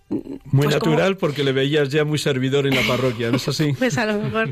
muy 0.09 0.31
pues 0.51 0.75
natural 0.75 1.17
porque 1.17 1.43
le 1.43 1.51
veías 1.51 1.89
ya 1.89 2.05
muy 2.05 2.17
servidor 2.17 2.65
en 2.65 2.75
la 2.75 2.81
parroquia, 2.87 3.29
¿no 3.29 3.37
es 3.37 3.47
así? 3.47 3.73
Pues 3.77 3.97
a 3.97 4.05
lo 4.05 4.21
mejor. 4.21 4.51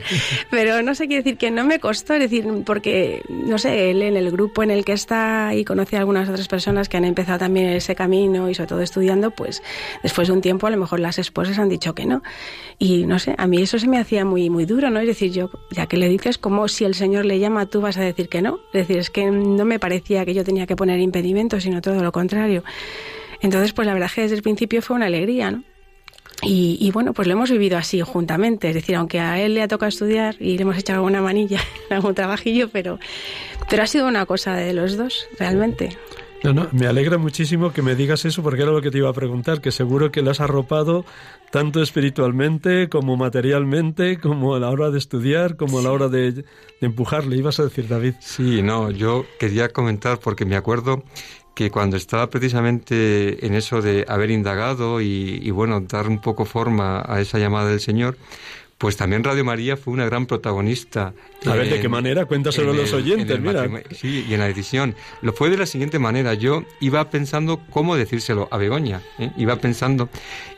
Pero 0.51 0.81
no 0.81 0.93
sé 0.95 1.07
qué 1.07 1.15
decir 1.15 1.37
que 1.37 1.49
no 1.49 1.63
me 1.63 1.79
costó, 1.79 2.13
es 2.13 2.19
decir, 2.19 2.45
porque, 2.65 3.21
no 3.29 3.57
sé, 3.57 3.91
él 3.91 4.01
en 4.01 4.17
el 4.17 4.31
grupo 4.31 4.63
en 4.63 4.71
el 4.71 4.83
que 4.83 4.91
está 4.91 5.53
y 5.55 5.63
conoce 5.63 5.95
a 5.95 5.99
algunas 5.99 6.27
otras 6.27 6.47
personas 6.49 6.89
que 6.89 6.97
han 6.97 7.05
empezado 7.05 7.39
también 7.39 7.69
ese 7.69 7.95
camino 7.95 8.49
y 8.49 8.55
sobre 8.55 8.67
todo 8.67 8.81
estudiando, 8.81 9.31
pues 9.31 9.63
después 10.03 10.27
de 10.27 10.33
un 10.33 10.41
tiempo 10.41 10.67
a 10.67 10.71
lo 10.71 10.77
mejor 10.77 10.99
las 10.99 11.19
esposas 11.19 11.57
han 11.57 11.69
dicho 11.69 11.95
que 11.95 12.05
no. 12.05 12.21
Y 12.77 13.05
no 13.05 13.19
sé, 13.19 13.35
a 13.37 13.47
mí 13.47 13.61
eso 13.61 13.79
se 13.79 13.87
me 13.87 13.97
hacía 13.97 14.25
muy, 14.25 14.49
muy 14.49 14.65
duro, 14.65 14.89
¿no? 14.89 14.99
Es 14.99 15.07
decir, 15.07 15.31
yo, 15.31 15.49
ya 15.71 15.87
que 15.87 15.95
le 15.95 16.09
dices 16.09 16.37
como 16.37 16.67
si 16.67 16.83
el 16.83 16.95
Señor 16.95 17.25
le 17.25 17.39
llama, 17.39 17.65
tú 17.65 17.79
vas 17.79 17.97
a 17.97 18.01
decir 18.01 18.27
que 18.27 18.41
no. 18.41 18.59
Es 18.73 18.87
decir, 18.87 18.97
es 18.97 19.09
que 19.09 19.31
no 19.31 19.63
me 19.63 19.79
parecía 19.79 20.25
que 20.25 20.33
yo 20.33 20.43
tenía 20.43 20.67
que 20.67 20.75
poner 20.75 20.99
impedimentos, 20.99 21.63
sino 21.63 21.81
todo 21.81 22.03
lo 22.03 22.11
contrario. 22.11 22.63
Entonces, 23.45 23.73
pues 23.73 23.85
la 23.85 23.93
verdad 23.93 24.09
que 24.09 24.21
desde 24.21 24.35
el 24.35 24.41
principio 24.41 24.81
fue 24.81 24.95
una 24.95 25.05
alegría, 25.05 25.51
¿no? 25.51 25.63
Y, 26.41 26.89
bueno, 26.91 27.13
pues 27.13 27.27
lo 27.27 27.33
hemos 27.33 27.51
vivido 27.51 27.77
así 27.77 28.01
juntamente, 28.01 28.69
es 28.69 28.73
decir, 28.73 28.95
aunque 28.95 29.19
a 29.19 29.39
él 29.39 29.53
le 29.53 29.61
ha 29.61 29.67
tocado 29.67 29.87
estudiar 29.87 30.35
y 30.39 30.57
le 30.57 30.63
hemos 30.63 30.77
echado 30.77 30.97
alguna 30.97 31.21
manilla, 31.21 31.59
algún 31.91 32.15
trabajillo, 32.15 32.69
pero, 32.69 32.99
pero 33.69 33.83
ha 33.83 33.87
sido 33.87 34.07
una 34.07 34.25
cosa 34.25 34.55
de 34.55 34.73
los 34.73 34.97
dos, 34.97 35.27
realmente. 35.39 35.95
No, 36.43 36.53
no, 36.53 36.67
me 36.71 36.87
alegra 36.87 37.19
muchísimo 37.19 37.71
que 37.71 37.83
me 37.83 37.95
digas 37.95 38.25
eso 38.25 38.41
porque 38.41 38.63
era 38.63 38.71
lo 38.71 38.81
que 38.81 38.89
te 38.89 38.97
iba 38.97 39.09
a 39.09 39.13
preguntar, 39.13 39.61
que 39.61 39.71
seguro 39.71 40.11
que 40.11 40.23
lo 40.23 40.31
has 40.31 40.39
arropado 40.39 41.05
tanto 41.51 41.83
espiritualmente 41.83 42.89
como 42.89 43.15
materialmente, 43.15 44.19
como 44.19 44.55
a 44.55 44.59
la 44.59 44.71
hora 44.71 44.89
de 44.89 44.97
estudiar, 44.97 45.55
como 45.55 45.79
a 45.79 45.83
la 45.83 45.91
hora 45.91 46.09
de, 46.09 46.31
de 46.31 46.45
empujarle. 46.81 47.37
Ibas 47.37 47.59
a 47.59 47.63
decir, 47.63 47.87
David. 47.87 48.15
Sí, 48.19 48.63
no, 48.63 48.89
yo 48.89 49.25
quería 49.39 49.69
comentar 49.69 50.19
porque 50.19 50.45
me 50.45 50.55
acuerdo 50.55 51.03
que 51.55 51.71
cuando 51.71 51.97
estaba 51.97 52.29
precisamente 52.29 53.45
en 53.45 53.55
eso 53.55 53.81
de 53.81 54.05
haber 54.07 54.29
indagado 54.29 55.01
y, 55.01 55.49
bueno, 55.51 55.79
dar 55.79 56.07
un 56.07 56.19
poco 56.19 56.45
forma 56.45 57.03
a 57.07 57.21
esa 57.21 57.39
llamada 57.39 57.69
del 57.69 57.79
Señor, 57.79 58.17
pues 58.77 58.97
también 58.97 59.23
Radio 59.23 59.45
María 59.45 59.77
fue 59.77 59.93
una 59.93 60.05
gran 60.05 60.25
protagonista. 60.25 61.13
A 61.45 61.53
ver, 61.53 61.69
¿de 61.69 61.79
qué 61.79 61.87
manera? 61.87 62.25
Cuéntaselo 62.25 62.71
a 62.71 62.73
los 62.75 62.91
oyentes, 62.91 63.39
mira. 63.39 63.69
Sí, 63.91 64.25
y 64.27 64.33
en 64.33 64.41
la 64.41 64.49
edición. 64.49 64.95
Lo 65.21 65.31
fue 65.31 65.49
de 65.49 65.57
la 65.57 65.65
siguiente 65.65 65.97
manera. 65.97 66.33
Yo 66.33 66.65
iba 66.81 67.09
pensando 67.09 67.61
cómo 67.69 67.95
decírselo 67.95 68.49
a 68.51 68.57
Begoña. 68.57 69.01
¿eh? 69.17 69.31
Iba 69.37 69.55
pensando. 69.55 70.09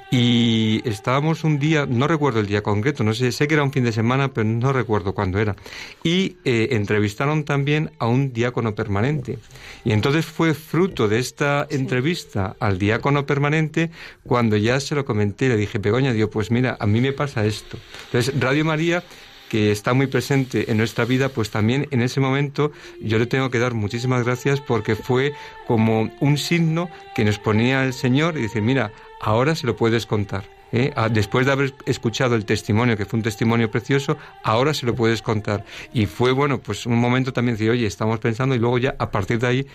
Y 0.10 0.82
estábamos 0.86 1.43
un 1.43 1.60
día, 1.60 1.86
no 1.86 2.08
recuerdo 2.08 2.39
el 2.39 2.48
día 2.48 2.63
concreto, 2.63 3.04
no 3.04 3.13
sé, 3.13 3.32
sé 3.34 3.48
que 3.48 3.56
era 3.56 3.63
un 3.63 3.74
fin 3.74 3.84
de 3.84 3.91
semana, 3.91 4.30
pero 4.30 4.48
no 4.48 4.72
recuerdo 4.72 5.13
cuándo 5.13 5.38
era. 5.38 5.56
Y 6.04 6.38
eh, 6.46 6.70
entrevistaron 6.72 7.43
también 7.43 7.91
a 8.00 8.08
un 8.08 8.32
diácono 8.32 8.74
permanente. 8.74 9.38
Y 9.84 9.91
entonces 9.91 10.26
fue 10.26 10.54
fruto 10.54 11.10
de 11.10 11.20
esta 11.20 11.67
entrevista 11.70 12.56
al 12.60 12.80
diácono 12.80 13.26
permanente 13.26 13.91
cuando 14.24 14.56
ya 14.56 14.80
se 14.80 14.96
lo 14.96 15.04
comenté, 15.04 15.50
le 15.50 15.58
dije, 15.58 15.78
Begoña, 15.78 16.13
digo, 16.13 16.30
pues 16.30 16.52
mira, 16.52 16.78
a 16.80 16.88
mí 16.88 17.02
me 17.02 17.12
pasa 17.12 17.46
esto. 17.46 17.78
Entonces, 18.06 18.39
Radio 18.39 18.63
María 18.63 19.04
que 19.50 19.72
está 19.72 19.93
muy 19.93 20.08
presente 20.08 20.72
en 20.72 20.78
nuestra 20.78 21.06
vida, 21.06 21.30
pues 21.30 21.50
también 21.50 21.88
en 21.91 22.02
ese 22.02 22.20
momento 22.20 22.72
yo 23.02 23.17
le 23.17 23.26
tengo 23.26 23.50
que 23.50 23.60
dar 23.60 23.74
muchísimas 23.74 24.26
gracias 24.26 24.62
porque 24.62 24.96
fue 24.96 25.34
como 25.65 26.12
un 26.20 26.38
signo 26.38 26.89
que 27.15 27.24
nos 27.24 27.39
ponía 27.39 27.86
el 27.86 27.93
Señor 27.93 28.38
y 28.38 28.41
decir, 28.41 28.62
mira, 28.62 28.91
ahora 29.21 29.56
se 29.56 29.67
lo 29.67 29.75
puedes 29.75 30.06
contar. 30.06 30.45
¿eh? 30.71 30.91
Ah, 30.95 31.10
después 31.10 31.45
de 31.45 31.51
haber 31.51 31.73
escuchado 31.86 32.36
el 32.36 32.45
testimonio, 32.45 32.97
que 32.97 33.06
fue 33.06 33.17
un 33.17 33.23
testimonio 33.23 33.69
precioso, 33.71 34.17
ahora 34.43 34.73
se 34.73 34.86
lo 34.86 34.95
puedes 34.95 35.21
contar. 35.21 35.65
Y 35.93 36.06
fue, 36.06 36.32
bueno, 36.32 36.60
pues 36.60 36.86
un 36.86 36.97
momento 36.97 37.34
también 37.34 37.58
de, 37.58 37.69
oye, 37.69 37.86
estamos 37.86 38.19
pensando 38.19 38.56
y 38.56 38.60
luego 38.60 38.77
ya 38.77 38.95
a 38.99 39.12
partir 39.12 39.39
de 39.39 39.47
ahí 39.47 39.67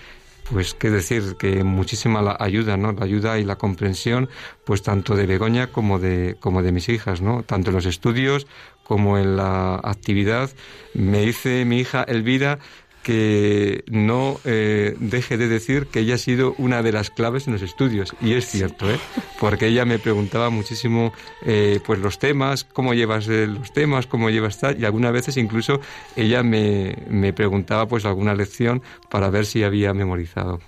pues 0.50 0.74
qué 0.74 0.90
decir, 0.90 1.36
que 1.38 1.64
muchísima 1.64 2.20
la 2.20 2.36
ayuda, 2.38 2.76
¿no? 2.76 2.92
La 2.92 3.04
ayuda 3.04 3.38
y 3.38 3.44
la 3.44 3.56
comprensión, 3.56 4.28
pues 4.64 4.82
tanto 4.82 5.14
de 5.14 5.26
Begoña 5.26 5.68
como 5.68 5.98
de, 5.98 6.36
como 6.40 6.62
de 6.62 6.72
mis 6.72 6.88
hijas, 6.88 7.20
¿no? 7.20 7.42
Tanto 7.42 7.70
en 7.70 7.76
los 7.76 7.86
estudios 7.86 8.46
como 8.82 9.18
en 9.18 9.36
la 9.36 9.76
actividad. 9.76 10.50
Me 10.94 11.22
dice 11.22 11.64
mi 11.64 11.78
hija 11.78 12.02
Elvira 12.02 12.58
que 13.02 13.84
no 13.88 14.38
eh, 14.44 14.96
deje 14.98 15.36
de 15.36 15.48
decir 15.48 15.86
que 15.86 16.00
ella 16.00 16.14
ha 16.14 16.18
sido 16.18 16.54
una 16.58 16.82
de 16.82 16.92
las 16.92 17.10
claves 17.10 17.46
en 17.46 17.54
los 17.54 17.62
estudios. 17.62 18.14
Y 18.20 18.34
es 18.34 18.46
cierto, 18.46 18.90
¿eh? 18.90 18.98
porque 19.40 19.66
ella 19.66 19.84
me 19.84 19.98
preguntaba 19.98 20.50
muchísimo 20.50 21.12
eh, 21.44 21.80
pues 21.84 21.98
los 21.98 22.18
temas, 22.18 22.64
cómo 22.64 22.94
llevas 22.94 23.26
los 23.26 23.72
temas, 23.72 24.06
cómo 24.06 24.30
llevas 24.30 24.58
tal, 24.58 24.80
y 24.80 24.84
algunas 24.84 25.12
veces 25.12 25.36
incluso 25.36 25.80
ella 26.16 26.42
me, 26.42 26.96
me 27.08 27.32
preguntaba 27.32 27.86
pues 27.86 28.04
alguna 28.04 28.34
lección 28.34 28.82
para 29.10 29.30
ver 29.30 29.46
si 29.46 29.62
había 29.64 29.92
memorizado. 29.94 30.60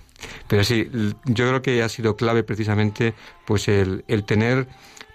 Pero 0.47 0.63
sí, 0.63 0.89
yo 1.25 1.47
creo 1.47 1.61
que 1.61 1.83
ha 1.83 1.89
sido 1.89 2.15
clave 2.15 2.43
precisamente 2.43 3.13
pues 3.45 3.67
el, 3.67 4.03
el 4.07 4.23
tener 4.23 4.67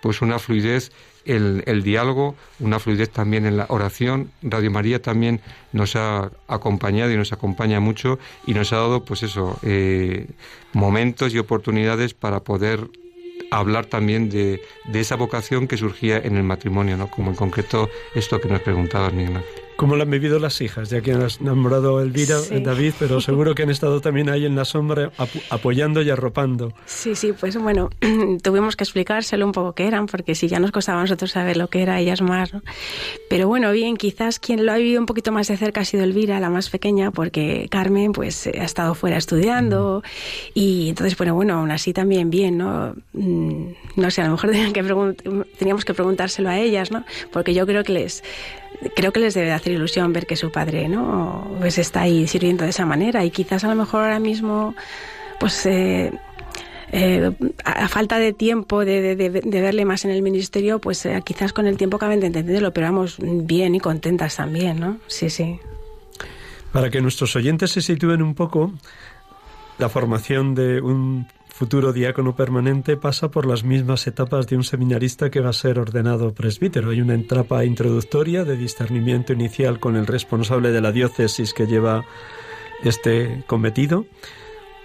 pues 0.03 0.23
una 0.23 0.39
fluidez 0.39 0.93
el, 1.25 1.83
diálogo, 1.83 2.35
una 2.59 2.79
fluidez 2.79 3.11
también 3.11 3.47
en 3.47 3.57
la 3.57 3.67
oración. 3.69 4.31
Radio 4.43 4.71
María 4.71 5.03
también 5.03 5.41
nos 5.73 5.97
ha 5.97 6.31
acompañado 6.49 7.13
y 7.13 7.17
nos 7.17 7.33
acompaña 7.33 7.81
mucho 7.81 8.19
y 8.47 8.55
nos 8.55 8.73
ha 8.73 8.77
dado, 8.77 9.05
pues 9.05 9.23
eso, 9.23 9.59
eh, 9.63 10.27
momentos 10.73 11.35
y 11.35 11.39
oportunidades 11.39 12.15
para 12.15 12.41
poder 12.41 12.89
hablar 13.51 13.87
también 13.87 14.31
de, 14.31 14.61
de, 14.87 15.01
esa 15.01 15.17
vocación 15.17 15.67
que 15.67 15.77
surgía 15.77 16.19
en 16.19 16.37
el 16.37 16.45
matrimonio, 16.45 16.97
¿no? 16.97 17.11
Como 17.11 17.31
en 17.31 17.37
concreto 17.37 17.89
esto 18.15 18.41
que 18.41 18.49
nos 18.49 18.61
preguntabas, 18.61 19.13
Miguel. 19.13 19.43
¿Cómo 19.81 19.97
lo 19.97 20.03
han 20.03 20.11
vivido 20.11 20.39
las 20.39 20.61
hijas? 20.61 20.91
Ya 20.91 21.01
que 21.01 21.13
has 21.13 21.41
nombrado 21.41 22.03
Elvira, 22.03 22.37
David, 22.63 22.93
pero 22.99 23.19
seguro 23.23 23.55
que 23.55 23.63
han 23.63 23.71
estado 23.71 24.03
también 24.03 24.29
ahí 24.29 24.45
en 24.45 24.55
la 24.55 24.67
sombra 24.67 25.11
apoyando 25.49 26.03
y 26.03 26.11
arropando. 26.11 26.75
Sí, 26.85 27.15
sí, 27.15 27.33
pues 27.33 27.57
bueno, 27.57 27.89
tuvimos 28.43 28.77
que 28.77 28.85
explicárselo 28.85 29.47
un 29.47 29.53
poco 29.53 29.73
qué 29.73 29.87
eran, 29.87 30.05
porque 30.05 30.35
si 30.35 30.49
ya 30.49 30.61
nos 30.61 30.71
costaba 30.71 30.99
a 30.99 31.05
nosotros 31.05 31.31
saber 31.31 31.57
lo 31.57 31.69
que 31.69 31.81
era, 31.81 31.99
ellas 31.99 32.21
más, 32.21 32.53
¿no? 32.53 32.61
Pero 33.31 33.49
bueno, 33.49 33.73
bien, 33.73 33.97
quizás 33.97 34.39
quien 34.39 34.67
lo 34.67 34.73
ha 34.73 34.77
vivido 34.77 35.01
un 35.01 35.07
poquito 35.07 35.33
más 35.33 35.49
de 35.49 35.57
cerca 35.57 35.81
ha 35.81 35.85
sido 35.87 36.05
Elvira, 36.05 36.41
la 36.41 36.51
más 36.51 36.69
pequeña, 36.69 37.11
porque 37.11 37.67
Carmen 37.71 38.13
pues 38.13 38.49
ha 38.49 38.65
estado 38.65 38.95
fuera 38.95 39.17
estudiando 39.17 40.03
y 40.53 40.91
entonces, 40.91 41.17
bueno, 41.17 41.35
bueno, 41.35 41.55
aún 41.55 41.71
así 41.71 41.95
también 41.95 42.29
bien, 42.29 42.59
¿no? 42.59 42.97
Mm, 43.15 43.69
no 43.97 44.11
sé, 44.11 44.21
a 44.21 44.27
lo 44.27 44.33
mejor 44.33 44.51
que 44.75 45.35
teníamos 45.59 45.87
que 45.87 45.95
preguntárselo 45.95 46.51
a 46.51 46.59
ellas, 46.59 46.91
¿no? 46.91 47.03
Porque 47.33 47.55
yo 47.55 47.67
creo 47.67 47.83
que 47.83 47.95
les 47.95 48.23
creo 48.95 49.13
que 49.13 49.21
les 49.21 49.35
debe 49.35 49.53
hacer 49.53 49.73
ilusión 49.73 50.13
ver 50.13 50.27
que 50.27 50.37
su 50.37 50.51
padre 50.51 50.89
no 50.89 51.57
pues 51.59 51.79
está 51.79 52.03
ahí 52.03 52.27
sirviendo 52.27 52.65
de 52.65 52.71
esa 52.71 52.87
manera 52.87 53.25
y 53.25 53.31
quizás 53.31 53.65
a 53.65 53.69
lo 53.69 53.75
mejor 53.75 54.03
ahora 54.03 54.19
mismo 54.19 54.75
pues 55.39 55.67
eh, 55.67 56.13
eh, 56.93 57.31
a, 57.65 57.89
falta 57.89 58.19
de 58.19 58.33
tiempo 58.33 58.85
de, 58.85 59.15
de, 59.15 59.61
verle 59.61 59.85
más 59.85 60.05
en 60.05 60.11
el 60.11 60.23
ministerio, 60.23 60.81
pues 60.81 61.07
eh, 61.07 61.23
quizás 61.25 61.53
con 61.53 61.67
el 61.67 61.77
tiempo 61.77 61.97
acaben 61.97 62.19
de 62.19 62.27
entenderlo, 62.27 62.73
pero 62.73 62.89
vamos 62.89 63.17
bien 63.21 63.77
y 63.77 63.81
contentas 63.81 64.37
también, 64.37 64.81
¿no? 64.81 64.99
Sí, 65.07 65.31
sí. 65.31 65.61
Para 66.73 66.91
que 66.91 67.01
nuestros 67.01 67.35
oyentes 67.37 67.71
se 67.71 67.81
sitúen 67.81 68.23
un 68.23 68.35
poco, 68.35 68.73
la 69.79 69.89
formación 69.89 70.55
de 70.55 70.81
un 70.81 71.29
futuro 71.61 71.93
diácono 71.93 72.35
permanente 72.35 72.97
pasa 72.97 73.31
por 73.31 73.45
las 73.45 73.65
mismas 73.65 74.07
etapas 74.07 74.47
de 74.47 74.57
un 74.57 74.65
seminarista 74.65 75.29
que 75.29 75.41
va 75.41 75.51
a 75.51 75.53
ser 75.53 75.79
ordenado 75.79 76.33
presbítero. 76.33 76.89
Hay 76.89 77.03
una 77.03 77.17
etapa 77.17 77.67
introductoria 77.67 78.45
de 78.45 78.57
discernimiento 78.57 79.35
inicial 79.35 79.79
con 79.79 79.95
el 79.95 80.07
responsable 80.07 80.73
de 80.73 80.81
la 80.81 80.91
diócesis 80.91 81.53
que 81.53 81.67
lleva 81.67 82.07
este 82.83 83.45
cometido, 83.47 84.07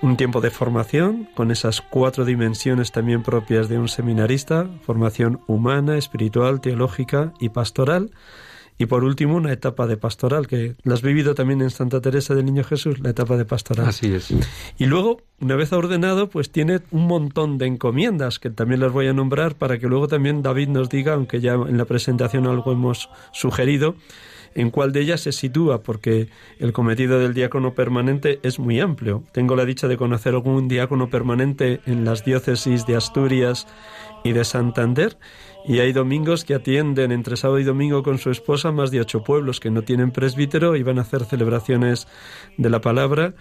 un 0.01 0.17
tiempo 0.17 0.41
de 0.41 0.49
formación 0.49 1.29
con 1.33 1.49
esas 1.49 1.79
cuatro 1.79 2.25
dimensiones 2.25 2.91
también 2.91 3.23
propias 3.23 3.69
de 3.69 3.79
un 3.79 3.87
seminarista, 3.87 4.67
formación 4.81 5.39
humana, 5.47 5.97
espiritual, 5.97 6.59
teológica 6.59 7.31
y 7.39 7.47
pastoral. 7.47 8.11
Y 8.77 8.87
por 8.87 9.05
último, 9.05 9.35
una 9.35 9.53
etapa 9.53 9.87
de 9.87 9.95
pastoral, 9.95 10.47
que 10.47 10.75
la 10.83 10.95
has 10.95 11.01
vivido 11.01 11.33
también 11.33 11.61
en 11.61 11.69
Santa 11.69 12.01
Teresa 12.01 12.35
del 12.35 12.45
Niño 12.45 12.63
Jesús, 12.63 12.99
la 12.99 13.11
etapa 13.11 13.37
de 13.37 13.45
pastoral. 13.45 13.87
Así 13.87 14.13
es. 14.13 14.33
Y 14.77 14.85
luego, 14.85 15.21
una 15.39 15.55
vez 15.55 15.71
ordenado, 15.71 16.29
pues 16.29 16.51
tiene 16.51 16.81
un 16.91 17.07
montón 17.07 17.57
de 17.57 17.67
encomiendas, 17.67 18.37
que 18.37 18.49
también 18.49 18.81
las 18.81 18.91
voy 18.91 19.07
a 19.07 19.13
nombrar 19.13 19.55
para 19.55 19.79
que 19.79 19.87
luego 19.87 20.09
también 20.09 20.41
David 20.41 20.67
nos 20.67 20.89
diga, 20.89 21.13
aunque 21.13 21.39
ya 21.39 21.53
en 21.53 21.77
la 21.77 21.85
presentación 21.85 22.47
algo 22.47 22.73
hemos 22.73 23.09
sugerido, 23.31 23.95
en 24.55 24.71
cuál 24.71 24.91
de 24.93 25.01
ellas 25.01 25.21
se 25.21 25.31
sitúa, 25.31 25.83
porque 25.83 26.29
el 26.59 26.73
cometido 26.73 27.19
del 27.19 27.33
diácono 27.33 27.75
permanente 27.75 28.39
es 28.41 28.57
muy 28.57 28.79
amplio. 28.79 29.23
Tengo 29.31 29.55
la 29.55 29.65
dicha 29.65 29.87
de 29.87 29.97
conocer 29.97 30.33
algún 30.33 30.67
diácono 30.67 31.09
permanente 31.09 31.81
en 31.85 32.05
las 32.05 32.25
diócesis 32.25 32.85
de 32.85 32.95
Asturias 32.95 33.67
y 34.23 34.31
de 34.31 34.43
Santander, 34.43 35.17
y 35.67 35.79
hay 35.79 35.93
domingos 35.93 36.45
que 36.45 36.55
atienden 36.55 37.11
entre 37.11 37.37
sábado 37.37 37.59
y 37.59 37.63
domingo 37.63 38.03
con 38.03 38.17
su 38.17 38.29
esposa 38.29 38.71
más 38.71 38.91
de 38.91 39.01
ocho 39.01 39.23
pueblos 39.23 39.59
que 39.59 39.71
no 39.71 39.81
tienen 39.81 40.11
presbítero 40.11 40.75
y 40.75 40.83
van 40.83 40.99
a 40.99 41.01
hacer 41.01 41.25
celebraciones 41.25 42.07
de 42.57 42.69
la 42.69 42.81
palabra 42.81 43.33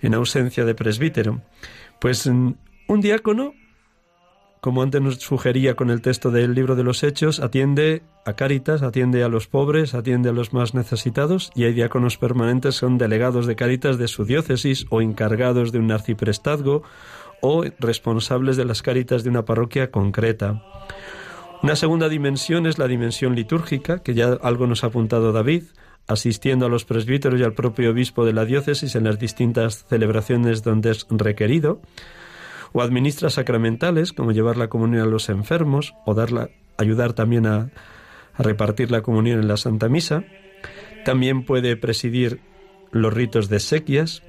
en 0.00 0.14
ausencia 0.14 0.64
de 0.64 0.74
presbítero. 0.74 1.42
Pues 2.00 2.26
mm, 2.26 2.52
un 2.88 3.00
diácono 3.00 3.54
como 4.66 4.82
antes 4.82 5.00
nos 5.00 5.14
sugería 5.18 5.76
con 5.76 5.90
el 5.90 6.02
texto 6.02 6.32
del 6.32 6.52
libro 6.52 6.74
de 6.74 6.82
los 6.82 7.04
Hechos, 7.04 7.38
atiende 7.38 8.02
a 8.24 8.32
Cáritas, 8.32 8.82
atiende 8.82 9.22
a 9.22 9.28
los 9.28 9.46
pobres, 9.46 9.94
atiende 9.94 10.30
a 10.30 10.32
los 10.32 10.52
más 10.52 10.74
necesitados 10.74 11.52
y 11.54 11.64
hay 11.64 11.72
diáconos 11.72 12.18
permanentes, 12.18 12.74
son 12.74 12.98
delegados 12.98 13.46
de 13.46 13.54
Cáritas 13.54 13.96
de 13.96 14.08
su 14.08 14.24
diócesis 14.24 14.86
o 14.90 15.00
encargados 15.00 15.70
de 15.70 15.78
un 15.78 15.92
arciprestazgo 15.92 16.82
o 17.40 17.64
responsables 17.78 18.56
de 18.56 18.64
las 18.64 18.82
Cáritas 18.82 19.22
de 19.22 19.30
una 19.30 19.44
parroquia 19.44 19.92
concreta. 19.92 20.60
Una 21.62 21.74
segunda 21.74 22.08
dimensión 22.08 22.66
es 22.66 22.78
la 22.78 22.86
dimensión 22.86 23.34
litúrgica, 23.34 24.00
que 24.00 24.14
ya 24.14 24.34
algo 24.42 24.66
nos 24.66 24.84
ha 24.84 24.88
apuntado 24.88 25.32
David, 25.32 25.64
asistiendo 26.06 26.66
a 26.66 26.68
los 26.68 26.84
presbíteros 26.84 27.40
y 27.40 27.42
al 27.42 27.54
propio 27.54 27.90
obispo 27.90 28.24
de 28.24 28.32
la 28.32 28.44
diócesis 28.44 28.94
en 28.94 29.04
las 29.04 29.18
distintas 29.18 29.84
celebraciones 29.88 30.62
donde 30.62 30.90
es 30.90 31.06
requerido 31.10 31.80
o 32.72 32.82
administra 32.82 33.30
sacramentales, 33.30 34.12
como 34.12 34.32
llevar 34.32 34.56
la 34.58 34.68
comunión 34.68 35.02
a 35.02 35.10
los 35.10 35.30
enfermos, 35.30 35.94
o 36.04 36.14
darla, 36.14 36.50
ayudar 36.76 37.14
también 37.14 37.46
a, 37.46 37.70
a 38.34 38.42
repartir 38.42 38.90
la 38.90 39.00
comunión 39.02 39.40
en 39.40 39.48
la 39.48 39.56
Santa 39.56 39.88
Misa. 39.88 40.24
También 41.04 41.44
puede 41.44 41.76
presidir 41.76 42.40
los 42.90 43.14
ritos 43.14 43.48
de 43.48 43.60
sequias, 43.60 44.22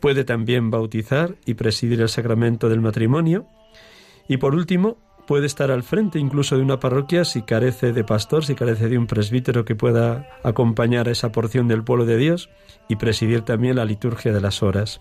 puede 0.00 0.24
también 0.24 0.70
bautizar 0.70 1.34
y 1.44 1.54
presidir 1.54 2.00
el 2.00 2.08
sacramento 2.08 2.68
del 2.68 2.80
matrimonio. 2.80 3.46
Y 4.28 4.36
por 4.36 4.54
último, 4.54 4.96
puede 5.32 5.46
estar 5.46 5.70
al 5.70 5.82
frente 5.82 6.18
incluso 6.18 6.58
de 6.58 6.62
una 6.62 6.78
parroquia 6.78 7.24
si 7.24 7.40
carece 7.40 7.94
de 7.94 8.04
pastor, 8.04 8.44
si 8.44 8.54
carece 8.54 8.90
de 8.90 8.98
un 8.98 9.06
presbítero 9.06 9.64
que 9.64 9.74
pueda 9.74 10.28
acompañar 10.44 11.08
a 11.08 11.10
esa 11.10 11.32
porción 11.32 11.68
del 11.68 11.82
pueblo 11.82 12.04
de 12.04 12.18
Dios 12.18 12.50
y 12.86 12.96
presidir 12.96 13.40
también 13.40 13.76
la 13.76 13.86
liturgia 13.86 14.30
de 14.30 14.42
las 14.42 14.62
horas. 14.62 15.00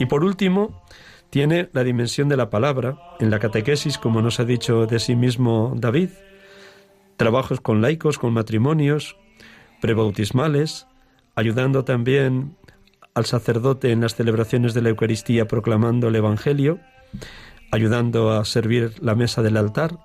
Y 0.00 0.06
por 0.06 0.24
último, 0.24 0.82
tiene 1.30 1.70
la 1.74 1.84
dimensión 1.84 2.28
de 2.28 2.36
la 2.36 2.50
palabra, 2.50 2.98
en 3.20 3.30
la 3.30 3.38
catequesis, 3.38 3.98
como 3.98 4.20
nos 4.20 4.40
ha 4.40 4.44
dicho 4.44 4.86
de 4.86 4.98
sí 4.98 5.14
mismo 5.14 5.74
David, 5.76 6.10
trabajos 7.16 7.60
con 7.60 7.82
laicos, 7.82 8.18
con 8.18 8.32
matrimonios, 8.32 9.16
prebautismales, 9.80 10.88
ayudando 11.36 11.84
también 11.84 12.56
al 13.14 13.26
sacerdote 13.26 13.92
en 13.92 14.00
las 14.00 14.16
celebraciones 14.16 14.74
de 14.74 14.82
la 14.82 14.88
Eucaristía 14.88 15.46
proclamando 15.46 16.08
el 16.08 16.16
Evangelio, 16.16 16.80
ayudando 17.72 18.30
a 18.30 18.44
servir 18.44 18.94
la 19.02 19.16
mesa 19.16 19.42
del 19.42 19.56
altar, 19.56 19.98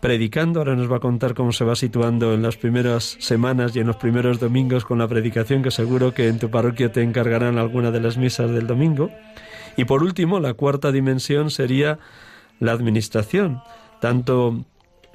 predicando, 0.00 0.60
ahora 0.60 0.74
nos 0.74 0.90
va 0.90 0.96
a 0.96 1.00
contar 1.00 1.34
cómo 1.34 1.52
se 1.52 1.64
va 1.64 1.76
situando 1.76 2.34
en 2.34 2.42
las 2.42 2.56
primeras 2.56 3.16
semanas 3.20 3.76
y 3.76 3.80
en 3.80 3.86
los 3.86 3.96
primeros 3.96 4.40
domingos 4.40 4.84
con 4.84 4.98
la 4.98 5.06
predicación, 5.06 5.62
que 5.62 5.70
seguro 5.70 6.12
que 6.12 6.28
en 6.28 6.38
tu 6.38 6.50
parroquia 6.50 6.90
te 6.92 7.02
encargarán 7.02 7.58
alguna 7.58 7.90
de 7.90 8.00
las 8.00 8.16
misas 8.16 8.50
del 8.50 8.66
domingo, 8.66 9.10
y 9.76 9.84
por 9.84 10.02
último, 10.02 10.40
la 10.40 10.54
cuarta 10.54 10.92
dimensión 10.92 11.50
sería 11.50 11.98
la 12.58 12.72
administración, 12.72 13.60
tanto 14.00 14.64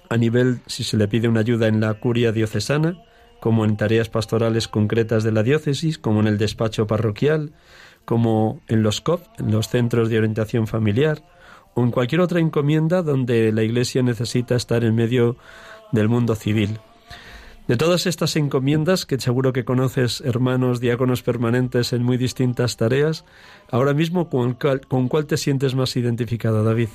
a 0.09 0.17
nivel 0.17 0.59
si 0.67 0.83
se 0.83 0.97
le 0.97 1.07
pide 1.07 1.27
una 1.27 1.41
ayuda 1.41 1.67
en 1.67 1.79
la 1.79 1.93
curia 1.95 2.31
diocesana, 2.31 3.01
como 3.39 3.65
en 3.65 3.77
tareas 3.77 4.09
pastorales 4.09 4.67
concretas 4.67 5.23
de 5.23 5.31
la 5.31 5.43
diócesis, 5.43 5.97
como 5.97 6.19
en 6.19 6.27
el 6.27 6.37
despacho 6.37 6.87
parroquial, 6.87 7.53
como 8.05 8.61
en 8.67 8.83
los 8.83 9.01
COF, 9.01 9.21
en 9.37 9.51
los 9.51 9.69
centros 9.69 10.09
de 10.09 10.17
orientación 10.17 10.67
familiar, 10.67 11.23
o 11.73 11.83
en 11.83 11.91
cualquier 11.91 12.21
otra 12.21 12.39
encomienda 12.39 13.01
donde 13.01 13.51
la 13.51 13.63
Iglesia 13.63 14.03
necesita 14.03 14.55
estar 14.55 14.83
en 14.83 14.95
medio 14.95 15.37
del 15.91 16.09
mundo 16.09 16.35
civil. 16.35 16.79
De 17.69 17.77
todas 17.77 18.07
estas 18.07 18.35
encomiendas, 18.35 19.05
que 19.05 19.19
seguro 19.19 19.53
que 19.53 19.63
conoces, 19.63 20.21
hermanos, 20.21 20.79
diáconos 20.79 21.21
permanentes 21.21 21.93
en 21.93 22.01
muy 22.01 22.17
distintas 22.17 22.77
tareas, 22.77 23.25
ahora 23.69 23.93
mismo, 23.93 24.27
¿con 24.27 24.55
cuál, 24.55 25.25
te 25.27 25.37
sientes 25.37 25.75
más 25.75 25.95
identificado, 25.95 26.63
David? 26.63 26.89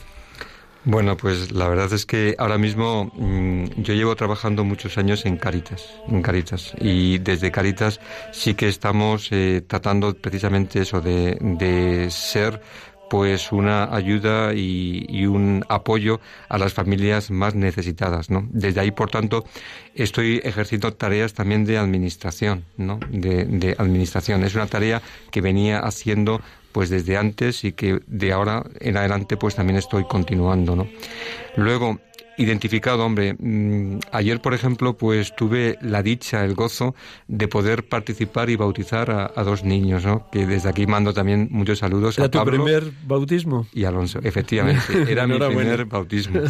Bueno, 0.82 1.16
pues 1.16 1.52
la 1.52 1.68
verdad 1.68 1.92
es 1.92 2.04
que 2.04 2.34
ahora 2.38 2.58
mismo 2.58 3.12
mm, 3.14 3.82
yo 3.82 3.94
llevo 3.94 4.16
trabajando 4.16 4.64
muchos 4.64 4.98
años 4.98 5.24
en 5.26 5.36
Caritas, 5.36 5.88
en 6.08 6.20
Caritas, 6.22 6.74
y 6.80 7.18
desde 7.18 7.52
Caritas 7.52 8.00
sí 8.32 8.54
que 8.54 8.66
estamos 8.66 9.28
eh, 9.30 9.62
tratando 9.64 10.12
precisamente 10.12 10.80
eso 10.80 11.00
de, 11.00 11.38
de 11.40 12.10
ser 12.10 12.60
pues 13.14 13.52
una 13.52 13.94
ayuda 13.94 14.54
y, 14.54 15.24
un 15.26 15.64
apoyo 15.68 16.20
a 16.48 16.58
las 16.58 16.74
familias 16.74 17.30
más 17.30 17.54
necesitadas, 17.54 18.28
¿no? 18.28 18.48
Desde 18.50 18.80
ahí, 18.80 18.90
por 18.90 19.08
tanto, 19.08 19.44
estoy 19.94 20.40
ejerciendo 20.42 20.92
tareas 20.94 21.32
también 21.32 21.64
de 21.64 21.78
administración, 21.78 22.64
¿no? 22.76 22.98
De, 23.10 23.44
de 23.44 23.76
administración. 23.78 24.42
Es 24.42 24.56
una 24.56 24.66
tarea 24.66 25.00
que 25.30 25.40
venía 25.40 25.78
haciendo 25.78 26.40
pues 26.72 26.90
desde 26.90 27.16
antes 27.16 27.62
y 27.62 27.70
que 27.70 28.00
de 28.08 28.32
ahora 28.32 28.64
en 28.80 28.96
adelante 28.96 29.36
pues 29.36 29.54
también 29.54 29.76
estoy 29.76 30.06
continuando, 30.08 30.74
¿no? 30.74 30.88
Luego, 31.54 32.00
identificado, 32.36 33.04
hombre. 33.04 33.34
Mm, 33.38 33.98
ayer, 34.12 34.40
por 34.40 34.54
ejemplo, 34.54 34.96
pues 34.96 35.34
tuve 35.36 35.78
la 35.80 36.02
dicha, 36.02 36.44
el 36.44 36.54
gozo 36.54 36.94
de 37.28 37.48
poder 37.48 37.88
participar 37.88 38.50
y 38.50 38.56
bautizar 38.56 39.10
a, 39.10 39.44
dos 39.44 39.64
niños, 39.64 40.04
¿no? 40.04 40.28
Que 40.30 40.46
desde 40.46 40.68
aquí 40.68 40.86
mando 40.86 41.12
también 41.12 41.48
muchos 41.50 41.78
saludos 41.78 42.18
¿Era 42.18 42.26
a 42.26 42.30
tu 42.30 42.44
primer 42.44 42.90
bautismo? 43.06 43.66
Y 43.72 43.84
Alonso, 43.84 44.20
efectivamente, 44.22 44.82
era 45.08 45.26
mi 45.26 45.38
primer 45.38 45.84
bautismo. 45.84 46.40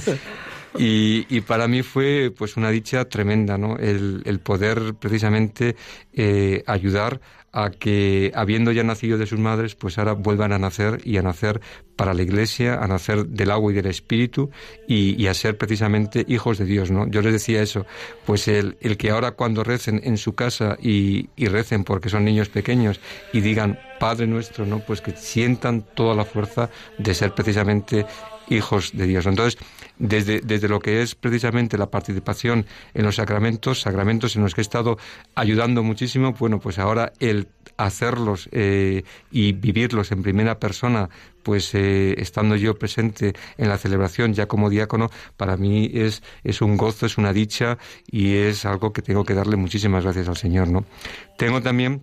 Y, 0.77 1.27
y, 1.29 1.41
para 1.43 1.69
mí 1.69 1.83
fue 1.83 2.33
pues 2.37 2.57
una 2.57 2.71
dicha 2.71 3.05
tremenda, 3.05 3.57
¿no? 3.57 3.77
El, 3.77 4.23
el 4.25 4.41
poder 4.41 4.95
precisamente 4.99 5.77
eh, 6.13 6.65
ayudar 6.67 7.21
a 7.55 7.71
que, 7.71 8.33
habiendo 8.35 8.73
ya 8.73 8.83
nacido 8.83 9.17
de 9.17 9.27
sus 9.27 9.39
madres, 9.39 9.77
pues 9.77 9.97
ahora 9.97 10.13
vuelvan 10.13 10.53
a 10.53 10.59
nacer 10.59 11.01
y 11.05 11.19
a 11.19 11.23
nacer 11.23 11.61
para 11.95 12.13
la 12.13 12.23
Iglesia, 12.23 12.83
a 12.83 12.89
nacer 12.89 13.27
del 13.27 13.53
agua 13.53 13.71
y 13.71 13.77
del 13.77 13.87
Espíritu 13.87 14.51
y, 14.89 15.25
a 15.29 15.35
ser 15.35 15.57
precisamente 15.57 16.25
hijos 16.27 16.59
de 16.59 16.65
Dios, 16.65 16.91
¿no? 16.91 17.07
Yo 17.07 17.23
les 17.23 17.33
decía 17.33 17.63
eso, 17.63 17.87
pues 18.27 18.49
el, 18.49 18.77
el 18.81 18.97
que 18.97 19.11
ahora 19.11 19.33
cuando 19.33 19.63
recen 19.63 20.01
en 20.03 20.19
su 20.19 20.35
casa 20.35 20.77
y, 20.83 21.29
y, 21.37 21.47
recen 21.47 21.85
porque 21.85 22.09
son 22.09 22.25
niños 22.25 22.49
pequeños 22.49 22.99
y 23.33 23.41
digan 23.41 23.79
Padre 24.01 24.27
nuestro, 24.27 24.67
¿no? 24.67 24.81
Pues 24.81 25.01
que 25.01 25.13
sientan 25.13 25.83
toda 25.95 26.17
la 26.17 26.25
fuerza 26.25 26.71
de 26.99 27.15
ser 27.15 27.33
precisamente 27.35 28.05
hijos 28.49 28.91
de 28.93 29.07
Dios. 29.07 29.27
Entonces, 29.27 29.59
desde, 29.99 30.41
desde 30.41 30.69
lo 30.69 30.81
que 30.81 31.03
es 31.03 31.15
precisamente 31.15 31.79
la 31.79 31.91
participación 31.91 32.67
en 32.95 33.05
los 33.05 33.17
sacramentos, 33.17 33.81
sacramentos 33.81 34.37
en 34.37 34.43
los 34.43 34.55
que 34.55 34.61
he 34.61 34.63
estado 34.63 34.99
ayudando 35.35 35.83
muchísimo, 35.83 36.33
bueno, 36.33 36.61
pues 36.61 36.79
ahora 36.79 37.13
el 37.21 37.49
hacerlos 37.77 38.49
eh, 38.53 39.03
y 39.31 39.53
vivirlos 39.53 40.13
en 40.13 40.23
primera 40.23 40.59
persona, 40.59 41.09
pues 41.43 41.75
eh, 41.75 42.15
estando 42.19 42.57
yo 42.57 42.79
presente 42.79 43.35
en 43.59 43.69
la 43.69 43.79
celebración 43.79 44.33
ya 44.33 44.47
como 44.47 44.71
diácono, 44.71 45.11
para 45.37 45.57
mí 45.57 45.91
es, 45.93 46.23
es 46.45 46.63
un 46.63 46.77
gozo, 46.77 47.07
es 47.07 47.19
una 47.19 47.33
dicha 47.33 47.79
y 48.11 48.37
es 48.37 48.65
algo 48.65 48.93
que 48.93 49.03
tengo 49.03 49.25
que 49.25 49.35
darle 49.35 49.57
muchísimas 49.57 50.05
gracias 50.05 50.29
al 50.29 50.37
Señor, 50.37 50.69
¿no? 50.69 50.85
Tengo 51.37 51.61
también 51.63 52.03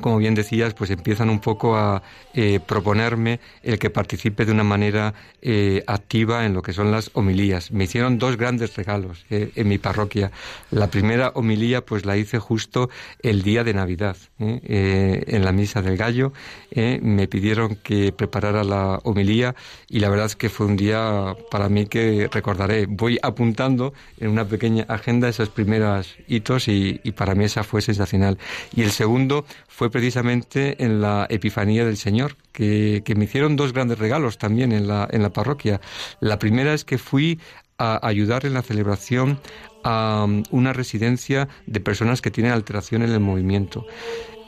como 0.00 0.18
bien 0.18 0.34
decías, 0.34 0.74
pues 0.74 0.90
empiezan 0.90 1.30
un 1.30 1.40
poco 1.40 1.76
a 1.76 2.02
eh, 2.34 2.60
proponerme 2.64 3.40
el 3.62 3.78
que 3.78 3.90
participe 3.90 4.44
de 4.44 4.52
una 4.52 4.64
manera 4.64 5.14
eh, 5.42 5.82
activa 5.86 6.46
en 6.46 6.54
lo 6.54 6.62
que 6.62 6.72
son 6.72 6.90
las 6.90 7.10
homilías. 7.14 7.70
Me 7.70 7.84
hicieron 7.84 8.18
dos 8.18 8.36
grandes 8.36 8.76
regalos 8.76 9.24
eh, 9.30 9.50
en 9.54 9.68
mi 9.68 9.78
parroquia. 9.78 10.30
La 10.70 10.88
primera 10.88 11.32
homilía, 11.34 11.84
pues 11.84 12.04
la 12.04 12.16
hice 12.16 12.38
justo 12.38 12.90
el 13.22 13.42
día 13.42 13.64
de 13.64 13.74
Navidad, 13.74 14.16
en 14.38 15.44
la 15.44 15.52
misa 15.52 15.82
del 15.82 15.96
gallo. 15.96 16.32
me 16.74 17.28
pidieron 17.28 17.76
que 17.76 18.12
preparara 18.12 18.64
la 18.64 19.00
homilía 19.04 19.54
y 19.88 20.00
la 20.00 20.08
verdad 20.08 20.26
es 20.26 20.36
que 20.36 20.48
fue 20.48 20.66
un 20.66 20.76
día 20.76 21.36
para 21.50 21.68
mí 21.68 21.86
que 21.86 22.28
recordaré. 22.32 22.86
Voy 22.86 23.18
apuntando 23.22 23.92
en 24.18 24.28
una 24.30 24.44
pequeña 24.46 24.84
agenda 24.88 25.28
esos 25.28 25.50
primeros 25.50 26.16
hitos 26.28 26.68
y, 26.68 27.00
y 27.04 27.12
para 27.12 27.34
mí 27.34 27.44
esa 27.44 27.64
fue 27.64 27.82
sensacional. 27.82 28.38
Y 28.74 28.82
el 28.82 28.90
segundo 28.90 29.44
fue 29.68 29.89
precisamente 29.90 30.82
en 30.82 31.00
la 31.00 31.26
Epifanía 31.28 31.84
del 31.84 31.96
Señor, 31.96 32.36
que, 32.52 33.02
me 33.16 33.24
hicieron 33.24 33.56
dos 33.56 33.72
grandes 33.72 33.98
regalos 33.98 34.38
también 34.38 34.72
en 34.72 34.86
la, 34.86 35.08
en 35.10 35.22
la 35.22 35.30
parroquia. 35.30 35.80
La 36.20 36.38
primera 36.38 36.74
es 36.74 36.84
que 36.84 36.98
fui 36.98 37.38
a 37.78 38.06
ayudar 38.06 38.44
en 38.44 38.54
la 38.54 38.62
celebración 38.62 39.40
a 39.82 40.24
um, 40.24 40.42
una 40.50 40.72
residencia 40.72 41.48
de 41.66 41.80
personas 41.80 42.20
que 42.20 42.30
tienen 42.30 42.52
alteración 42.52 43.02
en 43.02 43.10
el 43.10 43.20
movimiento. 43.20 43.86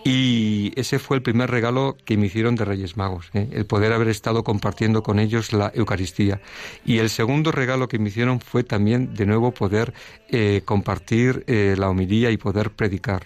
Y 0.05 0.72
ese 0.74 0.98
fue 0.98 1.16
el 1.16 1.22
primer 1.22 1.50
regalo 1.50 1.96
que 2.05 2.16
me 2.16 2.26
hicieron 2.26 2.57
de 2.57 2.64
Reyes 2.64 2.96
Magos, 2.96 3.30
¿eh? 3.34 3.48
el 3.53 3.66
poder 3.66 3.92
haber 3.92 4.09
estado 4.09 4.42
compartiendo 4.42 5.03
con 5.03 5.20
ellos 5.20 5.53
la 5.53 5.70
Eucaristía. 5.74 6.40
Y 6.84 6.98
el 6.98 7.09
segundo 7.09 7.53
regalo 7.53 7.86
que 7.86 7.98
me 8.00 8.09
hicieron 8.09 8.40
fue 8.40 8.64
también, 8.64 9.14
de 9.14 9.26
nuevo, 9.26 9.53
poder 9.53 9.94
eh, 10.28 10.62
compartir 10.64 11.44
eh, 11.46 11.76
la 11.78 11.88
homilía 11.88 12.30
y 12.30 12.36
poder 12.36 12.70
predicar. 12.70 13.22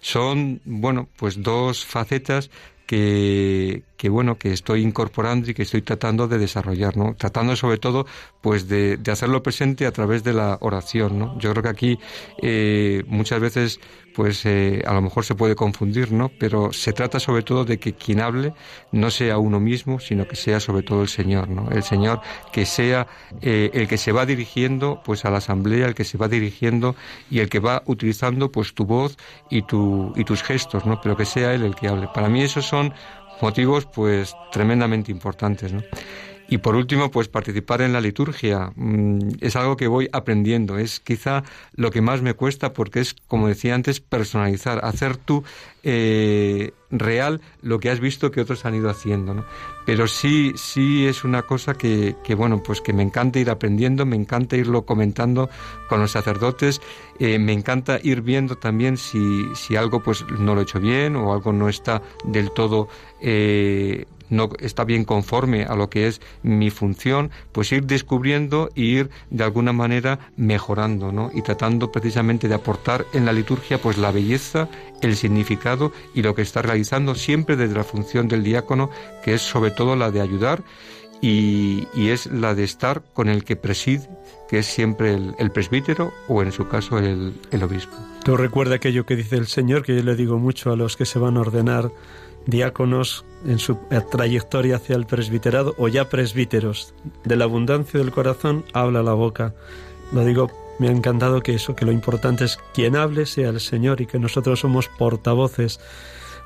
Son, 0.00 0.60
bueno, 0.64 1.08
pues 1.16 1.42
dos 1.42 1.86
facetas 1.86 2.50
que, 2.86 3.82
que, 3.98 4.08
bueno 4.08 4.38
que 4.38 4.52
estoy 4.52 4.82
incorporando 4.82 5.50
y 5.50 5.54
que 5.54 5.62
estoy 5.62 5.82
tratando 5.82 6.28
de 6.28 6.38
desarrollar, 6.38 6.96
¿no? 6.96 7.14
Tratando 7.14 7.56
sobre 7.56 7.76
todo 7.76 8.06
pues 8.40 8.68
de, 8.68 8.96
de 8.96 9.12
hacerlo 9.12 9.42
presente 9.42 9.84
a 9.84 9.92
través 9.92 10.24
de 10.24 10.32
la 10.32 10.56
oración, 10.60 11.18
¿no? 11.18 11.38
Yo 11.38 11.50
creo 11.50 11.62
que 11.62 11.68
aquí 11.68 11.98
eh, 12.40 13.02
muchas 13.08 13.40
veces 13.40 13.80
pues 14.18 14.44
eh, 14.46 14.82
a 14.84 14.94
lo 14.94 15.02
mejor 15.02 15.24
se 15.24 15.36
puede 15.36 15.54
confundir, 15.54 16.10
¿no? 16.10 16.28
Pero 16.40 16.72
se 16.72 16.92
trata 16.92 17.20
sobre 17.20 17.42
todo 17.42 17.64
de 17.64 17.78
que 17.78 17.92
quien 17.92 18.20
hable 18.20 18.52
no 18.90 19.10
sea 19.10 19.38
uno 19.38 19.60
mismo, 19.60 20.00
sino 20.00 20.26
que 20.26 20.34
sea 20.34 20.58
sobre 20.58 20.82
todo 20.82 21.02
el 21.02 21.08
Señor, 21.08 21.48
¿no? 21.48 21.70
El 21.70 21.84
Señor 21.84 22.20
que 22.52 22.66
sea 22.66 23.06
eh, 23.42 23.70
el 23.74 23.86
que 23.86 23.96
se 23.96 24.10
va 24.10 24.26
dirigiendo 24.26 25.02
pues 25.04 25.24
a 25.24 25.30
la 25.30 25.38
asamblea, 25.38 25.86
el 25.86 25.94
que 25.94 26.02
se 26.02 26.18
va 26.18 26.26
dirigiendo 26.26 26.96
y 27.30 27.38
el 27.38 27.48
que 27.48 27.60
va 27.60 27.84
utilizando 27.86 28.50
pues 28.50 28.74
tu 28.74 28.86
voz 28.86 29.16
y 29.50 29.62
tu 29.62 30.12
y 30.16 30.24
tus 30.24 30.42
gestos, 30.42 30.84
¿no? 30.84 31.00
Pero 31.00 31.16
que 31.16 31.24
sea 31.24 31.54
él 31.54 31.62
el 31.62 31.76
que 31.76 31.86
hable. 31.86 32.08
Para 32.12 32.28
mí 32.28 32.42
esos 32.42 32.66
son 32.66 32.92
motivos 33.40 33.86
pues 33.86 34.34
tremendamente 34.52 35.10
importantes, 35.10 35.72
¿no? 35.72 35.82
Y 36.50 36.58
por 36.58 36.76
último, 36.76 37.10
pues 37.10 37.28
participar 37.28 37.82
en 37.82 37.92
la 37.92 38.00
liturgia 38.00 38.72
mm, 38.74 39.18
es 39.40 39.54
algo 39.54 39.76
que 39.76 39.86
voy 39.86 40.08
aprendiendo. 40.12 40.78
Es 40.78 40.98
quizá 40.98 41.44
lo 41.74 41.90
que 41.90 42.00
más 42.00 42.22
me 42.22 42.32
cuesta 42.32 42.72
porque 42.72 43.00
es, 43.00 43.14
como 43.26 43.48
decía 43.48 43.74
antes, 43.74 44.00
personalizar, 44.00 44.82
hacer 44.82 45.18
tú 45.18 45.44
eh, 45.82 46.72
real 46.90 47.42
lo 47.60 47.80
que 47.80 47.90
has 47.90 48.00
visto 48.00 48.30
que 48.30 48.40
otros 48.40 48.64
han 48.64 48.74
ido 48.74 48.88
haciendo. 48.88 49.34
¿no? 49.34 49.44
Pero 49.84 50.08
sí, 50.08 50.54
sí 50.56 51.06
es 51.06 51.22
una 51.22 51.42
cosa 51.42 51.74
que, 51.74 52.16
que, 52.24 52.34
bueno, 52.34 52.62
pues 52.62 52.80
que 52.80 52.94
me 52.94 53.02
encanta 53.02 53.38
ir 53.38 53.50
aprendiendo, 53.50 54.06
me 54.06 54.16
encanta 54.16 54.56
irlo 54.56 54.86
comentando 54.86 55.50
con 55.90 56.00
los 56.00 56.12
sacerdotes, 56.12 56.80
eh, 57.18 57.38
me 57.38 57.52
encanta 57.52 57.98
ir 58.02 58.22
viendo 58.22 58.56
también 58.56 58.96
si, 58.96 59.46
si 59.54 59.76
algo 59.76 60.02
pues 60.02 60.24
no 60.38 60.54
lo 60.54 60.60
he 60.60 60.64
hecho 60.64 60.80
bien 60.80 61.16
o 61.16 61.32
algo 61.32 61.52
no 61.52 61.68
está 61.68 62.02
del 62.24 62.50
todo 62.52 62.88
eh, 63.20 64.06
no 64.30 64.50
está 64.60 64.84
bien 64.84 65.04
conforme 65.04 65.64
a 65.64 65.74
lo 65.74 65.88
que 65.90 66.06
es 66.06 66.20
mi 66.42 66.70
función, 66.70 67.30
pues 67.52 67.72
ir 67.72 67.84
descubriendo 67.84 68.70
y 68.74 68.98
ir 68.98 69.10
de 69.30 69.44
alguna 69.44 69.72
manera 69.72 70.30
mejorando, 70.36 71.12
¿no? 71.12 71.30
Y 71.34 71.42
tratando 71.42 71.90
precisamente 71.90 72.48
de 72.48 72.54
aportar 72.54 73.06
en 73.12 73.24
la 73.24 73.32
liturgia 73.32 73.80
pues 73.80 73.98
la 73.98 74.10
belleza, 74.10 74.68
el 75.00 75.16
significado 75.16 75.92
y 76.14 76.22
lo 76.22 76.34
que 76.34 76.42
está 76.42 76.62
realizando 76.62 77.14
siempre 77.14 77.56
desde 77.56 77.74
la 77.74 77.84
función 77.84 78.28
del 78.28 78.44
diácono, 78.44 78.90
que 79.24 79.34
es 79.34 79.42
sobre 79.42 79.70
todo 79.70 79.96
la 79.96 80.10
de 80.10 80.20
ayudar 80.20 80.62
y, 81.20 81.86
es 81.94 82.26
la 82.26 82.54
de 82.54 82.64
estar 82.64 83.02
con 83.12 83.28
el 83.28 83.44
que 83.44 83.56
preside, 83.56 84.08
que 84.48 84.58
es 84.58 84.66
siempre 84.66 85.14
el, 85.14 85.50
presbítero 85.50 86.12
o 86.28 86.42
en 86.42 86.52
su 86.52 86.68
caso 86.68 86.98
el, 86.98 87.34
obispo. 87.62 87.96
Tú 88.24 88.36
recuerda 88.36 88.76
aquello 88.76 89.04
que 89.06 89.16
dice 89.16 89.36
el 89.36 89.46
Señor, 89.46 89.82
que 89.82 89.96
yo 89.96 90.02
le 90.02 90.16
digo 90.16 90.38
mucho 90.38 90.72
a 90.72 90.76
los 90.76 90.96
que 90.96 91.06
se 91.06 91.18
van 91.18 91.36
a 91.36 91.40
ordenar 91.40 91.90
diáconos 92.46 93.24
en 93.46 93.58
su 93.58 93.78
trayectoria 94.10 94.76
hacia 94.76 94.96
el 94.96 95.06
presbiterado 95.06 95.74
o 95.76 95.88
ya 95.88 96.08
presbíteros. 96.08 96.94
De 97.24 97.36
la 97.36 97.44
abundancia 97.44 98.00
del 98.00 98.10
corazón 98.10 98.64
habla 98.72 99.02
la 99.02 99.12
boca. 99.12 99.54
Lo 100.12 100.24
digo, 100.24 100.50
me 100.78 100.88
ha 100.88 100.92
encantado 100.92 101.42
que 101.42 101.54
eso, 101.54 101.74
que 101.76 101.84
lo 101.84 101.92
importante 101.92 102.44
es 102.44 102.58
quien 102.72 102.96
hable 102.96 103.26
sea 103.26 103.50
el 103.50 103.60
Señor 103.60 104.00
y 104.00 104.06
que 104.06 104.18
nosotros 104.18 104.60
somos 104.60 104.88
portavoces 104.88 105.80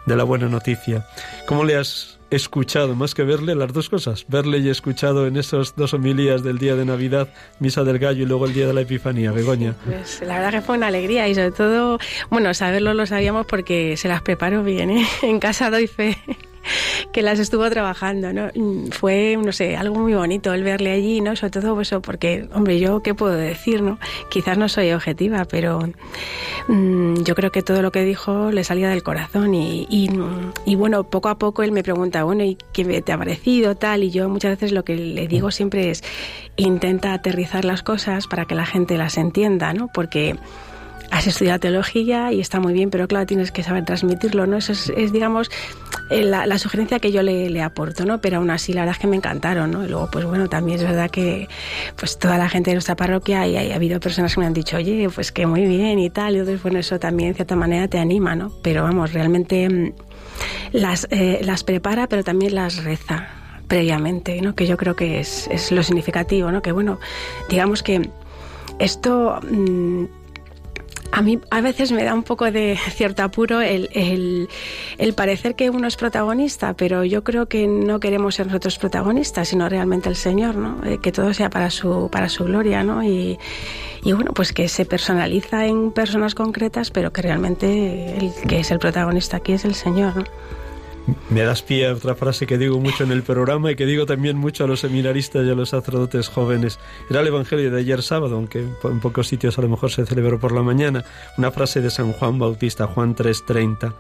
de 0.07 0.17
la 0.17 0.25
buena 0.25 0.49
noticia. 0.49 1.07
¿Cómo 1.47 1.65
le 1.65 1.77
has 1.77 2.19
escuchado, 2.35 2.95
más 2.95 3.15
que 3.15 3.23
verle, 3.23 3.55
las 3.55 3.73
dos 3.73 3.89
cosas, 3.89 4.25
verle 4.29 4.59
y 4.59 4.69
escuchado 4.69 5.27
en 5.27 5.37
esos 5.37 5.77
dos 5.77 5.95
homilías 5.95 6.43
del 6.43 6.59
día 6.59 6.77
de 6.77 6.85
Navidad, 6.85 7.29
Misa 7.61 7.85
del 7.85 7.99
Gallo 7.99 8.23
y 8.23 8.27
luego 8.27 8.47
el 8.47 8.55
día 8.55 8.67
de 8.67 8.75
la 8.75 8.81
Epifanía, 8.81 9.33
Begoña. 9.33 9.75
Pues 9.85 10.23
la 10.23 10.39
verdad 10.39 10.51
que 10.51 10.61
fue 10.63 10.77
una 10.77 10.89
alegría 10.89 11.29
y 11.29 11.35
sobre 11.35 11.53
todo, 11.53 11.99
bueno, 12.31 12.55
saberlo 12.55 12.95
lo 12.95 13.07
sabíamos 13.07 13.47
porque 13.47 13.97
se 13.97 14.09
las 14.09 14.23
preparó 14.23 14.63
bien, 14.63 14.91
¿eh? 14.91 15.07
En 15.23 15.39
casa 15.39 15.71
doy 15.71 15.87
fe 15.87 16.19
que 17.13 17.23
las 17.23 17.39
estuvo 17.39 17.69
trabajando, 17.71 18.33
¿no? 18.33 18.49
Mm, 18.55 18.89
fue, 18.91 19.37
no 19.43 19.53
sé, 19.53 19.77
algo 19.77 19.97
muy 19.97 20.15
bonito 20.15 20.53
el 20.53 20.63
verle 20.63 20.93
allí, 20.93 21.21
¿no? 21.21 21.37
Sobre 21.37 21.51
todo 21.51 21.81
eso, 21.81 22.01
porque, 22.01 22.49
hombre, 22.55 22.79
yo 22.79 23.03
qué 23.03 23.15
puedo 23.15 23.35
decir, 23.35 23.83
¿no? 23.83 23.99
Quizás 24.31 24.59
no 24.59 24.69
soy 24.69 24.93
objetiva, 24.93 25.45
pero 25.45 25.81
mm, 26.69 27.23
yo 27.23 27.35
creo 27.35 27.51
que 27.51 27.63
todo 27.63 27.83
lo 27.83 27.93
que 27.93 28.05
dijo 28.05 28.51
le 28.51 28.65
salía 28.65 28.89
del 28.89 29.03
corazón 29.03 29.55
y, 29.55 29.87
y, 29.91 30.75
bueno, 30.77 31.05
poco 31.05 31.29
a 31.29 31.39
poco 31.39 31.63
él 31.63 31.73
me 31.73 31.83
pregunta, 31.83 32.25
bueno, 32.25 32.45
¿y 32.45 32.57
qué 32.73 33.03
te 33.03 33.13
ha 33.13 33.19
parecido 33.19 33.77
tal? 33.77 34.05
Y 34.05 34.11
yo 34.11 34.29
muchas 34.29 34.53
veces 34.53 34.73
lo 34.73 34.85
que 34.85 34.97
le 34.97 35.29
digo 35.29 35.51
siempre 35.51 35.91
es, 35.91 36.03
intenta 36.57 37.13
aterrizar 37.13 37.65
las 37.65 37.83
cosas 37.83 38.27
para 38.27 38.45
que 38.45 38.55
la 38.55 38.67
gente 38.67 38.97
las 38.97 39.17
entienda, 39.17 39.73
¿no? 39.73 39.89
Porque 39.93 40.37
has 41.13 41.27
estudiado 41.27 41.61
teología 41.61 42.33
y 42.33 42.41
está 42.41 42.59
muy 42.59 42.73
bien, 42.73 42.91
pero 42.91 43.07
claro, 43.07 43.27
tienes 43.27 43.53
que 43.53 43.63
saber 43.63 43.85
transmitirlo, 43.85 44.47
¿no? 44.47 44.57
Eso 44.57 44.73
es, 44.73 45.13
digamos, 45.13 45.51
eh, 46.09 46.25
la, 46.25 46.59
sugerencia 46.59 47.01
que 47.01 47.13
yo 47.13 47.23
le, 47.23 47.63
aporto, 47.63 48.07
¿no? 48.07 48.23
Pero 48.23 48.39
aún 48.39 48.51
así, 48.51 48.73
la 48.73 48.81
verdad 48.81 48.97
es 48.97 49.01
que 49.03 49.07
me 49.07 49.17
encantaron, 49.17 49.71
¿no? 49.71 49.85
Y 49.85 49.89
luego, 49.89 50.09
pues 50.11 50.25
bueno, 50.25 50.49
también 50.49 50.79
es 50.79 50.85
verdad 50.85 51.11
que 51.11 51.49
pues 51.97 52.19
toda 52.19 52.39
la 52.39 52.49
gente 52.49 52.71
de 52.71 52.77
nuestra 52.77 52.97
parroquia 52.97 53.47
y, 53.47 53.57
ha 53.57 53.75
habido 53.75 54.01
personas 54.01 54.35
que 54.35 54.41
me 54.41 54.47
han 54.47 54.55
dicho, 54.55 54.79
oye, 54.79 55.07
pues 55.15 55.33
que 55.33 55.47
muy 55.47 55.67
bien 55.67 55.99
y 55.99 56.09
tal, 56.09 56.35
y 56.35 56.39
entonces, 56.39 56.63
bueno, 56.63 56.79
eso 56.79 56.99
también, 56.99 57.29
en 57.29 57.35
cierta 57.35 57.57
manera, 57.57 57.89
te 57.89 57.99
anima, 57.99 58.35
¿no? 58.35 58.51
Pero 58.63 58.83
vamos, 58.83 59.13
realmente 59.13 59.69
mm, 59.69 59.93
las, 60.73 61.07
eh, 61.11 61.41
las 61.45 61.63
prepara, 61.63 62.07
pero 62.07 62.25
también 62.25 62.55
las 62.55 62.83
reza 62.85 63.29
previamente, 63.69 64.41
¿no? 64.41 64.55
Que 64.55 64.67
yo 64.67 64.79
creo 64.79 64.97
que 64.97 65.21
es, 65.21 65.47
es 65.49 65.73
lo 65.73 65.83
significativo, 65.83 66.51
¿no? 66.51 66.63
Que 66.63 66.73
bueno, 66.73 66.99
digamos 67.51 67.83
que 67.83 68.09
esto... 68.79 69.41
Mm, 69.43 70.22
a 71.13 71.21
mí 71.21 71.39
a 71.51 71.61
veces 71.61 71.93
me 71.93 72.03
da 72.05 72.15
un 72.15 72.23
poco 72.23 72.51
de 72.51 72.77
cierto 72.91 73.23
apuro 73.23 73.61
el, 73.61 73.89
el, 73.93 75.15
parecer 75.15 75.55
que 75.55 75.71
uno 75.71 75.87
es 75.87 75.97
protagonista, 75.97 76.75
pero 76.75 77.05
yo 77.05 77.23
creo 77.23 77.47
que 77.47 77.67
no 77.67 78.01
queremos 78.01 78.35
ser 78.35 78.47
nosotros 78.47 78.79
protagonistas, 78.79 79.49
sino 79.49 79.69
realmente 79.69 80.09
el 80.09 80.17
Señor, 80.17 80.57
¿no? 80.57 80.83
Eh, 80.85 80.99
que 81.01 81.13
todo 81.13 81.35
sea 81.35 81.51
para 81.51 81.71
su, 81.71 82.09
para 82.11 82.29
su 82.29 82.45
gloria, 82.45 82.83
¿no? 82.83 83.05
Y, 83.05 83.39
y 84.03 84.13
bueno, 84.13 84.33
pues 84.33 84.53
que 84.53 84.69
se 84.69 84.87
personaliza 84.87 85.67
en 85.67 85.93
personas 85.93 86.35
concretas, 86.35 86.91
pero 86.91 87.13
que 87.13 87.23
realmente 87.23 88.17
el 88.17 88.33
que 88.49 88.61
es 88.61 88.71
el 88.71 88.79
protagonista 88.79 89.37
aquí 89.37 89.53
es 89.53 89.65
el 89.67 89.75
Señor, 89.75 90.17
¿no? 90.17 90.25
Me 91.31 91.43
das 91.43 91.63
pie 91.63 91.89
a 91.89 91.95
otra 91.95 92.15
frase 92.15 92.47
que 92.47 92.59
digo 92.59 92.79
mucho 92.79 93.05
en 93.05 93.11
el 93.11 93.23
programa 93.23 93.73
y 93.73 93.77
que 93.77 93.87
digo 93.87 94.07
también 94.07 94.37
mucho 94.37 94.65
a 94.65 94.67
los 94.67 94.81
seminaristas 94.81 95.45
y 95.45 95.51
a 95.51 95.55
los 95.55 95.71
sacerdotes 95.71 96.29
jóvenes. 96.29 96.79
Era 97.11 97.21
el 97.21 97.27
Evangelio 97.27 97.71
de 97.71 97.81
ayer 97.81 98.03
sábado, 98.03 98.37
aunque 98.37 98.61
en 98.61 99.01
pocos 99.01 99.29
sitios 99.29 99.59
a 99.59 99.63
lo 99.63 99.69
mejor 99.69 99.91
se 99.91 100.07
celebró 100.07 100.39
por 100.39 100.53
la 100.53 100.63
mañana. 100.63 101.05
Una 101.39 101.51
frase 101.51 101.81
de 101.81 101.91
San 101.91 102.13
Juan 102.13 102.39
Bautista, 102.39 102.87
Juan 102.87 103.15
3:30. 103.15 103.95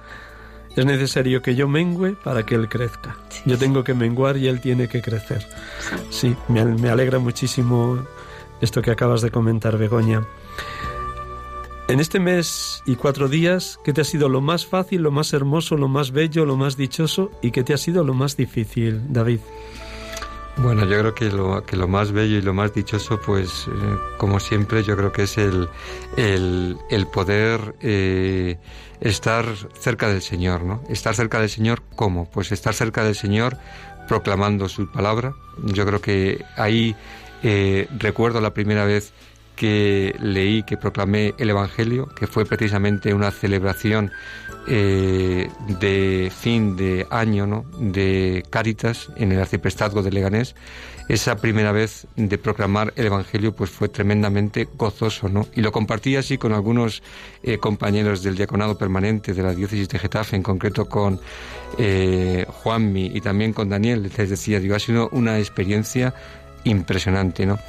Es 0.77 0.87
necesario 0.87 1.43
que 1.43 1.55
yo 1.55 1.69
mengüe 1.69 2.13
para 2.23 2.47
que 2.47 2.55
Él 2.55 2.69
crezca. 2.69 3.17
Yo 3.45 3.59
tengo 3.59 3.85
que 3.85 3.95
menguar 3.95 4.37
y 4.37 4.49
Él 4.49 4.61
tiene 4.61 4.89
que 4.89 5.03
crecer. 5.03 5.47
Sí, 6.09 6.35
me, 6.49 6.65
me 6.65 6.89
alegra 6.89 7.19
muchísimo 7.19 8.07
esto 8.61 8.81
que 8.81 8.91
acabas 8.91 9.23
de 9.23 9.31
comentar, 9.31 9.77
Begoña. 9.77 10.23
En 11.89 12.01
este 12.01 12.21
mes 12.21 12.83
y 12.87 12.97
cuatro 12.97 13.29
días, 13.29 13.79
¿qué 13.85 13.93
te 13.93 14.01
ha 14.01 14.05
sido 14.05 14.29
lo 14.29 14.41
más 14.41 14.67
fácil, 14.67 15.03
lo 15.03 15.11
más 15.11 15.33
hermoso, 15.33 15.77
lo 15.77 15.89
más 15.89 16.13
bello, 16.13 16.45
lo 16.45 16.57
más 16.57 16.77
dichoso 16.77 17.31
y 17.43 17.51
qué 17.51 17.65
te 17.65 17.75
ha 17.75 17.77
sido 17.77 18.05
lo 18.05 18.15
más 18.15 18.37
difícil, 18.37 19.13
David? 19.13 19.41
Bueno, 20.59 20.85
yo 20.85 20.99
creo 20.99 21.15
que 21.15 21.31
lo, 21.31 21.65
que 21.65 21.77
lo 21.77 21.89
más 21.89 22.13
bello 22.13 22.37
y 22.37 22.43
lo 22.43 22.53
más 22.53 22.75
dichoso, 22.75 23.21
pues 23.21 23.67
eh, 23.69 23.97
como 24.19 24.39
siempre, 24.39 24.85
yo 24.85 24.97
creo 24.97 25.11
que 25.11 25.23
es 25.23 25.39
el, 25.39 25.69
el, 26.17 27.07
poder 27.13 27.75
eh, 27.81 28.59
estar 29.01 29.47
cerca 29.79 30.09
del 30.09 30.23
Señor, 30.23 30.63
¿no? 30.63 30.83
Estar 30.89 31.15
cerca 31.15 31.41
del 31.41 31.49
Señor, 31.49 31.83
¿cómo? 31.97 32.31
Pues 32.31 32.53
estar 32.53 32.75
cerca 32.75 33.03
del 33.03 33.15
Señor 33.15 33.57
proclamando 34.09 34.69
su 34.69 34.91
palabra. 34.91 35.35
Yo 35.65 35.87
creo 35.87 36.01
que 36.01 36.45
ahí 36.57 36.95
eh, 37.43 37.89
recuerdo 37.99 38.41
la 38.41 38.53
primera 38.53 38.85
vez 38.85 39.13
que 39.63 40.17
leí, 40.19 40.65
que 40.65 40.77
proclamé 40.77 41.35
el 41.39 41.51
Evangelio, 41.51 42.09
que 42.09 42.27
fue 42.27 42.45
precisamente 42.45 43.15
una 43.15 43.31
celebración 43.31 44.11
eh, 44.67 45.49
de 45.81 46.33
fin 46.37 46.75
de 46.75 47.07
año 47.11 47.47
¿no? 47.47 47.65
de 47.79 48.43
Cáritas 48.51 49.07
en 49.15 49.31
el 49.31 49.39
arciprestazgo 49.39 50.03
de 50.03 50.11
Leganés, 50.11 50.57
esa 51.09 51.37
primera 51.37 51.71
vez 51.71 52.09
de 52.17 52.39
proclamar 52.39 52.93
el 52.97 53.07
Evangelio 53.07 53.55
pues 53.55 53.71
fue 53.71 53.89
tremendamente 53.89 54.67
gozoso, 54.77 55.29
¿no? 55.29 55.47
Y 55.55 55.61
lo 55.61 55.71
compartí 55.71 56.17
así 56.17 56.39
con 56.39 56.53
algunos 56.53 57.01
eh, 57.45 57.59
compañeros 57.59 58.25
del 58.25 58.35
diaconado 58.35 58.77
permanente 58.77 59.33
de 59.33 59.45
la 59.45 59.55
diócesis 59.55 59.89
de 59.89 59.99
Getafe, 60.01 60.35
en 60.35 60.43
concreto 60.43 60.89
con 60.89 61.21
eh, 61.79 62.47
Juanmi 62.49 63.13
y 63.15 63.21
también 63.21 63.53
con 63.53 63.69
Daniel. 63.69 64.03
Les 64.03 64.29
decía, 64.29 64.59
digo, 64.59 64.75
ha 64.75 64.81
sido 64.81 65.09
una 65.13 65.39
experiencia 65.39 66.15
impresionante, 66.65 67.47
¿no? 67.47 67.61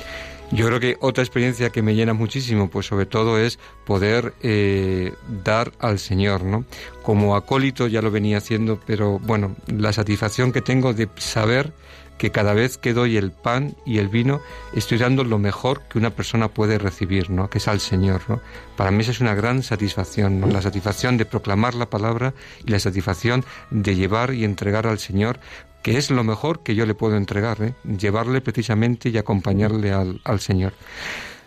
Yo 0.54 0.68
creo 0.68 0.80
que 0.80 0.98
otra 1.00 1.24
experiencia 1.24 1.72
que 1.72 1.82
me 1.82 1.96
llena 1.96 2.14
muchísimo, 2.14 2.70
pues 2.70 2.86
sobre 2.86 3.08
todo 3.08 3.40
es 3.40 3.58
poder 3.86 4.36
eh, 4.44 5.14
dar 5.44 5.72
al 5.80 5.98
Señor, 5.98 6.44
¿no? 6.44 6.64
Como 7.02 7.36
acólito 7.36 7.88
ya 7.88 8.04
lo 8.04 8.12
venía 8.12 8.38
haciendo, 8.38 8.80
pero 8.86 9.18
bueno, 9.18 9.56
la 9.66 9.92
satisfacción 9.94 10.52
que 10.52 10.62
tengo 10.62 10.94
de 10.94 11.10
saber 11.18 11.74
que 12.18 12.32
cada 12.32 12.54
vez 12.54 12.78
que 12.78 12.94
doy 12.94 13.18
el 13.18 13.32
pan 13.32 13.76
y 13.86 13.98
el 13.98 14.08
vino 14.08 14.42
estoy 14.74 14.98
dando 14.98 15.24
lo 15.24 15.40
mejor 15.40 15.82
que 15.90 15.98
una 15.98 16.12
persona 16.12 16.48
puede 16.48 16.78
recibir, 16.78 17.30
¿no? 17.30 17.50
Que 17.50 17.58
es 17.58 17.68
al 17.68 17.80
Señor, 17.80 18.22
¿no? 18.28 18.42
Para 18.78 18.92
mí 18.92 19.02
esa 19.02 19.12
es 19.12 19.22
una 19.22 19.36
gran 19.36 19.64
satisfacción, 19.64 20.40
¿no? 20.40 20.48
La 20.48 20.62
satisfacción 20.62 21.18
de 21.18 21.26
proclamar 21.26 21.74
la 21.76 21.90
palabra 21.90 22.34
y 22.66 22.72
la 22.72 22.80
satisfacción 22.80 23.44
de 23.72 23.96
llevar 23.96 24.34
y 24.34 24.46
entregar 24.46 24.88
al 24.88 25.00
Señor 25.00 25.40
que 25.84 25.98
es 25.98 26.10
lo 26.10 26.24
mejor 26.24 26.64
que 26.64 26.76
yo 26.76 26.86
le 26.86 26.96
puedo 26.96 27.18
entregar, 27.18 27.62
¿eh? 27.62 27.74
llevarle 28.00 28.40
precisamente 28.40 29.10
y 29.10 29.18
acompañarle 29.18 29.92
al, 29.92 30.22
al 30.24 30.40
Señor. 30.40 30.72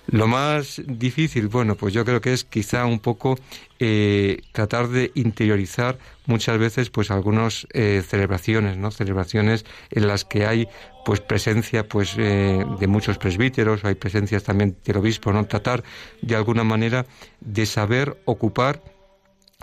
Lo 0.09 0.28
más 0.28 0.80
difícil, 0.86 1.48
bueno, 1.48 1.74
pues 1.74 1.92
yo 1.92 2.04
creo 2.04 2.20
que 2.20 2.32
es 2.32 2.44
quizá 2.44 2.86
un 2.86 3.00
poco 3.00 3.38
eh, 3.80 4.40
tratar 4.52 4.88
de 4.88 5.11
interiorizar 5.14 5.98
muchas 6.26 6.59
veces 6.59 6.90
pues 6.90 7.11
algunas 7.11 7.66
eh, 7.72 8.02
celebraciones, 8.07 8.76
¿no? 8.76 8.90
Celebraciones 8.92 9.64
en 9.90 10.07
las 10.07 10.24
que 10.24 10.46
hay 10.46 10.68
pues 11.04 11.20
presencia 11.20 11.88
pues 11.88 12.14
eh, 12.18 12.64
de 12.78 12.86
muchos 12.86 13.18
presbíteros, 13.18 13.84
hay 13.84 13.96
presencias 13.96 14.44
también 14.44 14.76
del 14.84 14.98
obispo, 14.98 15.32
¿no? 15.32 15.44
Tratar 15.46 15.82
de 16.22 16.36
alguna 16.36 16.62
manera 16.62 17.07
de 17.40 17.66
saber 17.66 18.16
ocupar 18.26 18.82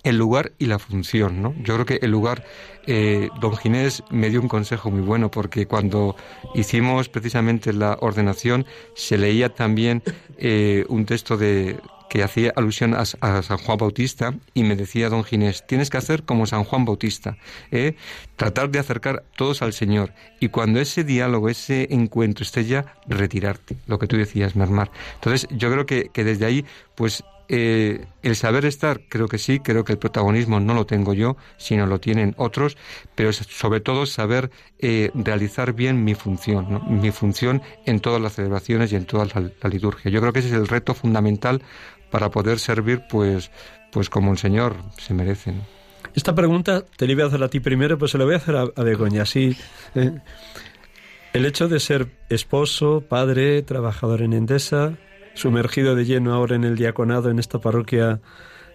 el 0.02 0.18
lugar 0.18 0.52
y 0.58 0.66
la 0.66 0.80
función, 0.80 1.42
¿no? 1.42 1.54
Yo 1.64 1.76
creo 1.76 1.86
que 1.86 2.00
el 2.02 2.12
lugar, 2.12 2.44
eh, 2.88 3.30
don 3.40 3.56
Ginés 3.56 4.04
me 4.10 4.30
dio 4.30 4.42
un 4.42 4.48
consejo 4.48 4.92
muy 4.92 5.02
bueno 5.02 5.30
porque 5.32 5.66
cuando 5.66 6.16
hicimos 6.56 7.10
precisamente 7.10 7.72
la 7.72 7.98
ordenación 8.02 8.66
se 8.96 9.18
leía 9.18 9.54
también 9.54 10.04
eh, 10.38 10.86
un 10.90 11.06
texto 11.06 11.38
de 11.38 11.78
que 12.10 12.22
hacía 12.22 12.54
alusión 12.56 12.94
a, 12.94 13.06
San 13.06 13.58
Juan 13.58 13.78
Bautista 13.80 14.36
y 14.54 14.64
me 14.64 14.76
decía 14.76 15.10
don 15.10 15.24
Ginés, 15.24 15.66
tienes 15.66 15.90
que 15.90 15.98
hacer 15.98 16.22
como 16.22 16.46
San 16.46 16.64
Juan 16.64 16.86
Bautista, 16.86 17.38
¿eh? 17.72 17.96
tratar 18.36 18.70
de 18.70 18.78
acercar 18.78 19.24
todos 19.36 19.64
al 19.64 19.74
Señor 19.74 20.14
y 20.40 20.50
cuando 20.50 20.80
ese 20.80 21.04
diálogo, 21.04 21.50
ese 21.50 21.88
encuentro 21.90 22.44
esté 22.44 22.66
ya, 22.66 22.86
retirarte, 23.08 23.78
lo 23.88 23.98
que 23.98 24.06
tú 24.06 24.16
decías, 24.16 24.56
Mermar. 24.56 24.92
Entonces 25.16 25.48
yo 25.50 25.72
creo 25.72 25.88
que, 25.88 26.10
que 26.14 26.24
desde 26.24 26.46
ahí, 26.46 26.66
pues 26.94 27.24
eh, 27.56 28.08
el 28.24 28.36
saber 28.36 28.66
estar, 28.66 29.02
creo 29.08 29.28
que 29.28 29.38
sí, 29.38 29.60
creo 29.60 29.84
que 29.84 29.92
el 29.92 30.00
protagonismo 30.00 30.60
no 30.60 30.74
lo 30.74 30.88
tengo 30.88 31.14
yo, 31.14 31.38
sino 31.58 31.86
lo 31.86 32.00
tienen 32.00 32.34
otros, 32.40 32.78
pero 33.14 33.32
sobre 33.32 33.80
todo 33.80 34.08
saber 34.08 34.50
eh, 34.80 35.12
realizar 35.14 35.74
bien 35.74 36.04
mi 36.04 36.16
función, 36.16 36.82
mi 37.00 37.12
función 37.12 37.62
en 37.86 38.00
todas 38.00 38.20
las 38.20 38.34
celebraciones 38.34 38.92
y 38.92 38.96
en 38.96 39.06
toda 39.06 39.28
la, 39.28 39.70
liturgia. 39.70 40.10
Yo 40.10 40.20
creo 40.20 40.34
que 40.34 40.40
ese 40.40 40.48
es 40.48 40.56
el 40.56 40.68
reto 40.68 40.96
fundamental 40.96 41.62
para 42.10 42.32
poder 42.32 42.58
servir, 42.58 43.04
pues, 43.08 43.52
pues 43.92 44.10
como 44.10 44.32
el 44.32 44.40
Señor 44.40 44.76
se 44.98 45.14
merece. 45.14 45.54
Esta 46.16 46.34
pregunta 46.34 46.84
te 46.98 47.06
la 47.06 47.12
iba 47.12 47.24
a 47.26 47.28
hacer 47.28 47.44
a 47.44 47.50
ti 47.50 47.60
primero, 47.60 48.00
pues 48.00 48.10
se 48.10 48.18
la 48.18 48.26
voy 48.26 48.34
a 48.34 48.38
hacer 48.38 48.56
a, 48.56 48.66
Begoña. 48.84 49.28
Sí, 49.28 49.56
eh, 49.94 50.12
el 51.34 51.46
hecho 51.46 51.68
de 51.68 51.80
ser 51.80 52.08
esposo, 52.30 53.02
padre, 53.08 53.62
trabajador 53.62 54.24
en 54.24 54.34
Endesa, 54.34 54.98
sumergido 55.34 55.96
de 55.96 56.06
lleno 56.06 56.34
ahora 56.34 56.56
en 56.56 56.64
el 56.64 56.76
diaconado 56.76 57.30
en 57.30 57.40
esta 57.40 57.60
parroquia 57.60 58.22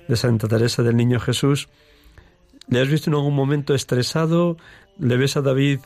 de 0.09 0.17
Santa 0.17 0.49
Teresa 0.49 0.83
del 0.83 0.97
Niño 0.97 1.21
Jesús. 1.21 1.69
¿Le 2.69 2.81
has 2.81 2.89
visto 2.89 3.11
en 3.11 3.15
algún 3.15 3.35
momento 3.35 3.75
estresado? 3.75 4.57
¿Le 4.99 5.17
ves 5.17 5.37
a 5.37 5.43
David 5.43 5.81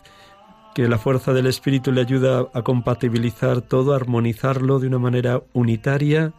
que 0.74 0.88
la 0.88 0.98
fuerza 0.98 1.32
del 1.32 1.46
Espíritu 1.46 1.92
le 1.92 2.00
ayuda 2.00 2.48
a 2.54 2.62
compatibilizar 2.62 3.60
todo, 3.60 3.92
a 3.92 3.96
armonizarlo 3.96 4.78
de 4.78 4.86
una 4.88 4.98
manera 4.98 5.42
unitaria? 5.52 6.32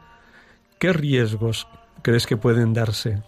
¿Qué 0.79 0.91
riesgos 0.91 1.67
crees 2.01 2.25
que 2.25 2.38
pueden 2.38 2.73
darse? 2.73 3.21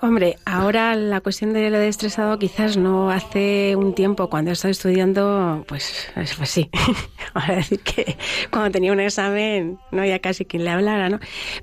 Hombre, 0.00 0.36
ahora 0.44 0.94
la 0.94 1.20
cuestión 1.20 1.52
de 1.52 1.70
lo 1.70 1.78
de 1.78 1.88
estresado 1.88 2.38
quizás 2.38 2.76
no 2.76 3.10
hace 3.10 3.74
un 3.74 3.94
tiempo 3.94 4.30
cuando 4.30 4.52
estaba 4.52 4.70
estudiando, 4.70 5.64
pues, 5.66 6.08
pues 6.14 6.48
sí. 6.48 6.70
Ahora 7.34 7.56
decir 7.56 7.80
que 7.80 8.16
cuando 8.50 8.70
tenía 8.70 8.92
un 8.92 9.00
examen 9.00 9.78
no 9.90 10.02
había 10.02 10.20
casi 10.20 10.44
quien 10.44 10.64
le 10.64 10.70
hablara, 10.70 11.08
¿no? 11.08 11.18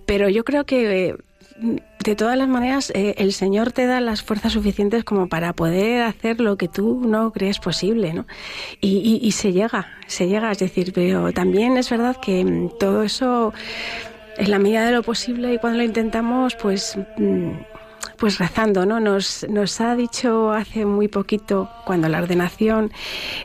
Pero 0.05 0.27
yo 0.27 0.43
creo 0.43 0.65
que 0.65 1.07
eh, 1.07 1.15
de 2.03 2.15
todas 2.17 2.38
las 2.38 2.49
maneras, 2.49 2.91
eh, 2.93 3.15
el 3.17 3.31
Señor 3.31 3.71
te 3.71 3.86
da 3.86 4.01
las 4.01 4.21
fuerzas 4.21 4.51
suficientes 4.51 5.05
como 5.05 5.29
para 5.29 5.53
poder 5.53 6.03
hacer 6.03 6.41
lo 6.41 6.57
que 6.57 6.67
tú 6.67 7.01
no 7.05 7.31
crees 7.31 7.59
posible, 7.59 8.13
¿no? 8.13 8.27
Y, 8.81 9.19
y 9.23 9.31
se 9.31 9.53
llega, 9.53 9.88
se 10.07 10.27
llega, 10.27 10.51
es 10.51 10.59
decir, 10.59 10.91
pero 10.93 11.31
también 11.31 11.77
es 11.77 11.89
verdad 11.89 12.17
que 12.21 12.43
mm, 12.43 12.77
todo 12.79 13.03
eso, 13.03 13.53
en 14.38 14.51
la 14.51 14.59
medida 14.59 14.86
de 14.86 14.91
lo 14.91 15.03
posible 15.03 15.53
y 15.53 15.57
cuando 15.57 15.77
lo 15.77 15.86
intentamos, 15.86 16.55
pues 16.55 16.97
mm, 17.17 17.51
pues 18.26 18.39
rezando, 18.39 18.88
¿no? 18.88 18.99
Nos, 18.99 19.45
nos 19.51 19.80
ha 19.82 19.95
dicho 19.95 20.51
hace 20.51 20.84
muy 20.84 21.07
poquito, 21.07 21.69
cuando 21.86 22.09
la 22.09 22.17
ordenación, 22.17 22.91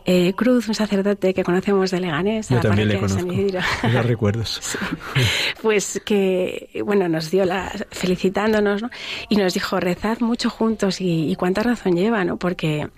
eh, 0.06 0.32
Cruz, 0.32 0.68
un 0.68 0.74
sacerdote 0.74 1.34
que 1.34 1.44
conocemos 1.44 1.90
de 1.90 2.00
Leganés, 2.00 2.48
Yo 2.48 2.60
también 2.60 2.88
le 2.88 2.98
conozco, 2.98 3.30
ya 3.30 4.00
recuerdos. 4.02 4.78
Pues 5.60 6.00
que, 6.02 6.82
bueno, 6.82 7.10
nos 7.10 7.30
dio 7.30 7.44
la, 7.44 7.70
felicitándonos, 7.90 8.80
¿no? 8.80 8.88
Y 9.28 9.36
nos 9.36 9.52
dijo, 9.52 9.78
rezad 9.78 10.20
mucho 10.20 10.48
juntos 10.48 11.02
y, 11.02 11.30
y 11.30 11.36
cuánta 11.36 11.62
razón 11.62 11.94
lleva, 11.94 12.24
¿no? 12.24 12.38
Porque 12.38 12.88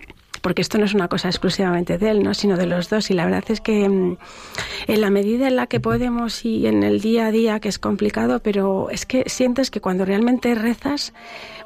porque 0.43 0.61
esto 0.61 0.77
no 0.77 0.83
es 0.83 0.93
una 0.93 1.07
cosa 1.07 1.29
exclusivamente 1.29 1.97
de 1.97 2.11
él, 2.11 2.21
¿no? 2.21 2.33
sino 2.33 2.57
de 2.57 2.65
los 2.65 2.89
dos. 2.89 3.09
Y 3.09 3.13
la 3.13 3.23
verdad 3.23 3.45
es 3.47 3.61
que 3.61 3.87
mm, 3.87 4.17
en 4.87 5.01
la 5.01 5.09
medida 5.09 5.47
en 5.47 5.55
la 5.55 5.67
que 5.67 5.79
podemos 5.79 6.43
y 6.43 6.67
en 6.67 6.83
el 6.83 6.99
día 6.99 7.27
a 7.27 7.31
día, 7.31 7.61
que 7.61 7.69
es 7.69 7.79
complicado, 7.79 8.39
pero 8.39 8.89
es 8.89 9.05
que 9.05 9.23
sientes 9.27 9.71
que 9.71 9.79
cuando 9.79 10.03
realmente 10.03 10.53
rezas, 10.53 11.13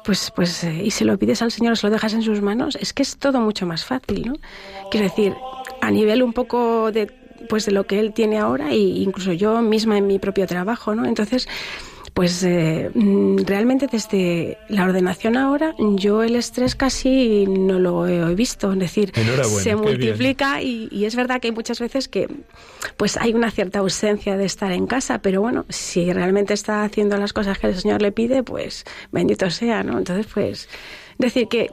pues, 0.04 0.30
pues, 0.30 0.62
eh, 0.62 0.80
y 0.84 0.92
se 0.92 1.04
lo 1.04 1.18
pides 1.18 1.42
al 1.42 1.50
Señor, 1.50 1.76
se 1.76 1.88
lo 1.88 1.92
dejas 1.92 2.14
en 2.14 2.22
sus 2.22 2.40
manos, 2.40 2.78
es 2.80 2.92
que 2.92 3.02
es 3.02 3.18
todo 3.18 3.40
mucho 3.40 3.66
más 3.66 3.84
fácil, 3.84 4.28
¿no? 4.28 4.34
Quiero 4.92 5.08
decir, 5.08 5.34
a 5.80 5.90
nivel 5.90 6.22
un 6.22 6.32
poco 6.32 6.92
de 6.92 7.12
pues 7.48 7.66
de 7.66 7.72
lo 7.72 7.84
que 7.84 8.00
él 8.00 8.12
tiene 8.12 8.38
ahora 8.38 8.70
e 8.70 8.78
incluso 8.78 9.32
yo 9.32 9.62
misma 9.62 9.96
en 9.96 10.06
mi 10.06 10.18
propio 10.18 10.46
trabajo, 10.46 10.94
¿no? 10.94 11.04
Entonces, 11.04 11.48
pues 12.18 12.42
eh, 12.42 12.90
mm, 12.92 13.44
realmente 13.44 13.86
desde 13.86 14.58
la 14.68 14.82
ordenación 14.82 15.36
ahora 15.36 15.76
yo 15.78 16.24
el 16.24 16.34
estrés 16.34 16.74
casi 16.74 17.46
no 17.46 17.78
lo 17.78 18.08
he 18.08 18.34
visto, 18.34 18.72
es 18.72 18.78
decir, 18.80 19.12
se 19.62 19.76
multiplica 19.76 20.60
y, 20.60 21.04
es 21.04 21.14
verdad 21.14 21.40
que 21.40 21.46
hay 21.46 21.54
muchas 21.54 21.78
veces 21.78 22.08
que 22.08 22.26
pues 22.96 23.16
hay 23.18 23.34
una 23.34 23.52
cierta 23.52 23.78
ausencia 23.78 24.36
de 24.36 24.46
estar 24.46 24.72
en 24.72 24.88
casa, 24.88 25.20
pero 25.22 25.42
bueno, 25.42 25.64
si 25.68 26.12
realmente 26.12 26.54
está 26.54 26.82
haciendo 26.82 27.16
las 27.18 27.32
cosas 27.32 27.56
que 27.56 27.68
el 27.68 27.76
Señor 27.76 28.02
le 28.02 28.10
pide, 28.10 28.42
pues 28.42 28.84
bendito 29.12 29.48
sea, 29.48 29.84
¿no? 29.84 29.96
Entonces, 29.96 30.26
pues 30.26 30.68
decir 31.18 31.46
que 31.46 31.70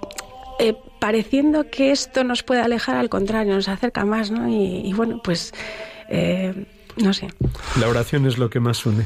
eh, 0.59 0.75
pareciendo 0.99 1.71
que 1.71 1.89
esto 1.91 2.23
nos 2.23 2.43
puede 2.43 2.61
alejar, 2.61 2.97
al 2.97 3.09
contrario, 3.09 3.55
nos 3.55 3.67
acerca 3.67 4.05
más, 4.05 4.29
¿no? 4.29 4.47
Y, 4.47 4.93
bueno, 4.93 5.21
pues 5.23 5.55
eh, 6.07 6.53
no 6.97 7.13
sé. 7.13 7.27
La 7.79 7.87
oración 7.87 8.25
es 8.25 8.37
lo 8.37 8.49
que 8.49 8.59
más 8.59 8.85
une. 8.85 9.05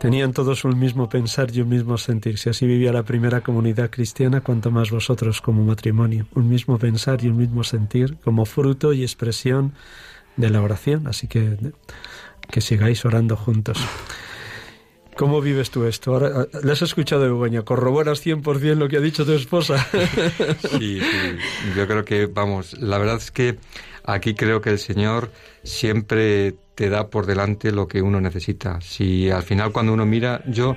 Tenían 0.00 0.32
todos 0.32 0.64
un 0.64 0.78
mismo 0.78 1.08
pensar 1.08 1.50
y 1.54 1.60
un 1.60 1.68
mismo 1.68 1.98
sentir. 1.98 2.38
Si 2.38 2.50
así 2.50 2.66
vivía 2.66 2.92
la 2.92 3.04
primera 3.04 3.40
comunidad 3.40 3.90
cristiana, 3.90 4.40
cuanto 4.40 4.70
más 4.70 4.90
vosotros 4.90 5.40
como 5.40 5.64
matrimonio. 5.64 6.26
Un 6.34 6.48
mismo 6.48 6.78
pensar 6.78 7.22
y 7.22 7.28
un 7.28 7.36
mismo 7.36 7.64
sentir 7.64 8.16
como 8.24 8.44
fruto 8.44 8.92
y 8.92 9.02
expresión 9.02 9.72
de 10.36 10.50
la 10.50 10.62
oración. 10.62 11.06
Así 11.06 11.26
que 11.26 11.56
que 12.50 12.60
sigáis 12.60 13.04
orando 13.04 13.36
juntos. 13.36 13.78
¿Cómo 15.20 15.42
vives 15.42 15.70
tú 15.70 15.84
esto? 15.84 16.14
Ahora, 16.14 16.46
¿Le 16.62 16.72
has 16.72 16.80
escuchado, 16.80 17.20
Begoña? 17.20 17.60
¿Corroboras 17.60 18.24
100% 18.24 18.74
lo 18.76 18.88
que 18.88 18.96
ha 18.96 19.00
dicho 19.00 19.26
tu 19.26 19.32
esposa? 19.32 19.86
Sí, 20.78 20.98
sí, 20.98 21.38
yo 21.76 21.86
creo 21.86 22.06
que, 22.06 22.24
vamos, 22.24 22.80
la 22.80 22.96
verdad 22.96 23.16
es 23.16 23.30
que 23.30 23.58
aquí 24.02 24.32
creo 24.32 24.62
que 24.62 24.70
el 24.70 24.78
Señor 24.78 25.30
siempre 25.62 26.54
te 26.74 26.88
da 26.88 27.10
por 27.10 27.26
delante 27.26 27.70
lo 27.70 27.86
que 27.86 28.00
uno 28.00 28.18
necesita. 28.22 28.80
Si 28.80 29.28
al 29.28 29.42
final 29.42 29.72
cuando 29.72 29.92
uno 29.92 30.06
mira, 30.06 30.42
yo 30.46 30.74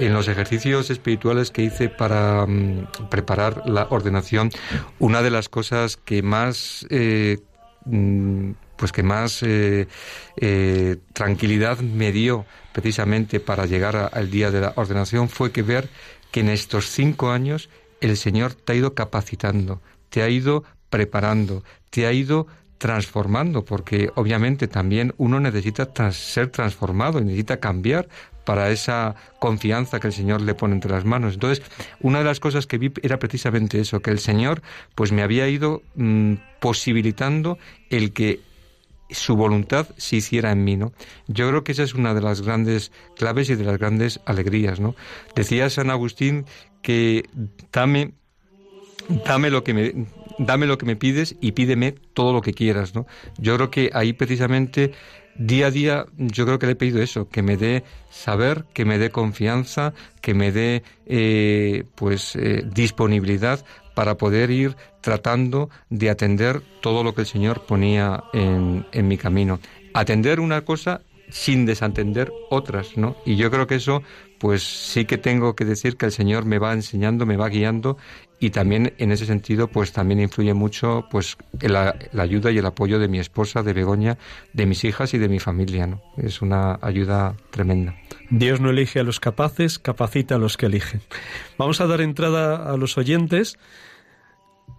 en 0.00 0.12
los 0.12 0.26
ejercicios 0.26 0.90
espirituales 0.90 1.52
que 1.52 1.62
hice 1.62 1.88
para 1.88 2.44
mm, 2.44 2.88
preparar 3.08 3.68
la 3.68 3.86
ordenación, 3.88 4.50
una 4.98 5.22
de 5.22 5.30
las 5.30 5.48
cosas 5.48 5.96
que 5.96 6.24
más 6.24 6.88
eh, 6.90 7.38
mm, 7.84 8.50
pues 8.76 8.92
que 8.92 9.02
más 9.02 9.42
eh, 9.42 9.88
eh, 10.36 10.96
tranquilidad 11.12 11.78
me 11.78 12.12
dio 12.12 12.44
precisamente 12.72 13.40
para 13.40 13.66
llegar 13.66 14.10
al 14.12 14.30
día 14.30 14.50
de 14.50 14.60
la 14.60 14.72
ordenación 14.76 15.28
fue 15.28 15.52
que 15.52 15.62
ver 15.62 15.88
que 16.30 16.40
en 16.40 16.50
estos 16.50 16.90
cinco 16.90 17.30
años 17.30 17.70
el 18.00 18.16
Señor 18.16 18.54
te 18.54 18.72
ha 18.72 18.76
ido 18.76 18.94
capacitando, 18.94 19.80
te 20.10 20.22
ha 20.22 20.28
ido 20.28 20.64
preparando, 20.90 21.64
te 21.90 22.06
ha 22.06 22.12
ido 22.12 22.46
transformando, 22.78 23.64
porque 23.64 24.10
obviamente 24.16 24.68
también 24.68 25.14
uno 25.16 25.40
necesita 25.40 25.90
ser 26.12 26.48
transformado, 26.48 27.20
necesita 27.20 27.58
cambiar 27.58 28.08
para 28.44 28.70
esa 28.70 29.16
confianza 29.40 29.98
que 29.98 30.06
el 30.06 30.12
Señor 30.12 30.40
le 30.40 30.54
pone 30.54 30.74
entre 30.74 30.92
las 30.92 31.04
manos. 31.04 31.34
Entonces, 31.34 31.64
una 32.00 32.20
de 32.20 32.24
las 32.24 32.38
cosas 32.38 32.66
que 32.66 32.78
vi 32.78 32.92
era 33.02 33.18
precisamente 33.18 33.80
eso, 33.80 34.00
que 34.00 34.10
el 34.10 34.20
Señor 34.20 34.62
pues 34.94 35.10
me 35.10 35.22
había 35.22 35.48
ido 35.48 35.82
mm, 35.96 36.34
posibilitando 36.60 37.58
el 37.90 38.12
que 38.12 38.40
su 39.10 39.36
voluntad 39.36 39.88
se 39.96 40.16
hiciera 40.16 40.52
en 40.52 40.64
mí, 40.64 40.76
¿no? 40.76 40.92
Yo 41.28 41.48
creo 41.48 41.64
que 41.64 41.72
esa 41.72 41.82
es 41.82 41.94
una 41.94 42.14
de 42.14 42.20
las 42.20 42.42
grandes 42.42 42.92
claves 43.16 43.50
y 43.50 43.54
de 43.54 43.64
las 43.64 43.78
grandes 43.78 44.20
alegrías, 44.24 44.80
¿no? 44.80 44.94
Decía 45.34 45.70
San 45.70 45.90
Agustín 45.90 46.46
que 46.82 47.28
dame 47.72 48.14
dame 49.24 49.50
lo 49.50 49.62
que 49.62 49.74
me 49.74 50.06
dame 50.38 50.66
lo 50.66 50.78
que 50.78 50.86
me 50.86 50.96
pides 50.96 51.36
y 51.40 51.52
pídeme 51.52 51.92
todo 51.92 52.32
lo 52.32 52.42
que 52.42 52.52
quieras, 52.52 52.94
¿no? 52.94 53.06
Yo 53.38 53.56
creo 53.56 53.70
que 53.70 53.90
ahí 53.94 54.12
precisamente 54.12 54.92
día 55.38 55.66
a 55.66 55.70
día 55.70 56.06
yo 56.16 56.44
creo 56.44 56.58
que 56.58 56.66
le 56.66 56.72
he 56.72 56.76
pedido 56.76 57.02
eso, 57.02 57.28
que 57.28 57.42
me 57.42 57.56
dé 57.56 57.84
saber, 58.10 58.64
que 58.74 58.84
me 58.84 58.98
dé 58.98 59.10
confianza, 59.10 59.92
que 60.20 60.34
me 60.34 60.52
dé 60.52 60.82
eh, 61.06 61.84
pues 61.94 62.36
eh, 62.36 62.62
disponibilidad 62.66 63.64
para 63.96 64.18
poder 64.18 64.50
ir 64.50 64.76
tratando 65.00 65.70
de 65.88 66.10
atender 66.10 66.60
todo 66.82 67.02
lo 67.02 67.14
que 67.14 67.22
el 67.22 67.26
Señor 67.26 67.64
ponía 67.64 68.24
en, 68.34 68.84
en 68.92 69.08
mi 69.08 69.16
camino. 69.16 69.58
Atender 69.94 70.38
una 70.38 70.60
cosa 70.66 71.00
sin 71.30 71.64
desatender 71.64 72.30
otras, 72.50 72.98
¿no? 72.98 73.16
Y 73.24 73.36
yo 73.36 73.50
creo 73.50 73.66
que 73.66 73.76
eso, 73.76 74.02
pues 74.38 74.62
sí 74.62 75.06
que 75.06 75.16
tengo 75.16 75.56
que 75.56 75.64
decir 75.64 75.96
que 75.96 76.04
el 76.04 76.12
Señor 76.12 76.44
me 76.44 76.58
va 76.58 76.74
enseñando, 76.74 77.24
me 77.24 77.38
va 77.38 77.48
guiando 77.48 77.96
y 78.38 78.50
también 78.50 78.92
en 78.98 79.12
ese 79.12 79.24
sentido 79.24 79.68
pues 79.68 79.92
también 79.92 80.20
influye 80.20 80.52
mucho 80.52 81.06
pues 81.10 81.38
la, 81.58 81.96
ayuda 82.18 82.50
y 82.50 82.58
el 82.58 82.66
apoyo 82.66 82.98
de 82.98 83.08
mi 83.08 83.18
esposa 83.18 83.62
de 83.62 83.72
Begoña 83.72 84.18
de 84.52 84.66
mis 84.66 84.84
hijas 84.84 85.14
y 85.14 85.18
de 85.18 85.30
mi 85.30 85.38
familia 85.38 85.86
¿no? 85.86 86.02
es 86.18 86.42
una 86.42 86.78
ayuda 86.82 87.34
tremenda 87.50 87.94
Dios 88.30 88.60
no 88.60 88.70
elige 88.70 89.00
a 89.00 89.04
los 89.04 89.20
capaces 89.20 89.78
capacita 89.78 90.36
a 90.36 90.38
los 90.38 90.56
que 90.56 90.66
eligen 90.66 91.02
vamos 91.58 91.80
a 91.80 91.86
dar 91.86 92.00
entrada 92.00 92.72
a 92.72 92.76
los 92.76 92.98
oyentes 92.98 93.58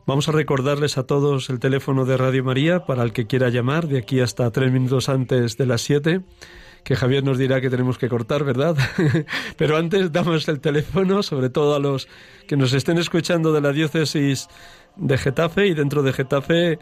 Vamos 0.06 0.30
a 0.30 0.32
recordarles 0.32 0.98
a 0.98 1.04
todos 1.04 1.50
el 1.50 1.60
teléfono 1.60 2.06
de 2.06 2.16
Radio 2.16 2.42
María 2.42 2.86
para 2.86 3.04
el 3.04 3.12
que 3.12 3.28
quiera 3.28 3.50
llamar 3.50 3.88
de 3.90 3.98
aquí 3.98 4.22
hasta 4.22 4.50
tres 4.52 4.72
minutos 4.72 5.10
antes 5.10 5.58
de 5.58 5.66
las 5.66 5.82
siete 5.82 6.22
que 6.86 6.96
Javier 6.96 7.22
nos 7.22 7.38
dirá 7.38 7.60
que 7.60 7.70
tenemos 7.70 7.98
que 7.98 8.08
cortar, 8.08 8.46
¿verdad? 8.46 8.78
Pero 9.58 9.76
antes 9.76 10.14
damos 10.14 10.48
el 10.48 10.62
teléfono, 10.62 11.22
sobre 11.22 11.50
todo 11.50 11.76
a 11.76 11.80
los 11.80 12.08
que 12.48 12.56
nos 12.56 12.72
estén 12.72 12.98
escuchando 12.98 13.52
de 13.52 13.60
la 13.60 13.74
diócesis 13.74 14.48
de 14.96 15.18
Getafe 15.18 15.68
y 15.68 15.74
dentro 15.74 16.02
de 16.02 16.14
Getafe 16.14 16.80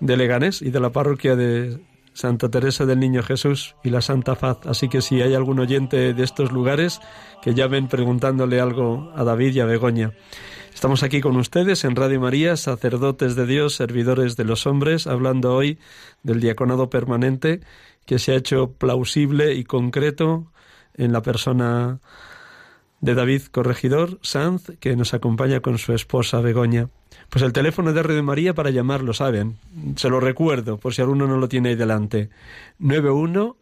de 0.00 0.16
Leganés 0.16 0.60
y 0.60 0.70
de 0.70 0.80
la 0.80 0.90
parroquia 0.90 1.36
de 1.36 1.78
Santa 2.14 2.48
Teresa 2.48 2.86
del 2.86 3.00
Niño 3.00 3.22
Jesús 3.22 3.76
y 3.84 3.90
la 3.90 4.00
Santa 4.00 4.36
Faz. 4.36 4.66
Así 4.66 4.88
que 4.88 5.02
si 5.02 5.20
hay 5.20 5.34
algún 5.34 5.58
oyente 5.58 6.14
de 6.14 6.24
estos 6.24 6.52
lugares, 6.52 7.00
que 7.42 7.54
llamen 7.54 7.88
preguntándole 7.88 8.60
algo 8.60 9.12
a 9.14 9.24
David 9.24 9.54
y 9.54 9.60
a 9.60 9.66
Begoña. 9.66 10.12
Estamos 10.72 11.02
aquí 11.02 11.20
con 11.20 11.36
ustedes 11.36 11.84
en 11.84 11.96
Radio 11.96 12.20
María, 12.20 12.56
sacerdotes 12.56 13.36
de 13.36 13.46
Dios, 13.46 13.74
servidores 13.74 14.36
de 14.36 14.44
los 14.44 14.66
hombres, 14.66 15.06
hablando 15.06 15.54
hoy 15.54 15.78
del 16.22 16.40
diaconado 16.40 16.88
permanente 16.88 17.60
que 18.06 18.18
se 18.18 18.32
ha 18.32 18.36
hecho 18.36 18.72
plausible 18.72 19.54
y 19.54 19.64
concreto 19.64 20.52
en 20.94 21.12
la 21.12 21.22
persona 21.22 22.00
de 23.04 23.14
David 23.14 23.42
Corregidor 23.50 24.18
Sanz, 24.22 24.72
que 24.80 24.96
nos 24.96 25.12
acompaña 25.12 25.60
con 25.60 25.76
su 25.76 25.92
esposa 25.92 26.40
Begoña. 26.40 26.88
Pues 27.28 27.44
el 27.44 27.52
teléfono 27.52 27.92
de 27.92 28.02
Radio 28.02 28.22
María 28.22 28.54
para 28.54 28.70
llamarlo, 28.70 29.12
¿saben? 29.12 29.58
Se 29.96 30.08
lo 30.08 30.20
recuerdo, 30.20 30.78
por 30.78 30.94
si 30.94 31.02
alguno 31.02 31.26
no 31.26 31.36
lo 31.36 31.46
tiene 31.46 31.68
ahí 31.68 31.74
delante. 31.74 32.30
91 32.78 33.58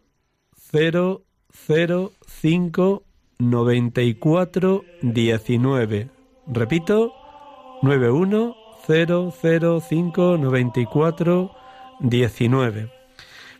005 0.70 3.02
94 3.40 4.84
19. 5.02 6.08
Repito, 6.46 7.12
91 7.82 8.56
005 8.86 10.38
94 10.38 11.50
19. 11.98 12.92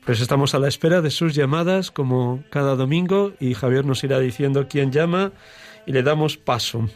Pues 0.07 0.21
estamos 0.21 0.55
a 0.55 0.61
la 0.61 0.69
espera 0.69 1.01
de 1.01 1.11
sus 1.11 1.35
llamadas 1.35 1.91
como 1.91 2.45
cada 2.51 2.77
domingo 2.77 3.33
y 3.41 3.55
Javier 3.55 3.85
nos 3.85 4.05
irá 4.05 4.21
diciendo 4.21 4.69
quién 4.69 4.93
llama 4.93 5.33
y 5.87 5.93
le 5.93 6.03
damos 6.03 6.37
paso. 6.37 6.89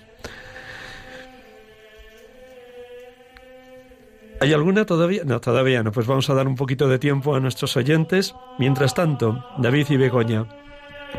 ¿Hay 4.40 4.52
alguna 4.52 4.84
todavía? 4.84 5.24
No, 5.24 5.40
todavía 5.40 5.82
no. 5.82 5.92
Pues 5.92 6.06
vamos 6.06 6.28
a 6.28 6.34
dar 6.34 6.46
un 6.46 6.56
poquito 6.56 6.88
de 6.88 6.98
tiempo 6.98 7.34
a 7.34 7.40
nuestros 7.40 7.76
oyentes. 7.76 8.34
Mientras 8.58 8.94
tanto, 8.94 9.42
David 9.58 9.86
y 9.90 9.96
Begoña, 9.96 10.46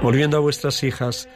volviendo 0.01 0.37
a 0.37 0.39
vuestras 0.39 0.83
hijas, 0.83 1.27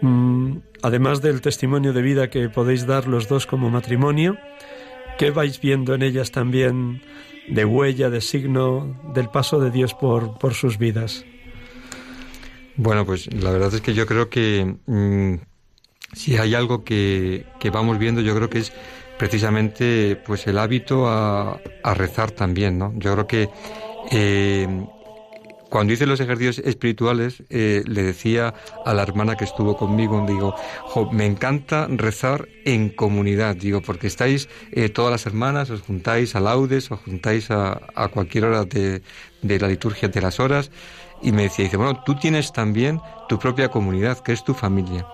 mm, 0.00 0.56
además 0.82 1.20
del 1.20 1.42
testimonio 1.42 1.92
de 1.92 2.02
vida 2.02 2.30
que 2.30 2.48
podéis 2.48 2.86
dar 2.86 3.06
los 3.06 3.28
dos 3.28 3.46
como 3.46 3.68
matrimonio, 3.68 4.38
¿qué 5.18 5.30
vais 5.30 5.60
viendo 5.60 5.94
en 5.94 6.02
ellas 6.02 6.30
también 6.30 7.02
de 7.46 7.64
huella, 7.64 8.08
de 8.08 8.22
signo 8.22 8.98
del 9.14 9.28
paso 9.28 9.60
de 9.60 9.70
Dios 9.70 9.92
por, 9.92 10.38
por 10.38 10.54
sus 10.54 10.78
vidas? 10.78 11.26
Bueno, 12.76 13.04
pues 13.04 13.32
la 13.34 13.50
verdad 13.50 13.74
es 13.74 13.80
que 13.80 13.92
yo 13.92 14.06
creo 14.06 14.30
que 14.30 14.76
mm, 14.86 15.34
si 16.12 16.36
hay 16.36 16.54
algo 16.54 16.84
que, 16.84 17.46
que, 17.60 17.70
vamos 17.70 17.98
viendo, 17.98 18.20
yo 18.20 18.34
creo 18.34 18.48
que 18.48 18.60
es 18.60 18.72
precisamente 19.18 20.16
pues 20.26 20.46
el 20.46 20.58
hábito 20.58 21.08
a, 21.08 21.60
rezar 21.94 22.30
también, 22.30 22.78
¿no? 22.78 22.92
Yo 22.96 23.12
creo 23.14 23.26
que 23.26 23.48
eh, 24.10 24.86
cuando 25.68 25.92
hice 25.92 26.06
los 26.06 26.20
ejercicios 26.20 26.58
espirituales, 26.58 27.42
eh, 27.50 27.82
le 27.86 28.02
decía 28.02 28.54
a 28.86 28.94
la 28.94 29.02
hermana 29.02 29.36
que 29.36 29.44
estuvo 29.44 29.76
conmigo, 29.76 30.24
digo, 30.26 30.54
me 31.12 31.26
encanta 31.26 31.86
rezar 31.90 32.48
en 32.64 32.88
comunidad, 32.88 33.56
digo, 33.56 33.82
porque 33.82 34.06
estáis 34.06 34.48
eh, 34.72 34.88
todas 34.88 35.10
las 35.10 35.26
hermanas, 35.26 35.68
os 35.70 35.82
juntáis 35.82 36.34
a 36.36 36.40
laudes, 36.40 36.90
os 36.90 37.00
juntáis 37.00 37.50
a, 37.50 37.80
a 37.94 38.08
cualquier 38.08 38.46
hora 38.46 38.64
de, 38.64 39.02
de, 39.42 39.58
la 39.58 39.68
liturgia 39.68 40.08
de 40.08 40.20
las 40.22 40.40
horas, 40.40 40.70
y 41.22 41.32
me 41.32 41.42
decía, 41.42 41.64
dice, 41.64 41.76
bueno, 41.76 42.02
tú 42.04 42.14
tienes 42.14 42.52
también 42.52 43.00
tu 43.28 43.38
propia 43.38 43.68
comunidad, 43.68 44.20
que 44.20 44.32
es 44.32 44.44
tu 44.44 44.54
familia. 44.54 45.06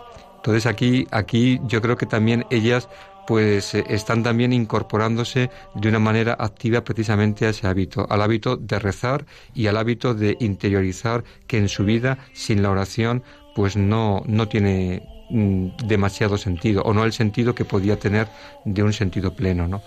Entonces 0.44 0.66
aquí, 0.66 1.06
aquí 1.10 1.58
yo 1.64 1.80
creo 1.80 1.96
que 1.96 2.04
también 2.04 2.44
ellas 2.50 2.90
pues 3.26 3.74
eh, 3.74 3.82
están 3.88 4.22
también 4.22 4.52
incorporándose 4.52 5.48
de 5.74 5.88
una 5.88 5.98
manera 5.98 6.36
activa 6.38 6.84
precisamente 6.84 7.46
a 7.46 7.48
ese 7.48 7.66
hábito, 7.66 8.06
al 8.10 8.20
hábito 8.20 8.58
de 8.58 8.78
rezar 8.78 9.24
y 9.54 9.68
al 9.68 9.78
hábito 9.78 10.12
de 10.12 10.36
interiorizar 10.40 11.24
que 11.46 11.56
en 11.56 11.70
su 11.70 11.86
vida 11.86 12.18
sin 12.34 12.62
la 12.62 12.70
oración 12.70 13.22
pues 13.54 13.74
no, 13.74 14.22
no 14.26 14.46
tiene 14.46 15.08
mm, 15.30 15.86
demasiado 15.86 16.36
sentido 16.36 16.82
o 16.82 16.92
no 16.92 17.04
el 17.04 17.14
sentido 17.14 17.54
que 17.54 17.64
podía 17.64 17.98
tener 17.98 18.28
de 18.66 18.82
un 18.82 18.92
sentido 18.92 19.34
pleno, 19.34 19.66
¿no? 19.66 19.80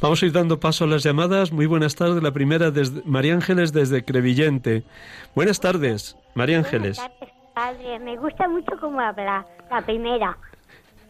Vamos 0.00 0.22
a 0.22 0.26
ir 0.26 0.32
dando 0.32 0.58
paso 0.58 0.84
a 0.84 0.86
las 0.86 1.02
llamadas. 1.02 1.52
Muy 1.52 1.66
buenas 1.66 1.96
tardes. 1.96 2.22
La 2.22 2.32
primera 2.32 2.70
desde 2.70 3.02
María 3.04 3.34
Ángeles 3.34 3.74
desde 3.74 4.06
Crevillente. 4.06 4.84
Buenas 5.34 5.60
tardes, 5.60 6.16
María 6.34 6.56
Ángeles. 6.56 6.96
Buenas 6.96 7.18
tardes, 7.18 7.35
padre. 7.56 7.98
Me 8.00 8.16
gusta 8.16 8.46
mucho 8.48 8.72
cómo 8.78 9.00
habla, 9.00 9.44
la 9.70 9.80
primera 9.80 10.36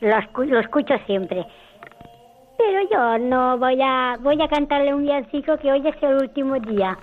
lo, 0.00 0.60
escucho 0.60 0.94
siempre. 1.06 1.44
Pero 2.56 2.88
yo 2.90 3.18
no 3.18 3.58
voy 3.58 3.80
a 3.82 4.16
voy 4.20 4.40
a 4.40 4.48
cantarle 4.48 4.94
un 4.94 5.02
villancico 5.02 5.58
que 5.58 5.72
hoy 5.72 5.86
es 5.86 6.02
el 6.02 6.16
último 6.16 6.58
día. 6.60 6.96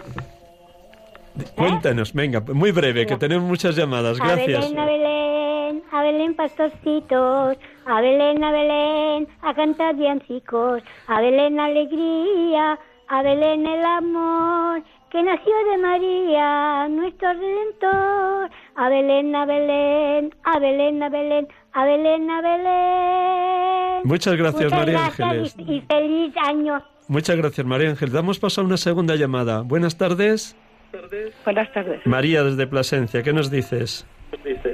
Cuéntanos, 1.55 2.13
venga, 2.13 2.41
muy 2.53 2.71
breve, 2.71 3.05
que 3.05 3.17
tenemos 3.17 3.43
muchas 3.43 3.75
llamadas. 3.75 4.17
Gracias. 4.19 4.65
A 4.65 4.69
Belén, 4.69 4.79
a 4.79 4.85
Belén, 4.85 5.83
a 5.91 6.03
Belén, 6.03 6.35
pastorcitos. 6.35 7.57
A 7.85 8.01
Belén, 8.01 8.43
a 8.43 8.51
Belén, 8.51 9.27
a 9.41 9.53
cantar 9.53 9.95
villancicos. 9.95 10.81
A 11.07 11.21
Belén, 11.21 11.59
alegría. 11.59 12.79
A 13.09 13.21
Belén, 13.21 13.65
el 13.67 13.83
amor 13.83 14.83
que 15.13 15.21
nació 15.21 15.53
de 15.71 15.77
María, 15.77 16.87
nuestro 16.89 17.31
Redentor. 17.33 18.49
A 18.75 18.89
Belén, 18.89 19.35
a 19.35 19.45
Belén, 19.45 20.33
a 20.43 20.57
Belén, 20.57 21.03
a 21.03 21.09
Belén, 21.09 21.47
a 21.73 21.85
Belén, 21.85 22.31
a 22.31 22.41
Belén. 22.41 24.01
Muchas 24.05 24.35
gracias, 24.35 24.71
María 24.71 25.05
Ángeles. 25.05 25.55
Y, 25.59 25.81
feliz 25.81 26.33
año. 26.43 26.83
Muchas 27.07 27.37
gracias, 27.37 27.65
María 27.67 27.91
Ángeles. 27.91 28.11
Damos 28.11 28.39
paso 28.39 28.61
a 28.61 28.63
una 28.63 28.77
segunda 28.77 29.15
llamada. 29.15 29.61
Buenas 29.61 29.99
tardes. 29.99 30.57
Buenas 31.45 31.71
tardes. 31.71 32.01
María, 32.07 32.43
desde 32.43 32.65
Plasencia, 32.65 33.21
¿qué 33.21 33.33
nos 33.33 33.51
dices? 33.51 34.07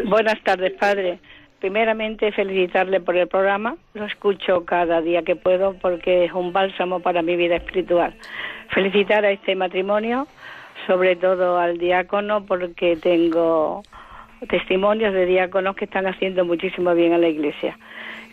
Buenas 0.06 0.42
tardes, 0.46 0.72
padre. 0.80 1.20
Primeramente, 1.60 2.32
felicitarle 2.32 3.02
por 3.02 3.18
el 3.18 3.28
programa. 3.28 3.76
Lo 3.94 4.06
escucho 4.06 4.64
cada 4.64 5.02
día 5.02 5.24
que 5.24 5.36
puedo 5.36 5.74
porque 5.74 6.24
es 6.24 6.32
un 6.32 6.54
bálsamo 6.54 7.02
para 7.02 7.22
mi 7.22 7.36
vida 7.36 7.58
espiritual. 7.58 8.16
Felicitar 8.70 9.26
a 9.26 9.32
este 9.32 9.56
matrimonio 9.56 10.28
sobre 10.88 11.16
todo 11.16 11.60
al 11.60 11.78
diácono 11.78 12.46
porque 12.46 12.96
tengo 12.96 13.84
testimonios 14.48 15.14
de 15.14 15.26
diáconos 15.26 15.76
que 15.76 15.86
están 15.86 16.08
haciendo 16.08 16.46
muchísimo 16.46 16.94
bien 16.94 17.14
a 17.14 17.18
la 17.18 17.28
iglesia. 17.28 17.78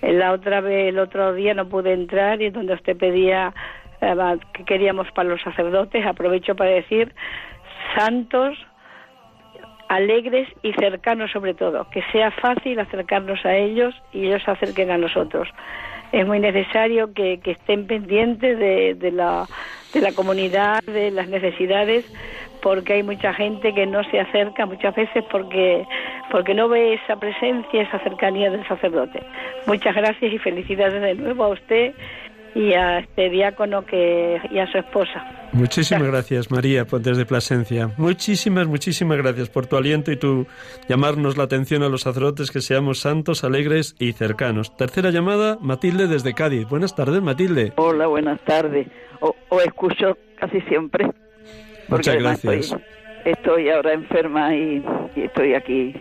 La 0.02 0.32
otra 0.32 0.60
vez, 0.60 0.88
el 0.88 0.98
otro 0.98 1.32
día 1.34 1.54
no 1.54 1.68
pude 1.68 1.92
entrar 1.92 2.40
y 2.42 2.50
donde 2.50 2.74
usted 2.74 2.96
pedía 2.96 3.52
eh, 4.00 4.14
que 4.52 4.64
queríamos 4.64 5.10
para 5.12 5.28
los 5.28 5.40
sacerdotes, 5.42 6.04
aprovecho 6.06 6.54
para 6.54 6.70
decir 6.70 7.14
santos, 7.96 8.56
alegres 9.88 10.48
y 10.62 10.72
cercanos 10.74 11.30
sobre 11.30 11.54
todo, 11.54 11.88
que 11.90 12.02
sea 12.12 12.30
fácil 12.30 12.78
acercarnos 12.78 13.44
a 13.44 13.54
ellos 13.56 13.94
y 14.12 14.26
ellos 14.26 14.42
se 14.44 14.50
acerquen 14.50 14.90
a 14.90 14.98
nosotros. 14.98 15.48
Es 16.12 16.26
muy 16.26 16.38
necesario 16.38 17.12
que, 17.14 17.40
estén 17.44 17.86
pendientes 17.86 18.58
de, 18.58 18.94
de, 18.94 19.10
la, 19.10 19.46
de 19.92 20.00
la 20.00 20.12
comunidad, 20.12 20.82
de 20.84 21.10
las 21.10 21.28
necesidades, 21.28 22.04
porque 22.62 22.94
hay 22.94 23.02
mucha 23.02 23.32
gente 23.34 23.72
que 23.74 23.86
no 23.86 24.02
se 24.10 24.20
acerca 24.20 24.66
muchas 24.66 24.94
veces 24.94 25.24
porque, 25.30 25.84
porque 26.30 26.54
no 26.54 26.68
ve 26.68 26.94
esa 26.94 27.16
presencia, 27.16 27.82
esa 27.82 27.98
cercanía 28.00 28.50
del 28.50 28.66
sacerdote. 28.66 29.20
Muchas 29.66 29.94
gracias 29.94 30.32
y 30.32 30.38
felicidades 30.38 31.00
de 31.00 31.14
nuevo 31.14 31.44
a 31.44 31.48
usted 31.48 31.94
y 32.56 32.72
a 32.72 33.00
este 33.00 33.28
diácono 33.28 33.84
que, 33.84 34.40
y 34.50 34.58
a 34.58 34.66
su 34.72 34.78
esposa. 34.78 35.22
Muchísimas 35.52 36.02
gracias, 36.10 36.50
María, 36.50 36.84
desde 36.84 37.26
Plasencia. 37.26 37.90
Muchísimas, 37.98 38.66
muchísimas 38.66 39.18
gracias 39.18 39.50
por 39.50 39.66
tu 39.66 39.76
aliento 39.76 40.10
y 40.10 40.16
tu 40.16 40.46
llamarnos 40.88 41.36
la 41.36 41.44
atención 41.44 41.82
a 41.82 41.90
los 41.90 42.00
sacerdotes 42.00 42.50
que 42.50 42.62
seamos 42.62 43.00
santos, 43.00 43.44
alegres 43.44 43.94
y 43.98 44.12
cercanos. 44.12 44.74
Tercera 44.74 45.10
llamada, 45.10 45.58
Matilde 45.60 46.06
desde 46.06 46.32
Cádiz. 46.32 46.66
Buenas 46.66 46.96
tardes, 46.96 47.20
Matilde. 47.20 47.74
Hola, 47.76 48.06
buenas 48.06 48.40
tardes. 48.40 48.88
O, 49.20 49.34
escucho 49.60 50.16
casi 50.36 50.62
siempre. 50.62 51.10
Muchas 51.88 52.16
gracias. 52.16 52.74
Estoy, 53.26 53.68
ahora 53.68 53.92
enferma 53.92 54.54
y, 54.54 54.82
y 55.14 55.22
estoy 55.22 55.54
aquí 55.54 55.94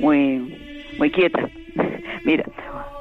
muy, 0.00 0.84
muy 0.98 1.10
quieta. 1.10 1.48
Mira, 2.24 2.44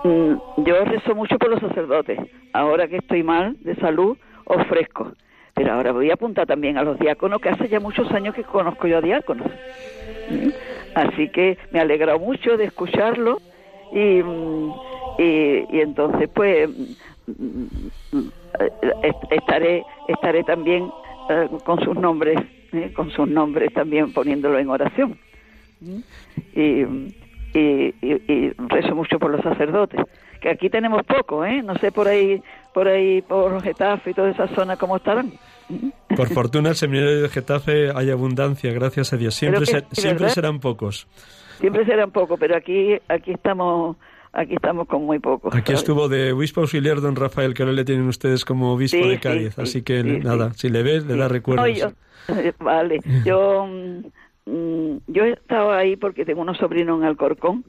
Mm, 0.04 0.64
yo 0.64 0.86
rezo 0.86 1.16
mucho 1.16 1.38
por 1.38 1.50
los 1.50 1.60
sacerdotes. 1.60 2.20
Ahora 2.54 2.88
que 2.88 2.98
estoy 2.98 3.24
mal 3.24 3.58
de 3.62 3.76
salud, 3.76 4.18
ofrezco. 4.46 5.12
Pero 5.54 5.74
ahora 5.74 5.92
voy 5.92 6.10
a 6.12 6.14
apuntar 6.14 6.46
también 6.46 6.78
a 6.78 6.84
los 6.84 7.00
diáconos, 7.00 7.42
que 7.42 7.50
hace 7.50 7.68
ya 7.68 7.80
muchos 7.80 8.12
años 8.12 8.36
que 8.36 8.44
conozco 8.44 8.88
yo 8.88 9.00
a 9.00 9.02
diáconos. 9.02 9.48
¿Mm? 10.30 10.50
Así 10.96 11.30
que 11.30 11.58
me 11.72 11.80
alegra 11.80 12.18
mucho 12.18 12.58
de 12.58 12.66
escucharlo 12.66 13.40
y, 13.92 14.22
mm, 14.24 14.74
y, 15.20 15.80
entonces 15.82 16.30
pues 16.34 16.70
estaré 19.32 19.84
estaré 20.08 20.44
también 20.44 20.90
eh, 21.30 21.48
con 21.66 21.80
sus 21.82 21.96
nombres 21.96 22.40
¿eh? 22.72 22.92
con 22.94 23.10
sus 23.12 23.28
nombres 23.28 23.74
también 23.74 24.14
poniéndolo 24.14 24.58
en 24.60 24.70
oración 24.70 25.18
y 26.56 26.84
y, 27.54 28.50
rezo 28.70 28.96
mucho 28.96 29.20
por 29.20 29.32
los 29.32 29.42
sacerdotes, 29.42 30.02
que 30.42 30.50
aquí 30.50 30.70
tenemos 30.70 31.04
poco, 31.04 31.46
¿eh? 31.46 31.62
No 31.64 31.76
sé 31.76 31.92
por 31.92 32.08
ahí, 32.08 32.42
por 32.74 32.88
ahí, 32.88 33.22
por 33.22 33.62
Getafe 33.62 34.12
y 34.12 34.14
toda 34.14 34.30
esa 34.30 34.48
zona 34.50 34.78
cómo 34.78 34.98
estarán. 34.98 35.34
Por 36.16 36.28
fortuna, 36.34 36.70
el 36.70 36.76
seminario 36.76 37.22
de 37.22 37.30
Getafe 37.30 37.92
hay 37.96 38.12
abundancia, 38.12 38.72
gracias 38.74 39.14
a 39.14 39.18
Dios. 39.18 39.36
Siempre, 39.36 39.66
siempre 39.92 40.30
serán 40.30 40.60
pocos. 40.60 41.08
Siempre 41.60 41.86
serán 41.86 42.12
pocos, 42.12 42.40
pero 42.40 42.56
aquí, 42.56 42.96
aquí 43.08 43.32
estamos 43.32 43.98
aquí 44.34 44.54
estamos 44.56 44.88
con 44.88 45.04
muy 45.04 45.20
pocos. 45.20 45.54
Aquí 45.56 45.74
estuvo 45.74 46.08
de 46.08 46.32
obispo 46.32 46.62
auxiliar 46.62 47.02
don 47.02 47.16
Rafael, 47.16 47.54
que 47.54 47.64
ahora 47.64 47.74
le 47.74 47.86
tienen 47.86 48.08
ustedes 48.08 48.46
como 48.46 48.74
obispo 48.74 49.08
de 49.08 49.20
Cádiz, 49.20 49.58
así 49.58 49.82
que 49.82 50.04
nada, 50.04 50.54
si 50.54 50.70
le 50.70 50.84
ves, 50.84 51.06
le 51.06 51.16
da 51.16 51.28
recuerdos. 51.28 51.94
vale, 52.60 53.00
yo 53.26 53.68
mm, 54.48 54.78
Mm, 54.88 55.00
yo 55.08 55.26
he 55.26 55.34
estado 55.34 55.72
ahí 55.72 55.96
porque 55.96 56.26
tengo 56.26 56.42
unos 56.42 56.58
sobrinos 56.58 57.00
en 57.00 57.06
Alcorcón 57.06 57.66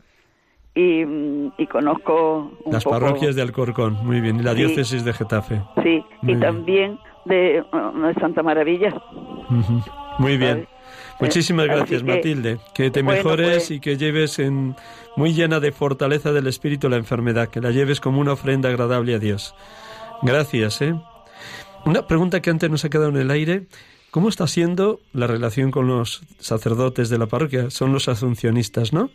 y, 0.75 1.05
mm, 1.05 1.53
y 1.59 1.67
conozco 1.67 2.53
las 2.71 2.85
parroquias 2.85 3.35
de 3.35 3.43
Alcorcón, 3.43 3.95
muy 4.05 4.21
bien, 4.21 4.41
y 4.41 4.43
la 4.43 4.55
diócesis 4.55 5.05
de 5.05 5.13
Getafe. 5.13 5.63
Sí, 5.83 6.05
y 6.23 6.37
también 6.37 6.99
de, 7.25 7.65
Santa 8.21 8.43
Maravilla. 8.43 8.95
Muy 10.19 10.37
bien. 10.37 10.67
Muchísimas 11.21 11.67
gracias, 11.67 12.05
Matilde. 12.05 12.59
Que 12.75 12.91
te 12.91 13.03
mejores 13.03 13.49
pues 13.49 13.71
y 13.73 13.81
que 13.81 13.97
lleves 13.97 14.39
en, 14.39 14.77
muy 15.17 15.33
llena 15.33 15.59
de 15.59 15.73
fortaleza 15.73 16.33
del 16.33 16.47
espíritu 16.47 16.89
la 16.89 16.97
enfermedad, 16.97 17.49
que 17.49 17.61
la 17.61 17.71
lleves 17.73 18.01
como 18.01 18.21
una 18.21 18.33
ofrenda 18.33 18.69
agradable 18.69 19.15
a 19.15 19.19
Dios. 19.19 19.55
Gracias, 20.23 20.81
¿eh? 20.81 20.95
Una 21.85 22.07
pregunta 22.07 22.41
que 22.41 22.51
antes 22.51 22.71
nos 22.71 22.85
ha 22.85 22.89
quedado 22.89 23.09
en 23.11 23.17
el 23.17 23.31
aire. 23.31 23.67
¿Cómo 24.11 24.31
está 24.31 24.47
siendo 24.47 25.01
la 25.13 25.27
relación 25.27 25.71
con 25.71 25.87
los 25.87 26.23
sacerdotes 26.39 27.11
de 27.11 27.19
la 27.19 27.27
parroquia? 27.27 27.71
Son 27.71 27.93
los 27.93 28.09
asuncionistas, 28.09 28.93
¿no? 28.93 29.11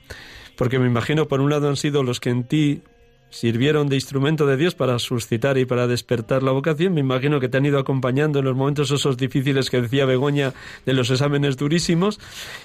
Porque 0.55 0.77
me 0.77 0.85
imagino, 0.85 1.27
por 1.27 1.41
un 1.41 1.49
lado, 1.49 1.67
han 1.67 1.77
sido 1.77 2.03
los 2.03 2.19
que 2.19 2.29
en 2.29 2.43
ti 2.43 2.83
sirvieron 3.31 3.89
de 3.89 3.95
instrumento 3.95 4.45
de 4.45 4.55
Dios 4.55 4.75
para 4.75 4.99
suscitar 4.99 5.57
y 5.57 5.65
para 5.65 5.87
despertar 5.87 6.43
la 6.43 6.51
vocación. 6.51 6.93
Me 6.93 6.99
imagino 6.99 7.39
que 7.39 7.49
te 7.49 7.57
han 7.57 7.65
ido 7.65 7.79
acompañando 7.79 8.37
en 8.37 8.45
los 8.45 8.55
momentos 8.55 8.91
esos 8.91 9.17
difíciles 9.17 9.71
que 9.71 9.81
decía 9.81 10.05
Begoña 10.05 10.53
de 10.85 10.93
los 10.93 11.09
exámenes 11.09 11.57
durísimos. 11.57 12.19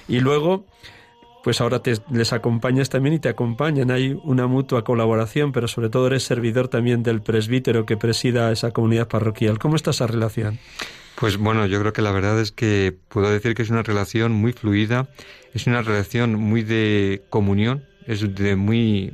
Y 0.06 0.20
luego, 0.20 0.66
pues 1.42 1.62
ahora 1.62 1.82
te, 1.82 1.94
les 2.12 2.34
acompañas 2.34 2.90
también 2.90 3.14
y 3.14 3.18
te 3.18 3.30
acompañan. 3.30 3.90
Hay 3.90 4.20
una 4.24 4.46
mutua 4.46 4.84
colaboración, 4.84 5.52
pero 5.52 5.66
sobre 5.66 5.88
todo 5.88 6.08
eres 6.08 6.24
servidor 6.24 6.68
también 6.68 7.02
del 7.02 7.22
presbítero 7.22 7.86
que 7.86 7.96
presida 7.96 8.52
esa 8.52 8.72
comunidad 8.72 9.08
parroquial. 9.08 9.58
¿Cómo 9.58 9.76
está 9.76 9.92
esa 9.92 10.06
relación? 10.06 10.58
Pues 11.18 11.36
bueno, 11.36 11.66
yo 11.66 11.80
creo 11.80 11.92
que 11.92 12.00
la 12.00 12.12
verdad 12.12 12.40
es 12.40 12.52
que 12.52 12.96
puedo 13.08 13.28
decir 13.28 13.56
que 13.56 13.62
es 13.62 13.70
una 13.70 13.82
relación 13.82 14.30
muy 14.30 14.52
fluida, 14.52 15.08
es 15.52 15.66
una 15.66 15.82
relación 15.82 16.36
muy 16.36 16.62
de 16.62 17.22
comunión, 17.28 17.84
es 18.08 18.34
de 18.34 18.56
muy 18.56 19.12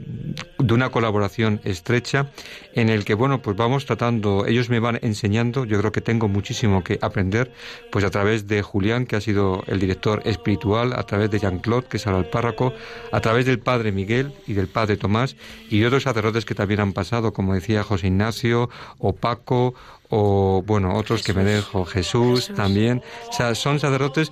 de 0.58 0.72
una 0.72 0.90
colaboración 0.90 1.60
estrecha 1.64 2.30
en 2.72 2.88
el 2.88 3.04
que 3.04 3.12
bueno 3.12 3.42
pues 3.42 3.56
vamos 3.56 3.84
tratando 3.84 4.46
ellos 4.46 4.70
me 4.70 4.80
van 4.80 4.98
enseñando 5.02 5.66
yo 5.66 5.78
creo 5.78 5.92
que 5.92 6.00
tengo 6.00 6.28
muchísimo 6.28 6.82
que 6.82 6.98
aprender 7.02 7.52
pues 7.90 8.04
a 8.04 8.10
través 8.10 8.46
de 8.46 8.62
Julián 8.62 9.04
que 9.04 9.16
ha 9.16 9.20
sido 9.20 9.64
el 9.66 9.80
director 9.80 10.22
espiritual 10.24 10.92
a 10.94 11.02
través 11.02 11.30
de 11.30 11.40
Jean 11.40 11.58
Claude 11.58 11.88
que 11.88 11.98
es 11.98 12.06
ahora 12.06 12.20
el 12.20 12.26
párroco 12.26 12.72
a 13.12 13.20
través 13.20 13.44
del 13.44 13.58
padre 13.58 13.92
Miguel 13.92 14.32
y 14.46 14.54
del 14.54 14.68
padre 14.68 14.96
Tomás 14.96 15.36
y 15.68 15.84
otros 15.84 16.04
sacerdotes 16.04 16.44
que 16.44 16.54
también 16.54 16.80
han 16.80 16.92
pasado 16.92 17.32
como 17.32 17.54
decía 17.54 17.82
José 17.82 18.06
Ignacio 18.06 18.70
o 18.98 19.12
Paco 19.12 19.74
o 20.16 20.62
bueno, 20.64 20.94
otros 20.94 21.24
que 21.24 21.32
me 21.32 21.42
dejo, 21.42 21.84
Jesús, 21.84 22.52
también. 22.54 23.02
O 23.28 23.32
sea, 23.32 23.54
son 23.56 23.80
sacerdotes 23.80 24.30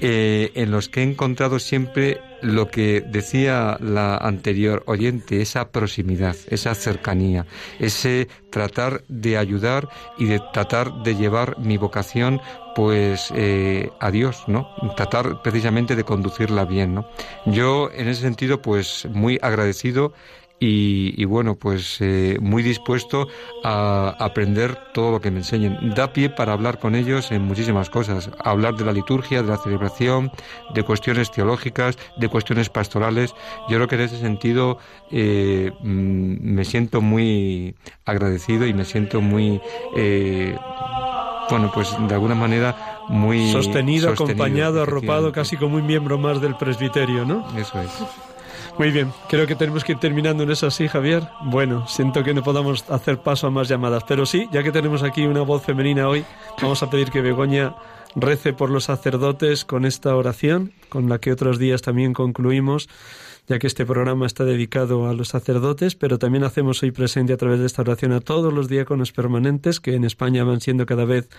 eh, 0.00 0.52
en 0.54 0.70
los 0.70 0.88
que 0.88 1.00
he 1.00 1.02
encontrado 1.02 1.58
siempre 1.58 2.20
lo 2.40 2.68
que 2.68 3.02
decía 3.06 3.76
la 3.80 4.16
anterior 4.16 4.82
oyente, 4.86 5.40
esa 5.40 5.70
proximidad, 5.70 6.36
esa 6.48 6.74
cercanía, 6.74 7.46
ese 7.78 8.28
tratar 8.50 9.02
de 9.08 9.38
ayudar 9.38 9.88
y 10.18 10.26
de 10.26 10.40
tratar 10.52 11.02
de 11.02 11.14
llevar 11.14 11.58
mi 11.58 11.76
vocación 11.76 12.40
pues 12.74 13.32
eh, 13.34 13.90
a 14.00 14.10
Dios, 14.10 14.44
¿no? 14.48 14.68
Tratar 14.96 15.40
precisamente 15.42 15.96
de 15.96 16.04
conducirla 16.04 16.64
bien, 16.64 16.94
¿no? 16.94 17.08
Yo 17.46 17.90
en 17.92 18.08
ese 18.08 18.22
sentido 18.22 18.60
pues 18.60 19.08
muy 19.10 19.38
agradecido 19.40 20.12
y, 20.58 21.24
bueno, 21.26 21.56
pues 21.56 21.98
eh, 22.00 22.38
muy 22.40 22.62
dispuesto 22.62 23.28
a 23.62 24.14
aprender 24.18 24.78
todo 24.94 25.10
lo 25.10 25.20
que 25.20 25.30
me 25.30 25.38
enseñen. 25.38 25.94
Da 25.94 26.12
pie 26.12 26.30
para 26.30 26.54
hablar 26.54 26.78
con 26.78 26.94
ellos 26.94 27.30
en 27.30 27.42
muchísimas 27.42 27.90
cosas, 27.90 28.30
hablar 28.38 28.74
de 28.74 28.84
la 28.84 28.92
liturgia, 28.92 29.42
de 29.42 29.48
la 29.48 29.58
celebración, 29.58 30.30
de 30.74 30.82
cuestiones 30.82 31.30
teológicas, 31.30 31.98
de 32.16 32.28
cuestiones 32.28 32.70
pastorales. 32.70 33.34
Yo 33.68 33.76
creo 33.76 33.88
que 33.88 33.96
en 33.96 34.00
ese 34.02 34.18
sentido 34.18 34.78
eh, 35.10 35.72
mm, 35.80 36.54
me 36.54 36.64
siento 36.64 37.02
muy 37.02 37.74
agradecido 38.04 38.66
y 38.66 38.72
me 38.72 38.84
siento 38.84 39.20
muy... 39.20 39.60
Eh, 39.94 40.56
bueno, 41.48 41.70
pues 41.72 41.94
de 42.08 42.14
alguna 42.14 42.34
manera 42.34 43.02
muy 43.08 43.52
sostenido, 43.52 44.10
acompañado, 44.10 44.82
arropado, 44.82 45.30
casi 45.30 45.56
como 45.56 45.76
un 45.76 45.86
miembro 45.86 46.18
más 46.18 46.40
del 46.40 46.56
presbiterio, 46.56 47.24
¿no? 47.24 47.46
Eso 47.56 47.80
es. 47.80 48.02
Muy 48.78 48.90
bien, 48.90 49.10
creo 49.30 49.46
que 49.46 49.54
tenemos 49.54 49.84
que 49.84 49.92
ir 49.92 49.98
terminando 49.98 50.42
en 50.42 50.50
eso 50.50 50.66
así, 50.66 50.86
Javier. 50.86 51.26
Bueno, 51.44 51.88
siento 51.88 52.22
que 52.22 52.34
no 52.34 52.42
podamos 52.42 52.84
hacer 52.90 53.22
paso 53.22 53.46
a 53.46 53.50
más 53.50 53.68
llamadas, 53.68 54.04
pero 54.06 54.26
sí, 54.26 54.48
ya 54.52 54.62
que 54.62 54.70
tenemos 54.70 55.02
aquí 55.02 55.24
una 55.24 55.40
voz 55.40 55.64
femenina 55.64 56.06
hoy, 56.08 56.26
vamos 56.60 56.82
a 56.82 56.90
pedir 56.90 57.10
que 57.10 57.22
Begoña 57.22 57.74
rece 58.16 58.52
por 58.52 58.68
los 58.68 58.84
sacerdotes 58.84 59.64
con 59.64 59.86
esta 59.86 60.14
oración, 60.14 60.72
con 60.90 61.08
la 61.08 61.18
que 61.18 61.32
otros 61.32 61.58
días 61.58 61.80
también 61.80 62.12
concluimos, 62.12 62.90
ya 63.48 63.58
que 63.58 63.66
este 63.66 63.86
programa 63.86 64.26
está 64.26 64.44
dedicado 64.44 65.08
a 65.08 65.14
los 65.14 65.28
sacerdotes, 65.28 65.94
pero 65.94 66.18
también 66.18 66.44
hacemos 66.44 66.82
hoy 66.82 66.90
presente 66.90 67.32
a 67.32 67.38
través 67.38 67.60
de 67.60 67.66
esta 67.66 67.80
oración 67.80 68.12
a 68.12 68.20
todos 68.20 68.52
los 68.52 68.68
diáconos 68.68 69.10
permanentes, 69.10 69.80
que 69.80 69.94
en 69.94 70.04
España 70.04 70.44
van 70.44 70.60
siendo 70.60 70.84
cada 70.84 71.06
vez 71.06 71.30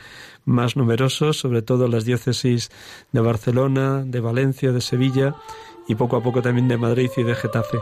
más 0.44 0.76
numerosos, 0.76 1.38
sobre 1.38 1.62
todo 1.62 1.88
las 1.88 2.04
diócesis 2.04 2.72
de 3.12 3.22
Barcelona, 3.22 4.04
de 4.04 4.22
Valencia, 4.22 4.72
de 4.72 4.82
Sevilla 4.82 5.36
y 5.88 5.96
poco 5.96 6.18
a 6.18 6.24
poco 6.24 6.42
también 6.42 6.68
de 6.68 6.78
Madrid 6.78 7.10
y 7.16 7.24
de 7.24 7.36
Getafe. 7.36 7.80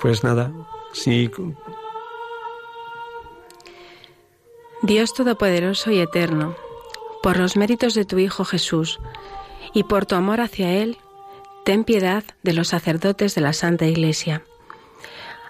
Pues 0.00 0.24
nada, 0.24 0.50
sí. 0.92 1.30
Dios 4.82 5.12
Todopoderoso 5.12 5.90
y 5.90 6.00
Eterno, 6.00 6.56
por 7.22 7.36
los 7.36 7.56
méritos 7.56 7.94
de 7.94 8.06
tu 8.06 8.18
Hijo 8.18 8.44
Jesús 8.44 8.98
y 9.74 9.84
por 9.84 10.06
tu 10.06 10.14
amor 10.14 10.40
hacia 10.40 10.72
Él, 10.72 10.96
ten 11.64 11.84
piedad 11.84 12.24
de 12.42 12.54
los 12.54 12.68
sacerdotes 12.68 13.34
de 13.34 13.42
la 13.42 13.52
Santa 13.52 13.86
Iglesia. 13.86 14.42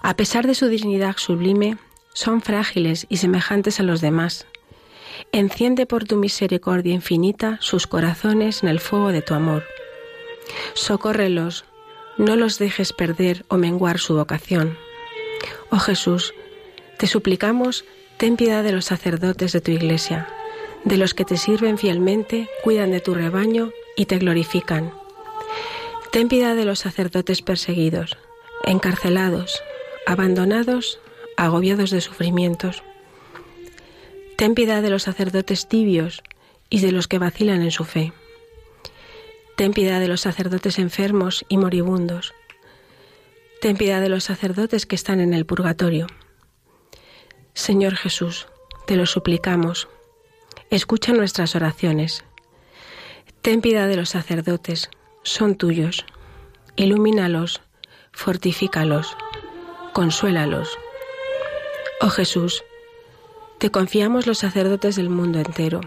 A 0.03 0.16
pesar 0.16 0.47
de 0.47 0.55
su 0.55 0.66
dignidad 0.66 1.16
sublime, 1.16 1.79
son 2.12 2.43
frágiles 2.43 3.07
y 3.09 3.18
semejantes 3.18 3.79
a 3.79 3.85
los 3.85 4.01
demás. 4.01 4.47
Enciende 5.33 5.87
por 5.87 6.05
tu 6.05 6.16
misericordia 6.16 6.95
infinita 6.95 7.59
sus 7.61 7.87
corazones 7.87 8.62
en 8.62 8.68
el 8.68 8.81
fuego 8.81 9.12
de 9.12 9.23
tu 9.23 9.35
amor. 9.35 9.64
Socórrelos, 10.74 11.64
no 12.16 12.36
los 12.36 12.59
dejes 12.59 12.92
perder 12.92 13.44
o 13.48 13.57
menguar 13.57 13.98
su 13.98 14.14
vocación. 14.14 14.76
Oh 15.70 15.78
Jesús, 15.78 16.34
te 16.98 17.07
suplicamos, 17.07 17.84
ten 18.18 18.36
piedad 18.36 18.62
de 18.62 18.72
los 18.72 18.86
sacerdotes 18.86 19.53
de 19.53 19.61
tu 19.61 19.70
iglesia, 19.70 20.28
de 20.84 20.96
los 20.96 21.14
que 21.14 21.24
te 21.24 21.36
sirven 21.36 21.78
fielmente, 21.78 22.48
cuidan 22.62 22.90
de 22.90 23.01
tu 23.01 23.14
rebaño 23.14 23.72
y 23.96 24.07
te 24.07 24.18
glorifican. 24.18 24.92
Ten 26.12 26.28
piedad 26.28 26.57
de 26.57 26.64
los 26.64 26.80
sacerdotes 26.80 27.40
perseguidos, 27.40 28.18
encarcelados, 28.64 29.62
abandonados, 30.07 30.98
agobiados 31.36 31.90
de 31.90 32.01
sufrimientos. 32.01 32.82
Ten 34.36 34.55
piedad 34.55 34.82
de 34.82 34.90
los 34.90 35.05
sacerdotes 35.05 35.68
tibios 35.68 36.22
y 36.68 36.80
de 36.80 36.92
los 36.92 37.09
que 37.09 37.18
vacilan 37.18 37.62
en 37.62 37.70
su 37.70 37.84
fe. 37.84 38.12
Ten 39.61 39.74
piedad 39.74 40.00
de 40.00 40.08
los 40.08 40.22
sacerdotes 40.22 40.78
enfermos 40.78 41.44
y 41.50 41.58
moribundos. 41.58 42.32
Ten 43.61 43.76
piedad 43.76 44.00
de 44.00 44.08
los 44.08 44.24
sacerdotes 44.24 44.86
que 44.86 44.96
están 44.96 45.20
en 45.20 45.34
el 45.34 45.44
purgatorio. 45.44 46.06
Señor 47.52 47.94
Jesús, 47.94 48.48
te 48.86 48.96
lo 48.96 49.04
suplicamos. 49.04 49.86
Escucha 50.70 51.12
nuestras 51.12 51.56
oraciones. 51.56 52.24
Ten 53.42 53.61
piedad 53.61 53.86
de 53.86 53.96
los 53.96 54.08
sacerdotes, 54.08 54.88
son 55.24 55.56
tuyos. 55.56 56.06
Ilumínalos, 56.76 57.61
fortifícalos, 58.12 59.14
consuélalos. 59.92 60.78
Oh 62.00 62.08
Jesús, 62.08 62.64
te 63.58 63.70
confiamos 63.70 64.26
los 64.26 64.38
sacerdotes 64.38 64.96
del 64.96 65.11
mundo 65.11 65.38
entero 65.38 65.82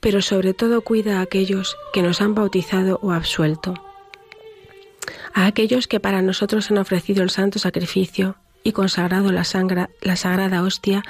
pero 0.00 0.22
sobre 0.22 0.54
todo 0.54 0.82
cuida 0.82 1.18
a 1.18 1.22
aquellos 1.22 1.76
que 1.92 2.02
nos 2.02 2.20
han 2.20 2.34
bautizado 2.34 2.98
o 3.02 3.12
absuelto, 3.12 3.74
a 5.32 5.46
aquellos 5.46 5.86
que 5.86 6.00
para 6.00 6.22
nosotros 6.22 6.70
han 6.70 6.78
ofrecido 6.78 7.22
el 7.22 7.30
santo 7.30 7.58
sacrificio 7.58 8.36
y 8.62 8.72
consagrado 8.72 9.32
la, 9.32 9.44
la 10.00 10.16
sagrada 10.16 10.62
hostia 10.62 11.02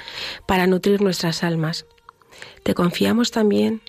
para 0.45 0.67
nutrir 0.67 1.01
nuestras 1.01 1.43
almas. 1.43 1.85
Te 2.63 2.73
confiamos 2.73 3.31
también 3.31 3.81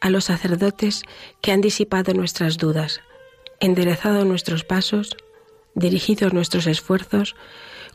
a 0.00 0.10
los 0.10 0.24
sacerdotes 0.24 1.02
que 1.40 1.52
han 1.52 1.60
disipado 1.60 2.14
nuestras 2.14 2.56
dudas, 2.56 3.00
enderezado 3.60 4.24
nuestros 4.24 4.64
pasos, 4.64 5.16
dirigido 5.74 6.30
nuestros 6.30 6.66
esfuerzos, 6.66 7.34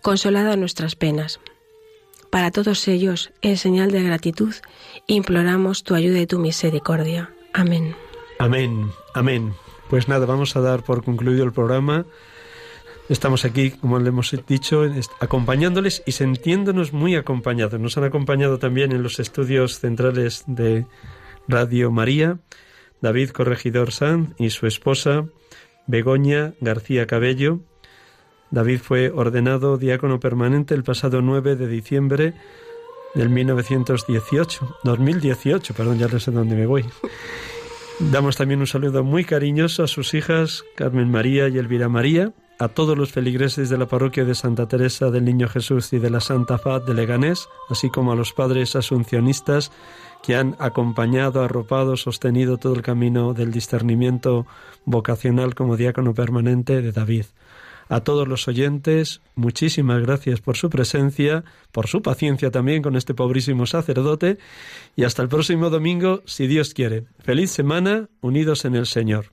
consolado 0.01 0.55
nuestras 0.57 0.95
penas. 0.95 1.39
Para 2.33 2.49
todos 2.49 2.87
ellos, 2.87 3.31
en 3.43 3.57
señal 3.57 3.91
de 3.91 4.01
gratitud, 4.01 4.55
imploramos 5.05 5.83
tu 5.83 5.93
ayuda 5.93 6.19
y 6.19 6.25
tu 6.25 6.39
misericordia. 6.39 7.31
Amén. 7.53 7.95
Amén, 8.39 8.89
amén. 9.13 9.53
Pues 9.87 10.07
nada, 10.07 10.25
vamos 10.25 10.55
a 10.55 10.61
dar 10.61 10.81
por 10.81 11.03
concluido 11.03 11.43
el 11.43 11.51
programa. 11.51 12.07
Estamos 13.07 13.45
aquí, 13.45 13.69
como 13.69 13.99
le 13.99 14.09
hemos 14.09 14.35
dicho, 14.47 14.81
acompañándoles 15.19 16.01
y 16.07 16.13
sintiéndonos 16.13 16.91
muy 16.91 17.15
acompañados. 17.15 17.79
Nos 17.79 17.99
han 17.99 18.05
acompañado 18.05 18.57
también 18.57 18.93
en 18.93 19.03
los 19.03 19.19
estudios 19.19 19.77
centrales 19.77 20.43
de 20.47 20.87
Radio 21.47 21.91
María 21.91 22.39
David 22.99 23.29
Corregidor 23.29 23.91
Sanz 23.91 24.33
y 24.39 24.49
su 24.49 24.65
esposa 24.65 25.27
Begoña 25.85 26.55
García 26.61 27.05
Cabello 27.05 27.59
David 28.53 28.81
fue 28.81 29.09
ordenado 29.09 29.79
diácono 29.79 30.19
permanente 30.19 30.75
el 30.75 30.83
pasado 30.83 31.23
9 31.23 31.55
de 31.55 31.67
diciembre 31.67 32.35
del 33.15 33.29
1918, 33.29 34.77
2018, 34.83 35.73
perdón, 35.73 35.97
ya 35.97 36.07
no 36.07 36.19
sé 36.19 36.29
dónde 36.29 36.55
me 36.55 36.67
voy. 36.67 36.85
Damos 37.99 38.35
también 38.35 38.59
un 38.59 38.67
saludo 38.67 39.03
muy 39.03 39.25
cariñoso 39.25 39.81
a 39.81 39.87
sus 39.87 40.13
hijas 40.13 40.63
Carmen 40.75 41.09
María 41.09 41.47
y 41.47 41.57
Elvira 41.57 41.89
María, 41.89 42.31
a 42.59 42.67
todos 42.67 42.95
los 42.95 43.11
feligreses 43.11 43.69
de 43.69 43.77
la 43.79 43.87
parroquia 43.87 44.23
de 44.23 44.35
Santa 44.35 44.67
Teresa 44.67 45.09
del 45.09 45.25
Niño 45.25 45.47
Jesús 45.47 45.91
y 45.91 45.97
de 45.97 46.11
la 46.11 46.19
Santa 46.19 46.59
Faz 46.59 46.85
de 46.85 46.93
Leganés, 46.93 47.49
así 47.71 47.89
como 47.89 48.11
a 48.11 48.15
los 48.15 48.33
padres 48.33 48.75
asuncionistas 48.75 49.71
que 50.21 50.35
han 50.35 50.55
acompañado, 50.59 51.41
arropado, 51.41 51.97
sostenido 51.97 52.57
todo 52.57 52.75
el 52.75 52.83
camino 52.83 53.33
del 53.33 53.51
discernimiento 53.51 54.45
vocacional 54.85 55.55
como 55.55 55.75
diácono 55.75 56.13
permanente 56.13 56.83
de 56.83 56.91
David. 56.91 57.25
A 57.93 57.99
todos 58.03 58.27
los 58.27 58.47
oyentes, 58.47 59.21
muchísimas 59.35 60.01
gracias 60.01 60.41
por 60.41 60.57
su 60.57 60.71
presencia, 60.71 61.43
por 61.71 61.85
su 61.85 62.01
paciencia 62.01 62.49
también 62.49 62.81
con 62.81 62.95
este 62.95 63.13
pobrísimo 63.13 63.67
sacerdote 63.67 64.39
y 64.95 65.03
hasta 65.03 65.21
el 65.21 65.29
próximo 65.29 65.69
domingo, 65.69 66.23
si 66.25 66.47
Dios 66.47 66.73
quiere. 66.73 67.03
Feliz 67.19 67.51
semana, 67.51 68.09
unidos 68.19 68.65
en 68.65 68.73
el 68.73 68.87
Señor. 68.87 69.32